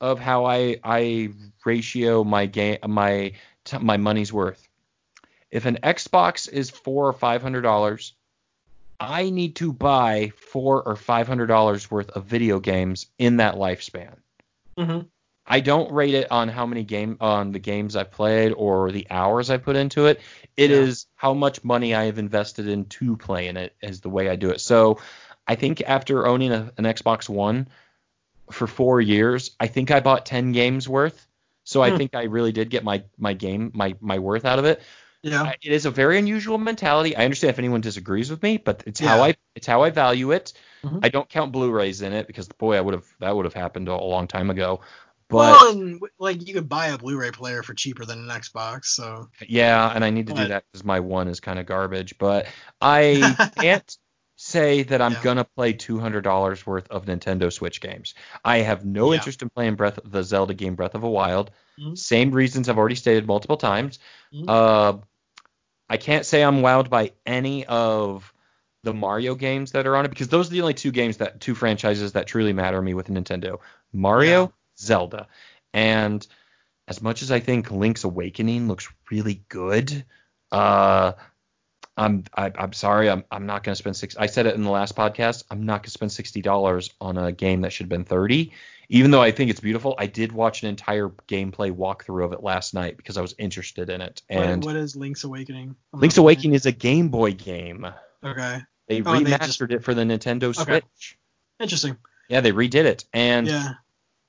[0.00, 1.30] of how I I
[1.64, 3.32] ratio my game my
[3.64, 4.66] t- my money's worth.
[5.50, 8.14] If an Xbox is four or five hundred dollars,
[9.00, 13.54] I need to buy four or five hundred dollars worth of video games in that
[13.54, 14.16] lifespan.
[14.78, 15.00] hmm
[15.48, 19.06] I don't rate it on how many game on the games I've played or the
[19.10, 20.20] hours I put into it.
[20.56, 21.16] It is Yeah.
[21.16, 24.60] how much money I have invested into playing it is the way I do it.
[24.60, 25.00] So
[25.46, 27.68] I think after owning a, an Xbox One
[28.50, 31.26] for four years, I think I bought ten games worth.
[31.64, 31.96] So I Hmm.
[31.96, 34.82] think I really did get my my game my my worth out of it.
[35.22, 37.16] Yeah, It is a very unusual mentality.
[37.16, 40.32] I understand if anyone disagrees with me, but it's how I it's how I value
[40.32, 40.52] it.
[40.82, 41.00] Mhm.
[41.02, 43.88] I don't count Blu-rays in it because boy, I would have that would have happened
[43.88, 44.80] a long time ago.
[45.28, 48.86] But well, and like you could buy a Blu-ray player for cheaper than an Xbox,
[48.86, 52.16] so yeah, and I need to do that because my one is kind of garbage.
[52.16, 52.46] But
[52.80, 53.98] I can't
[54.36, 55.22] say that I'm Yeah.
[55.22, 58.14] gonna play two hundred dollars worth of Nintendo Switch games.
[58.42, 59.16] I have no Yeah.
[59.16, 61.50] interest in playing Breath the Zelda game Breath of the Wild.
[61.78, 61.98] Mhm.
[61.98, 63.98] Same reasons I've already stated multiple times.
[64.32, 64.48] Mhm.
[64.48, 64.98] Uh,
[65.90, 68.32] I can't say I'm wowed by any of
[68.82, 71.40] the Mario games that are on it because those are the only two games that
[71.40, 73.58] two franchises that truly matter to me with Nintendo.
[73.92, 74.48] Mario, Yeah.
[74.80, 75.26] Zelda.
[75.72, 76.26] And
[76.86, 80.04] as much as I think Link's Awakening looks really good,
[80.52, 81.12] uh
[81.96, 84.16] I'm I, I'm sorry, I'm I'm not gonna spend six.
[84.16, 85.44] I said it in the last podcast.
[85.50, 88.52] I'm not gonna spend sixty dollars on a game that should have been thirty.
[88.88, 92.42] Even though I think it's beautiful, I did watch an entire gameplay walkthrough of it
[92.42, 94.22] last night because I was interested in it.
[94.28, 95.76] what, And what is Link's Awakening?
[95.92, 97.84] I'm Link's Awakening is a Game Boy game.
[98.24, 100.80] Okay, They Oh, and they remastered just- it for the Nintendo Okay.
[100.80, 101.18] Switch.
[101.60, 101.98] interesting.
[102.30, 103.74] Yeah, they redid it, and Yeah,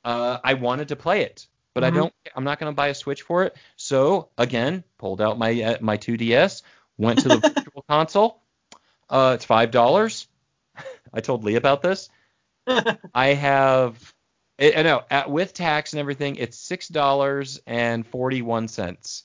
[0.04, 1.94] uh, I wanted to play it, but I Mhm.
[1.96, 2.14] don't.
[2.36, 3.56] I'm not going to buy a Switch for it.
[3.76, 6.62] So again, pulled out my uh, my 2DS,
[6.98, 8.42] went to the Virtual Console.
[9.10, 10.28] Uh, it's five dollars.
[11.14, 12.10] I told Lee about this.
[13.14, 14.14] I have.
[14.60, 19.24] I I know at, with tax and everything, it's six dollars and forty one cents.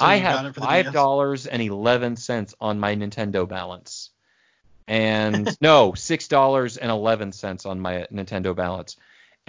[0.00, 2.16] So I have it five dollars and eleven
[2.60, 4.10] on my Nintendo balance,
[4.88, 8.96] and no, six dollars and eleven cents on my Nintendo balance.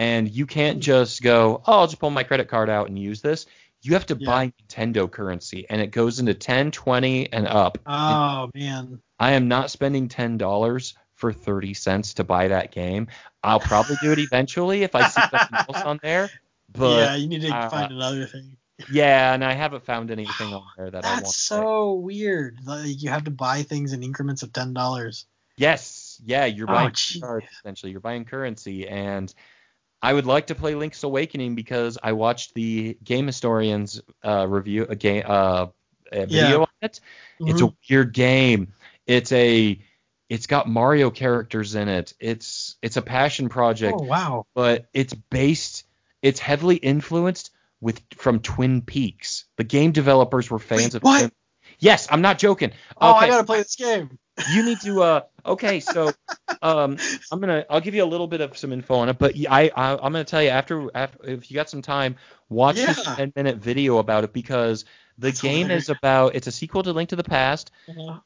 [0.02, 3.22] And you can't just go, oh, I'll just pull my credit card out and use
[3.22, 3.46] this.
[3.84, 4.26] You have to Yeah.
[4.26, 7.78] buy Nintendo currency, and it goes into 10, 20, and up.
[7.86, 9.00] Oh man.
[9.20, 13.10] I am not spending ten dollars for thirty cents to buy that game.
[13.44, 16.32] I'll probably do it eventually if I see something else on there.
[16.74, 18.58] But yeah, you need to uh, find another thing.
[18.92, 21.22] yeah, and I haven't found anything on there that I want.
[21.22, 22.58] That's so weird.
[22.66, 25.28] Like you have to buy things in increments of ten dollars.
[25.58, 27.20] Yes, yeah, you're Oh, buying gee.
[27.22, 27.92] cards essentially.
[27.92, 29.32] You're buying currency, and
[30.02, 34.86] I would like to play Link's Awakening because I watched the Game Historians uh, review
[34.90, 35.68] a game uh,
[36.12, 36.56] a video Yeah.
[36.58, 37.00] on it.
[37.40, 38.74] It's a weird game.
[39.06, 39.80] It's a
[40.30, 42.14] it's got Mario characters in it.
[42.20, 44.46] It's it's a passion project, Oh wow.
[44.56, 45.86] but it's based
[46.22, 49.46] it's heavily influenced with from Twin Peaks.
[49.58, 51.20] The game developers were fans Wait, of what?
[51.20, 51.32] Twin
[51.80, 52.72] Yes, I'm not joking.
[53.00, 54.20] Oh, okay, I gotta play this game.
[54.46, 56.16] You need to uh okay so
[56.62, 57.00] um
[57.32, 59.72] i'm gonna i'll give you a little bit of some info on it but i,
[59.76, 62.16] I i'm gonna tell you after, after if you got some time
[62.50, 64.86] watch this 10 minute video about it because
[65.18, 65.84] the That's game hilarious.
[65.84, 67.72] is about it's a sequel to link to the past.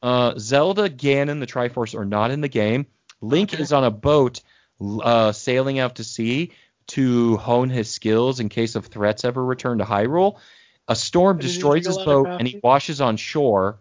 [0.02, 2.86] Uh zelda ganon the triforce are not in the game.
[3.22, 3.62] Link Okay.
[3.64, 4.42] is on a boat
[4.82, 6.52] uh sailing out to sea
[6.88, 10.38] to hone his skills in case of threats ever return to hyrule.
[10.88, 13.80] A storm destroys his boat and he washes on shore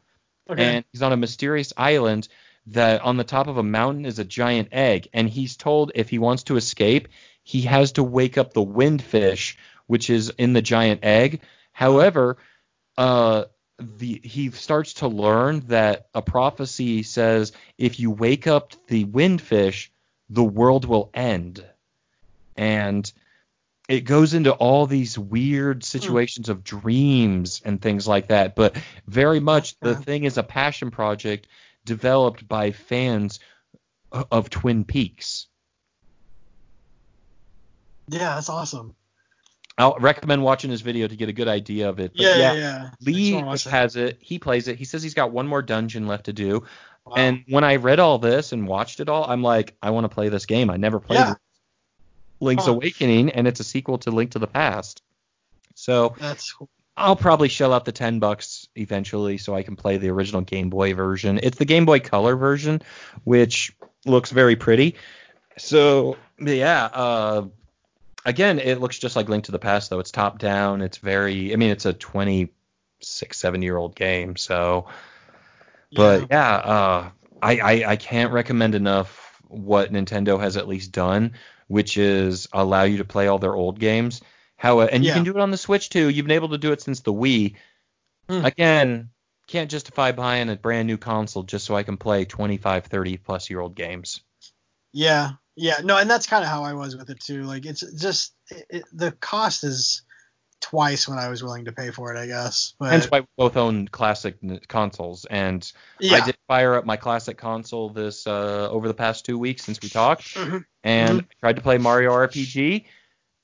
[0.51, 0.63] Okay.
[0.63, 2.29] and he's on a mysterious island
[2.67, 5.09] that on the top of a mountain is a giant egg.
[5.13, 7.09] And he's told if he wants to escape
[7.43, 9.57] he has to wake up the windfish
[9.87, 11.41] which is in the giant egg.
[11.73, 12.39] However
[12.97, 13.45] uh
[13.79, 19.91] the he starts to learn that a prophecy says if you wake up the windfish
[20.31, 21.65] the world will end.
[22.57, 23.11] And
[23.89, 25.81] it goes into all these weird hmm.
[25.83, 30.91] situations of dreams and things like that but very much the thing is a passion
[30.91, 31.47] project
[31.85, 33.41] developed by fans
[34.13, 35.47] of twin peaks
[38.09, 38.95] yeah, that's awesome.
[39.79, 42.53] i'll recommend watching this video to get a good idea of it but Yeah, yeah,
[42.53, 42.77] yeah, yeah.
[42.85, 43.71] I just lee wanna watch that.
[43.71, 46.65] has it he plays it he says he's got one more dungeon left to do
[47.07, 47.15] Wow.
[47.17, 50.09] and when i read all this and watched it all i'm like i want to
[50.09, 51.35] play this game i never played Yeah.
[52.45, 52.73] Link's Huh.
[52.73, 55.03] awakening and it's a sequel to link to the past
[55.75, 56.69] so that's cool.
[56.97, 60.71] I'll probably shell out the ten bucks eventually so I can play the original Game
[60.71, 61.41] Boy version.
[61.43, 62.83] It's the Game Boy Color version,
[63.25, 63.77] which
[64.07, 64.95] looks very pretty.
[65.59, 67.47] So yeah, uh,
[68.25, 69.99] again, it looks just like Link to the Past though.
[69.99, 70.83] It's top down.
[70.83, 71.53] It's very.
[71.53, 74.37] I mean, it's a 26, seven year old game.
[74.37, 74.87] So,
[75.97, 77.11] but yeah, uh,
[77.43, 81.33] I, I I can't recommend enough what Nintendo has at least done,
[81.69, 84.21] which is allow you to play all their old games.
[84.57, 85.15] How and you Yeah.
[85.15, 86.09] can do it on the Switch too.
[86.09, 87.57] You've been able to do it since the Wii.
[88.29, 88.45] Hmm.
[88.45, 89.11] Again,
[89.47, 93.51] can't justify buying a brand new console just so I can play 25, 30 plus
[93.51, 94.21] year old games.
[94.93, 97.43] Yeah, yeah, no, and that's kind of how I was with it too.
[97.43, 100.03] Like it's just it, it, the cost is
[100.61, 102.75] twice when I was willing to pay for it, I guess.
[102.79, 104.37] But Hence why we both own classic
[104.69, 105.25] consoles.
[105.27, 105.71] And
[106.01, 109.65] yeah, I did fire up my classic console this uh, over the past two weeks
[109.65, 110.65] since we talked, Mhm.
[110.83, 112.87] and I tried to play Mario RPG.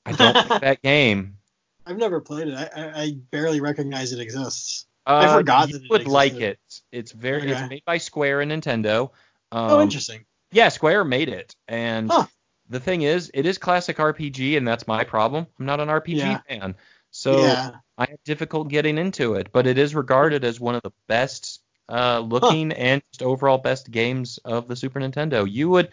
[0.05, 1.37] I don't like that game.
[1.85, 2.53] I've never played it.
[2.55, 4.85] I, I, I barely recognize it exists.
[5.05, 6.59] Uh, forgot you that it would like it.
[6.91, 7.41] It's very.
[7.41, 7.51] Okay.
[7.51, 9.09] It's made by Square and Nintendo.
[9.51, 10.25] Um, oh, interesting.
[10.51, 12.25] Yeah, Square made it, and Huh.
[12.69, 15.47] the thing is, it is classic RPG, and that's my problem.
[15.59, 16.39] I'm not an RPG Yeah.
[16.47, 16.75] fan,
[17.11, 19.49] so yeah, I have difficult getting into it.
[19.51, 23.91] But it is regarded as one of the best uh, looking and just overall best
[23.91, 25.49] games of the Super Nintendo.
[25.49, 25.89] You would,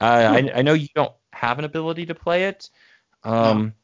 [0.00, 2.70] uh, I, I know you don't have an ability to play it,
[3.22, 3.74] um,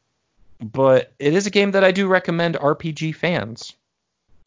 [0.59, 3.73] but it is a game that I do recommend RPG fans.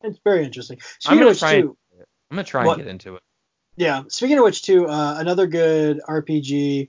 [0.03, 0.79] it's very interesting.
[1.07, 1.77] I'm gonna try and-
[2.31, 3.23] I'm gonna try What- and get into it.
[3.77, 4.03] yeah.
[4.09, 6.89] Speaking of which, too, uh, another good RPG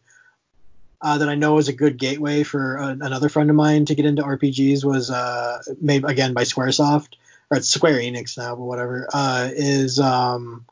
[1.04, 3.96] uh, that I know is a good gateway for uh, another friend of mine to
[3.96, 7.10] get into RPGs was uh, made again by SquareSoft
[7.54, 9.08] or it's Square Enix now, but whatever.
[9.14, 10.66] Uh, is um,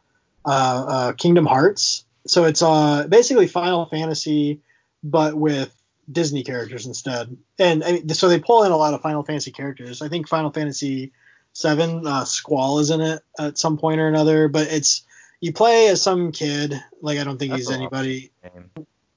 [0.46, 2.06] uh, uh, Kingdom Hearts.
[2.26, 4.62] So it's uh, basically Final Fantasy,
[5.04, 5.74] but with
[6.12, 7.38] Disney characters instead.
[7.60, 10.02] And I mean, so they pull in a lot of Final Fantasy characters.
[10.02, 11.12] I think Final Fantasy
[11.54, 14.48] Seven, uh, Squall is in it at some point or another.
[14.48, 15.04] But it's
[15.40, 16.74] you play as some kid.
[17.02, 18.32] Like I don't think he's anybody.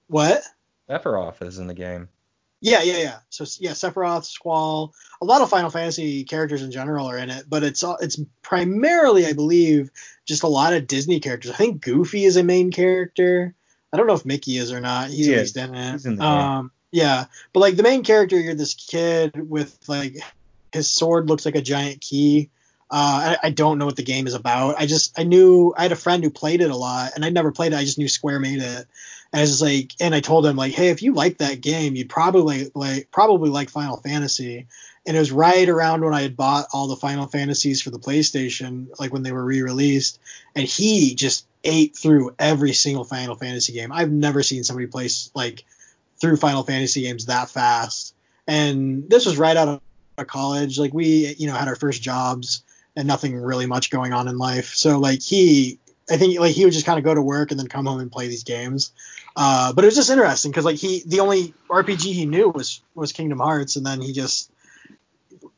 [0.08, 0.42] What?
[0.88, 2.08] Sephiroth is in the game.
[2.60, 3.18] Yeah, yeah, yeah.
[3.28, 7.44] So yeah, Sephiroth, Squall, a lot of Final Fantasy characters in general are in it,
[7.48, 9.90] but it's it's primarily, I believe,
[10.24, 11.50] just a lot of Disney characters.
[11.50, 13.54] I think Goofy is a main character.
[13.92, 15.10] I don't know if Mickey is or not.
[15.10, 15.92] He's He at least in it.
[15.92, 16.30] He's in the game.
[16.30, 20.16] um, yeah, but like the main character, you're this kid with like
[20.72, 22.50] his sword looks like a giant key.
[22.90, 24.76] Uh, I, I don't know what the game is about.
[24.78, 27.34] I just I knew I had a friend who played it a lot, and I'd
[27.34, 27.76] never played it.
[27.76, 28.86] I just knew Square made it,
[29.40, 32.70] was like, and I told him like, hey, if you like that game, you'd probably
[32.74, 34.66] like probably like Final Fantasy.
[35.06, 37.98] And it was right around when I had bought all the Final Fantasies for the
[37.98, 40.18] PlayStation, like when they were re-released,
[40.54, 43.92] and he just ate through every single Final Fantasy game.
[43.92, 45.64] I've never seen somebody play like
[46.20, 48.14] through Final Fantasy games that fast.
[48.46, 49.80] And this was right out
[50.16, 50.78] of college.
[50.78, 52.62] Like we, you know, had our first jobs
[52.96, 54.74] and nothing really much going on in life.
[54.74, 55.78] So like he,
[56.10, 58.00] I think like he would just kind of go to work and then come home
[58.00, 58.92] and play these games.
[59.36, 62.82] Uh, but it was just interesting because like he, the only RPG he knew was
[62.94, 64.50] was Kingdom Hearts, and then he just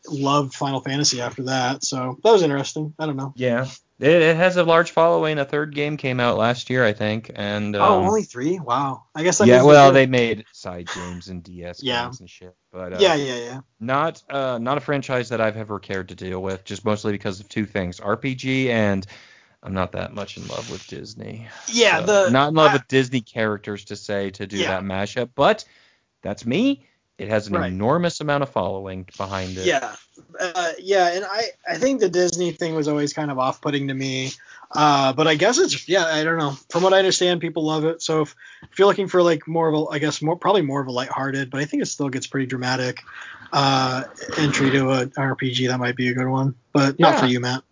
[0.09, 1.85] loved Final Fantasy after that.
[1.85, 2.95] So that was interesting.
[2.99, 3.33] I don't know.
[3.37, 3.67] Yeah.
[3.99, 5.39] It, it has a large following.
[5.39, 8.59] A third game came out last year, I think, and um, oh, only three.
[8.59, 9.05] Wow.
[9.15, 9.63] I guess that yeah.
[9.63, 12.05] Well, they made side games and DS Yeah.
[12.05, 13.61] games and shit, but uh, Yeah, yeah, yeah.
[13.81, 16.65] not uh, not a franchise that I've ever cared to deal with.
[16.65, 19.07] Just mostly because of two things: RPG and
[19.67, 21.49] I'm not that much in love with Disney.
[21.69, 24.69] Yeah, So, the not in love I- with Disney characters to say to do Yeah.
[24.69, 25.65] that mashup, but
[26.23, 26.87] that's me.
[27.19, 27.67] It has an Right.
[27.73, 29.67] enormous amount of following behind it.
[29.67, 29.97] Yeah,
[30.39, 33.89] uh, yeah, and I I think the Disney thing was always kind of off putting
[33.89, 34.33] to me,
[34.71, 36.57] uh, but I guess it's yeah I don't know.
[36.71, 38.03] From what I understand, people love it.
[38.03, 38.37] So if,
[38.71, 40.93] if you're looking for like more of a I guess more probably more of a
[40.93, 43.01] lighthearted, but I think it still gets pretty dramatic
[43.53, 44.05] uh,
[44.37, 46.55] entry to a RPG, that might be a good one.
[46.73, 47.63] But not for you, Matt.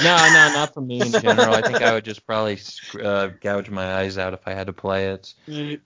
[0.00, 1.54] No, no, not for me in general.
[1.54, 2.58] I think I would just probably
[3.02, 5.34] uh, gouge my eyes out if I had to play it.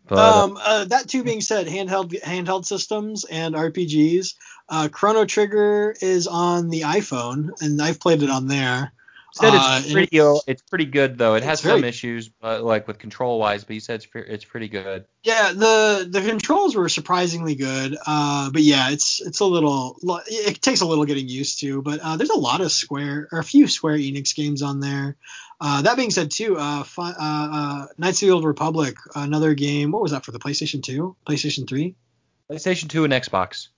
[0.06, 4.34] But, uh, um, uh, that too being said, handheld handheld systems and RPGs.
[4.68, 8.92] Uh, Chrono Trigger is on the iPhone, and I've played it on there.
[9.38, 10.16] Said Uh, it's and pretty.
[10.16, 11.34] it's- It's pretty good though.
[11.34, 13.64] It has very- some issues, but like with control wise.
[13.64, 15.04] But you said it's, it's pretty good.
[15.24, 17.98] Yeah, the the controls were surprisingly good.
[18.06, 21.82] Uh, but yeah, it's it's a little it takes a little getting used to.
[21.82, 25.16] But uh, there's a lot of Square or a few Square Enix games on there.
[25.60, 29.90] Uh, that being said, too, uh, uh, uh, Knights of the Old Republic, another game.
[29.90, 31.94] What was that for the PlayStation 2, PlayStation 3?
[32.50, 33.68] PlayStation 2 and Xbox.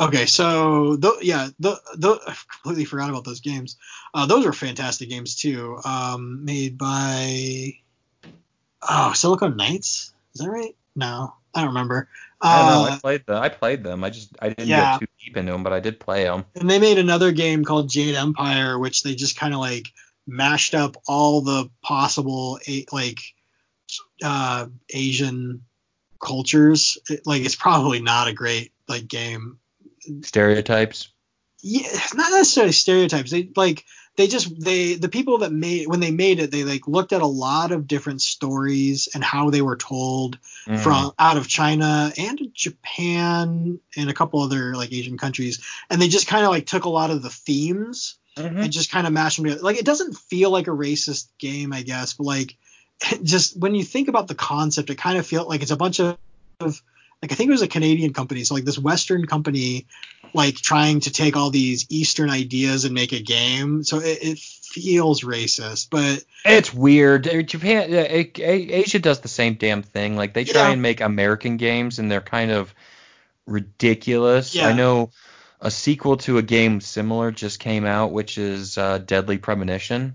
[0.00, 3.76] Okay, so th- yeah, the the I completely forgot about those games.
[4.14, 5.80] Uh, those are fantastic games too.
[5.84, 7.74] Um, made by
[8.88, 10.76] oh Silicon Knights, is that right?
[10.94, 12.08] No, I don't remember.
[12.40, 12.90] I don't know.
[12.90, 13.42] Uh, I played them.
[13.42, 14.04] I played them.
[14.04, 14.92] I just I didn't yeah.
[14.92, 16.44] get too deep into them, but I did play them.
[16.54, 19.88] and they made another game called Jade Empire, which they just kind of like
[20.28, 22.60] mashed up all the possible
[22.92, 23.18] like
[24.22, 25.62] uh, Asian
[26.22, 26.98] cultures.
[27.08, 29.58] It, like it's probably not a great like game.
[30.22, 31.08] Stereotypes.
[31.60, 33.30] Yeah, not necessarily stereotypes.
[33.30, 33.84] They like
[34.16, 37.22] they just they the people that made when they made it they like looked at
[37.22, 40.80] a lot of different stories and how they were told Mm.
[40.80, 46.08] from out of China and Japan and a couple other like Asian countries, and they
[46.08, 48.64] just kind of like took a lot of the themes Mhm.
[48.64, 49.62] and just kind of mashed them together.
[49.62, 52.56] Like it doesn't feel like a racist game, I guess, but like
[53.22, 56.00] just when you think about the concept, it kind of feels like it's a bunch
[56.00, 56.18] of
[57.22, 59.86] like I think it was a Canadian company, so like this Western company,
[60.34, 63.82] like trying to take all these Eastern ideas and make a game.
[63.84, 67.26] So it, it feels racist, but It's weird.
[67.26, 70.16] Uh, Japan, uh, A- A- Asia does the same damn thing.
[70.16, 70.72] Like they try Yeah.
[70.72, 72.72] and make American games, and they're kind of
[73.46, 74.54] ridiculous.
[74.54, 74.68] Yeah.
[74.68, 75.10] I know
[75.60, 80.14] a sequel to a game similar just came out, which is uh, Deadly Premonition.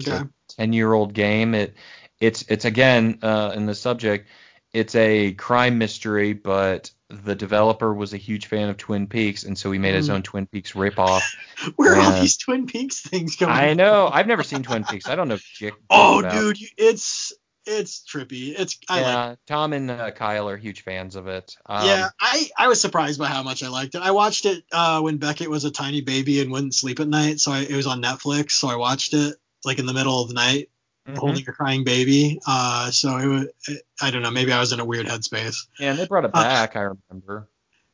[0.00, 0.22] okay.
[0.48, 1.54] ten year old game.
[1.54, 1.74] It
[2.20, 4.28] it's it's again uh, in the subject.
[4.72, 9.56] It's a crime mystery, but the developer was a huge fan of Twin Peaks, and
[9.56, 10.14] so he made his Mm.
[10.14, 11.22] own Twin Peaks ripoff.
[11.76, 13.50] Where are all these Twin Peaks things going?
[13.52, 14.08] I know.
[14.12, 15.08] I've never seen Twin Peaks.
[15.08, 15.38] I don't know.
[15.54, 17.32] Jick, Oh, about- dude, it's
[17.64, 18.54] it's trippy.
[18.58, 19.04] It's I like.
[19.04, 21.54] yeah, Tom and uh, Kyle are huge fans of it.
[21.66, 24.02] Um, yeah, I I was surprised by how much I liked it.
[24.02, 27.40] I watched it uh, when Beckett was a tiny baby and wouldn't sleep at night,
[27.40, 28.52] so I, it was on Netflix.
[28.52, 30.70] So I watched it like in the middle of the night,
[31.08, 31.16] mhm.
[31.18, 32.40] holding a crying baby.
[32.46, 35.66] Uh, so it was it, I don't know, maybe I was in a weird headspace.
[35.78, 36.76] Yeah, and they brought it Uh, back.
[36.76, 36.80] I
[37.10, 37.48] remember.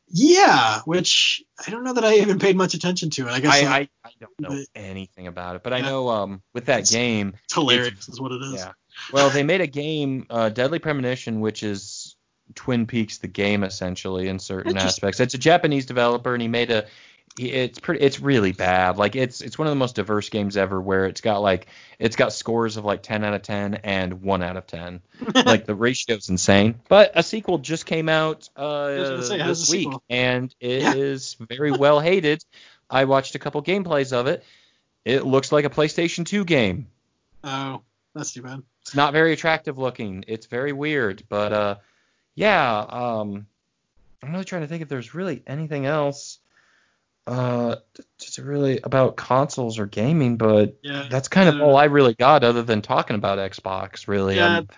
[0.08, 3.30] Yeah, which I don't know that I even paid much attention to it.
[3.30, 6.08] I guess I, uh, I, I don't know but- anything about it, but I know
[6.10, 8.54] um with that It's- game it's hilarious, is what it is.
[8.54, 8.72] Yeah.
[9.12, 12.14] Well, they made a game, uh, Deadly Premonition, which is
[12.54, 15.18] Twin Peaks the game essentially in certain aspects.
[15.18, 16.86] It's a Japanese developer, and he made a.
[17.36, 18.00] It's pretty.
[18.04, 18.96] It's really bad.
[18.96, 21.66] Like it's it's one of the most diverse games ever, where it's got like
[21.98, 25.00] it's got scores of like 10 out of 10 and 1 out of 10.
[25.34, 26.80] like the ratio's insane.
[26.88, 30.94] But a sequel just came out uh, say, this week, and it Yeah.
[30.94, 32.44] is very well hated.
[32.88, 34.44] I watched a couple gameplays of it.
[35.04, 36.86] It looks like a PlayStation 2 game.
[37.42, 37.82] oh,
[38.14, 38.62] that's too bad.
[38.82, 40.24] It's not very attractive looking.
[40.28, 41.74] It's very weird, but uh,
[42.36, 42.78] yeah.
[42.78, 43.46] Um,
[44.22, 46.38] I'm really trying to think if there's really anything else,
[47.26, 47.76] uh,
[48.18, 51.76] just really about consoles or gaming, but Yeah, that's kind of all.
[51.76, 54.08] I really got, other than talking about Xbox.
[54.08, 54.58] Really, Yeah.
[54.58, 54.68] Um,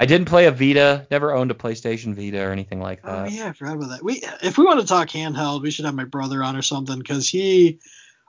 [0.00, 1.06] I didn't play a Vita.
[1.10, 3.10] Never owned a PlayStation Vita or anything like that.
[3.10, 3.32] Oh that.
[3.32, 4.02] yeah, I forgot about that.
[4.02, 6.98] We if we want to talk handheld, we should have my brother on or something
[6.98, 7.78] because he,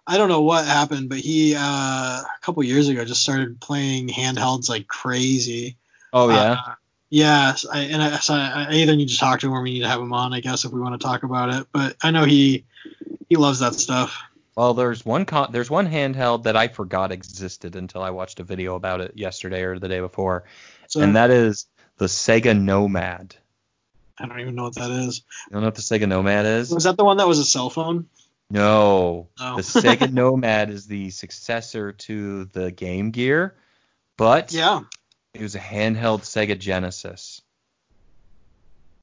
[0.05, 4.09] I don't know what happened, but he uh, a couple years ago just started playing
[4.09, 5.77] handhelds like crazy.
[6.13, 6.61] Oh yeah.
[6.65, 6.75] Uh,
[7.09, 9.73] yeah, I, and I, so I I either need to talk to him or we
[9.73, 11.67] need to have him on, I guess, if we want to talk about it.
[11.71, 12.65] But I know he
[13.29, 14.17] he loves that stuff.
[14.55, 18.43] Well, there's one con- there's one handheld that I forgot existed until I watched a
[18.43, 20.45] video about it yesterday or the day before,
[20.87, 21.65] So and that is
[21.97, 23.35] the Sega Nomad.
[24.17, 25.23] I don't even know what that is.
[25.47, 26.73] You don't know what the Sega Nomad is?
[26.73, 28.07] Was that the one that was a cell phone?
[28.49, 29.57] No, Oh.
[29.57, 33.55] the Sega Nomad is the successor to the Game Gear,
[34.17, 34.81] but yeah.
[35.35, 37.41] It was a handheld Sega Genesis.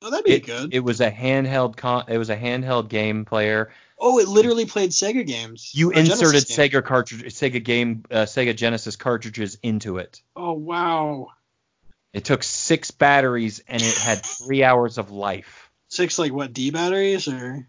[0.02, 0.74] Oh, that'd be It, good.
[0.74, 3.70] it was a handheld con- it was a handheld game player.
[3.98, 5.70] oh, it literally played Sega games.
[5.74, 6.58] You inserted games.
[6.72, 10.20] Sega cartridge Sega game uh, Sega Genesis cartridges into it.
[10.34, 11.28] Oh wow.
[12.12, 15.70] It took six batteries and it had three hours of life.
[15.88, 17.68] Six like what D batteries or?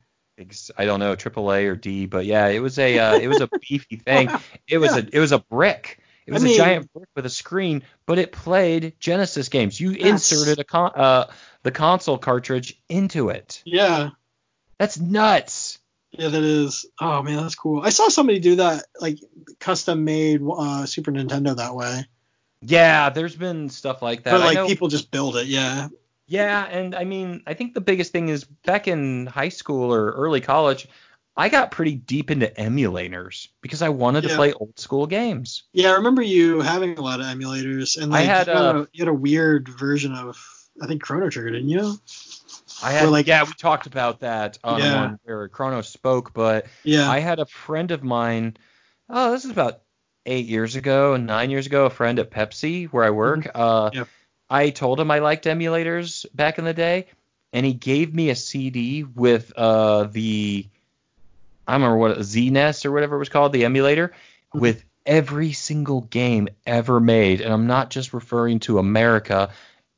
[0.75, 3.49] I don't know AAA or D, but yeah, it was a uh, it was a
[3.69, 4.29] beefy thing.
[4.67, 5.03] It was Yeah.
[5.03, 5.99] a it was a brick.
[6.25, 9.79] It I was mean- a giant brick with a screen, but it played Genesis games.
[9.79, 11.25] You inserted a con- uh,
[11.63, 13.61] the console cartridge into it.
[13.65, 14.09] Yeah.
[14.77, 15.79] That's nuts.
[16.11, 16.85] Yeah, that is.
[17.01, 17.81] Oh man, that's cool.
[17.81, 19.19] I saw somebody do that, like
[19.59, 22.05] custom made uh, Super Nintendo that way.
[22.61, 24.31] Yeah, there's been stuff like that.
[24.31, 25.47] but I like know- people just build it.
[25.47, 25.87] Yeah.
[26.25, 30.11] Yeah, and I mean, I think the biggest thing is back in high school or
[30.11, 30.87] early college,
[31.35, 35.63] I got pretty deep into emulators because I wanted to play old school games.
[35.73, 38.61] Yeah, I remember you having a lot of emulators, and I like had, you, had
[38.75, 40.37] uh, a, you had a weird version of
[40.81, 41.97] I think Chrono Trigger, didn't you?
[42.83, 45.01] I had, Or, like- yeah, we talked about that on Yeah.
[45.01, 47.09] one where Chrono spoke, but Yeah.
[47.09, 48.57] I had a friend of mine.
[49.09, 49.81] Oh, this is about
[50.25, 51.85] eight years ago, nine years ago.
[51.85, 53.49] A friend at Pepsi where I work.
[53.53, 53.97] Uh, Mm-hmm.
[53.97, 54.07] Yep.
[54.49, 57.07] I told him I liked emulators back in the day,
[57.53, 60.67] and he gave me a CD with uh the
[61.67, 64.59] I don't remember what ZSNES or whatever it was called, the emulator, Mm-hmm.
[64.59, 69.49] with every single game ever made, and I'm not just referring to America,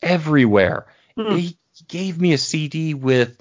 [0.01, 0.87] everywhere.
[1.17, 1.35] Hmm.
[1.35, 3.37] He gave me a CD with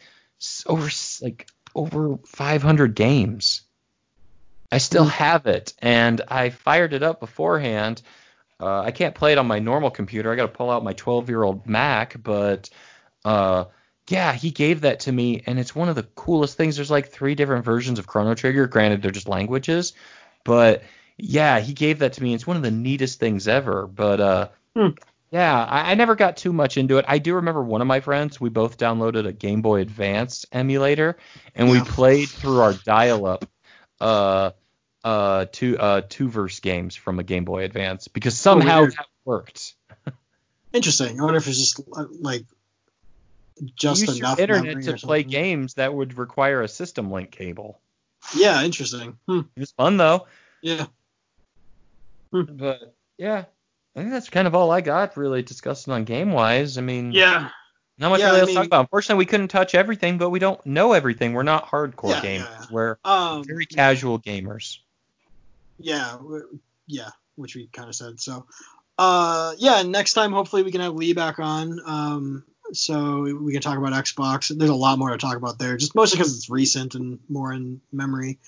[0.67, 0.89] over
[1.23, 3.63] like over 500 games.
[4.73, 5.11] I still Hmm.
[5.11, 8.03] have it, and I fired it up beforehand.
[8.61, 10.33] Uh, I can't play it on my normal computer.
[10.33, 12.71] I got to pull out my 12 year old Mac, but
[13.25, 13.67] uh,
[14.09, 16.77] yeah, he gave that to me, and it's one of the coolest things.
[16.77, 18.67] There's like three different versions of Chrono Trigger.
[18.67, 19.95] Granted, they're just languages,
[20.45, 20.83] but
[21.17, 22.35] yeah, he gave that to me.
[22.35, 23.87] It's one of the neatest things ever.
[23.87, 24.89] But uh, Hmm.
[25.31, 27.05] yeah, I, I never got too much into it.
[27.09, 28.41] I do remember one of my friends.
[28.41, 31.17] We both downloaded a Game Boy Advance emulator,
[31.55, 33.45] and we played through our dial-up.
[34.01, 34.51] Uh,
[35.05, 38.93] uh, two uh two verse games from a Game Boy Advance because somehow weird.
[38.93, 39.75] that worked.
[40.73, 41.21] Interesting.
[41.21, 42.45] I wonder if it's just uh, like
[43.75, 47.81] just Use your enough internet to play games that would require a system link cable.
[48.35, 49.19] Yeah, interesting.
[49.29, 49.41] Hmm.
[49.57, 50.27] It was fun though.
[50.63, 50.87] Yeah.
[52.33, 53.45] But yeah,
[53.95, 56.79] I think that's kind of all I got really discussing on game wise.
[56.79, 57.51] I mean, Yeah.
[57.99, 58.81] not much Yeah, really I else to talk about.
[58.81, 61.33] Unfortunately, we couldn't touch everything, but we don't know everything.
[61.35, 62.61] We're not hardcore Yeah, gamers.
[62.61, 62.67] yeah.
[62.71, 63.45] We're Um.
[63.45, 64.79] very casual gamers.
[65.79, 66.19] Yeah.
[66.87, 67.11] Yeah.
[67.37, 68.21] Which we kind of said.
[68.21, 68.47] So.
[68.99, 69.55] Uh.
[69.59, 69.83] Yeah.
[69.83, 71.79] Next time, hopefully, we can have Lee back on.
[71.85, 72.45] Um.
[72.73, 74.57] So we can talk about Xbox.
[74.57, 77.53] There's a lot more to talk about there, just mostly because it's recent and more
[77.53, 78.39] in memory.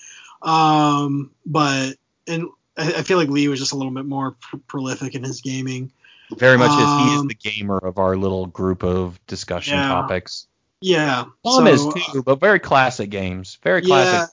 [0.41, 1.31] Um.
[1.45, 1.95] But
[2.27, 5.23] and I, I feel like Lee was just a little bit more pr- prolific in
[5.23, 5.91] his gaming.
[6.35, 9.87] Very much as he is um, the gamer of our little group of discussion Yeah.
[9.87, 10.47] topics.
[10.81, 11.25] Yeah.
[11.43, 13.57] Tom so, is too, but very classic games.
[13.63, 14.29] Very classic.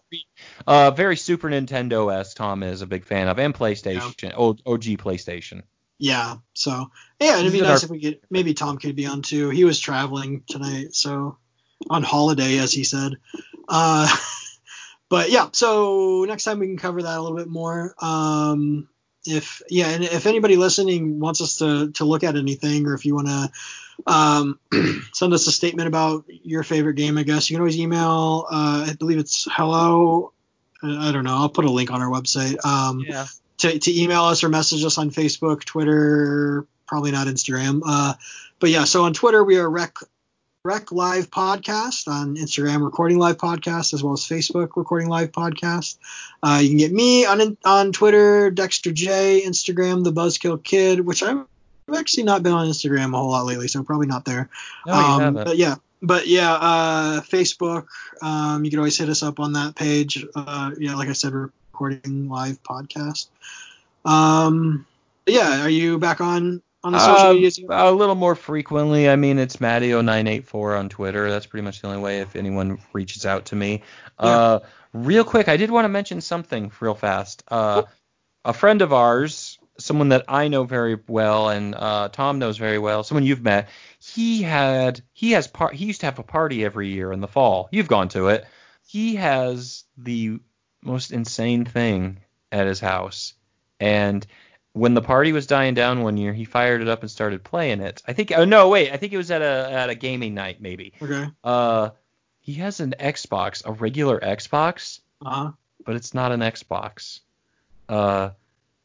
[0.66, 2.34] Uh, very Super Nintendo s.
[2.34, 5.62] Tom is a big fan of, and PlayStation, O- OG PlayStation.
[5.98, 6.36] Yeah.
[6.54, 6.90] So
[7.20, 9.50] yeah, it'd be nice our- if we could maybe Tom could be on too.
[9.50, 11.38] He was traveling tonight, so
[11.90, 13.12] on holiday as he said.
[13.68, 14.08] Uh,
[15.08, 17.94] but yeah, so next time we can cover that a little bit more.
[18.00, 18.88] Um,
[19.26, 23.06] if yeah, and if anybody listening wants us to to look at anything, or if
[23.06, 23.50] you want to
[24.06, 24.58] um,
[25.12, 28.46] send us a statement about your favorite game, I guess you can always email.
[28.50, 30.32] Uh, I believe it's hello.
[30.82, 31.36] uh, I don't know.
[31.36, 32.62] I'll put a link on our website.
[32.66, 33.26] Um, Yeah.
[33.58, 37.82] To, to email us or message us on Facebook, Twitter, probably not Instagram.
[37.86, 38.14] Uh,
[38.60, 39.96] but yeah, so on Twitter we are Rec
[40.64, 45.98] Rec Live Podcast, on Instagram Recording Live Podcast, as well as Facebook Recording Live Podcast.
[46.42, 51.22] Uh, you can get me on on Twitter, Dexter J, Instagram The Buzzkill Kid, which
[51.22, 51.44] I've
[51.94, 54.48] actually not been on Instagram a whole lot lately, so probably not there.
[54.86, 55.34] No, Um.
[55.34, 57.86] But yeah, but yeah, uh, Facebook.
[58.22, 60.24] Um, you can always hit us up on that page.
[60.34, 61.34] Uh, yeah, like I said,
[61.78, 63.26] recording live podcast.
[64.04, 64.86] Um,
[65.26, 67.58] yeah, are you back on on the social Um, medias?
[67.68, 69.08] a little more frequently.
[69.08, 71.28] I mean, it's Mattio984 on Twitter.
[71.30, 73.82] That's pretty much the only way if anyone reaches out to me.
[74.20, 74.60] Uh,
[74.92, 77.42] real quick, I did want to mention something real fast.
[77.48, 77.82] Uh,
[78.44, 82.78] a friend of ours, someone that I know very well and uh, Tom knows very
[82.78, 83.68] well, someone you've met.
[83.98, 87.26] He had he has par- he used to have a party every year in the
[87.26, 87.68] fall.
[87.72, 88.44] You've gone to it.
[88.86, 90.38] He has the
[90.84, 92.18] most insane thing
[92.52, 93.34] at his house,
[93.80, 94.26] and
[94.72, 97.80] when the party was dying down one year, he fired it up and started playing
[97.80, 98.02] it.
[98.06, 100.60] I think oh no, wait, I think it was at a at a gaming night
[100.60, 100.92] maybe.
[101.00, 101.26] Okay.
[101.42, 101.90] Uh
[102.40, 105.52] he has an Xbox, a regular Xbox, Uh-huh.
[105.86, 107.20] but it's not an Xbox.
[107.88, 108.30] Uh,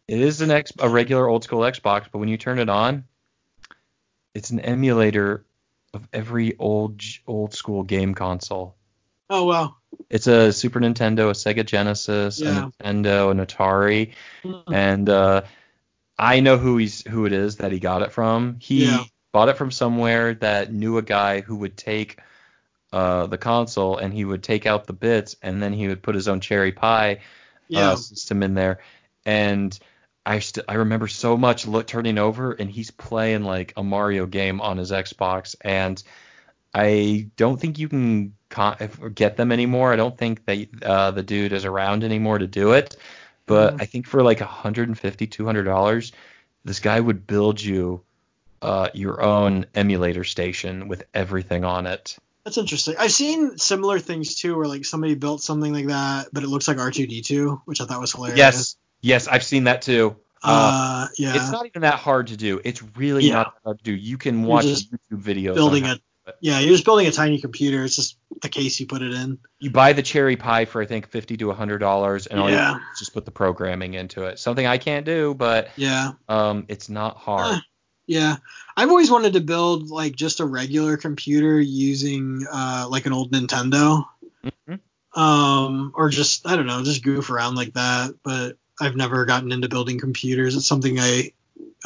[0.08, 3.04] it is an X, a regular old school Xbox, but when you turn it on,
[4.34, 5.44] it's an emulator
[5.94, 8.76] of every old old school game console.
[9.30, 9.76] Oh wow.
[10.10, 12.70] It's a Super Nintendo, a Sega Genesis, Yeah.
[12.80, 14.14] a Nintendo, an Atari,
[14.44, 14.74] Hmm.
[14.74, 15.42] and uh,
[16.18, 18.58] I know who he's who it is that he got it from.
[18.60, 19.04] He Yeah.
[19.32, 22.20] bought it from somewhere that knew a guy who would take
[22.92, 26.16] uh, the console and he would take out the bits and then he would put
[26.16, 27.20] his own cherry pie
[27.68, 27.92] Yeah.
[27.92, 28.80] uh, system in there.
[29.28, 29.78] And
[30.26, 34.26] I st- I remember so much look turning over and he's playing like a Mario
[34.26, 36.02] game on his Xbox and
[36.74, 38.78] I don't think you can con-
[39.16, 39.92] get them anymore.
[39.92, 42.96] I don't think that uh, the dude is around anymore to do it.
[43.46, 43.82] But Mhm.
[43.82, 46.12] I think for like 150 200 dollars,
[46.64, 48.02] this guy would build you
[48.62, 52.18] uh, your own emulator station with everything on it.
[52.44, 52.96] That's interesting.
[53.00, 56.68] I've seen similar things too, where like somebody built something like that, but it looks
[56.68, 58.38] like R2D2, which I thought was hilarious.
[58.38, 60.16] Yes, yes, I've seen that too.
[60.44, 61.36] Uh, Uh, yeah.
[61.36, 62.62] It's not even that hard to do.
[62.64, 63.34] It's really Yeah.
[63.36, 63.94] not that hard to do.
[63.94, 65.56] You can watch YouTube videos.
[65.56, 66.52] building a how to do it.
[66.52, 67.84] yeah, you're just building a tiny computer.
[67.84, 69.38] It's just the case you put it in.
[69.60, 72.56] You buy the cherry pie for I think fifty to hundred dollars, and all you
[72.56, 72.74] Yeah.
[72.74, 74.40] do is just put the programming into it.
[74.40, 76.12] Something I can't do, but Yeah.
[76.28, 77.56] um, it's not hard.
[77.56, 77.60] Eh.
[78.08, 78.38] Yeah.
[78.76, 83.32] I've always wanted to build like just a regular computer using uh like an old
[83.32, 84.06] Nintendo.
[84.68, 84.80] Mhm.
[85.16, 89.52] Um or just I don't know, just goof around like that, but I've never gotten
[89.52, 90.56] into building computers.
[90.56, 91.34] It's something I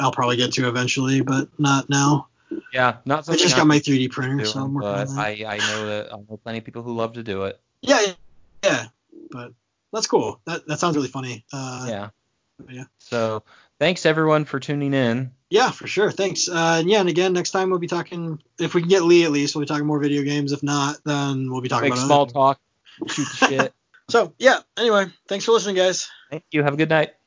[0.00, 2.28] I'll probably get to eventually, but not now.
[2.72, 3.40] Yeah, not so much.
[3.40, 5.20] I just got my 3D printer, doing, so I'm working but on that.
[5.20, 7.60] I I know that I know plenty of people who love to do it.
[7.82, 8.12] Yeah, yeah,
[8.62, 8.84] yeah.
[9.30, 9.52] But
[9.92, 10.40] that's cool.
[10.46, 11.44] That that sounds really funny.
[11.52, 12.08] Uh Yeah.
[12.68, 12.84] yeah.
[12.98, 13.42] So
[13.78, 15.32] thanks everyone for tuning in.
[15.50, 16.10] Yeah, for sure.
[16.10, 16.48] Thanks.
[16.48, 18.40] Uh, and yeah, and again, next time we'll be talking.
[18.58, 20.52] If we can get Lee, at least we'll be talking more video games.
[20.52, 22.60] If not, then we'll be talking Make about small other- talk,
[23.08, 23.74] shoot the shit.
[24.10, 24.58] So yeah.
[24.76, 26.10] Anyway, thanks for listening, guys.
[26.30, 26.62] Thank you.
[26.62, 27.14] Have a good night.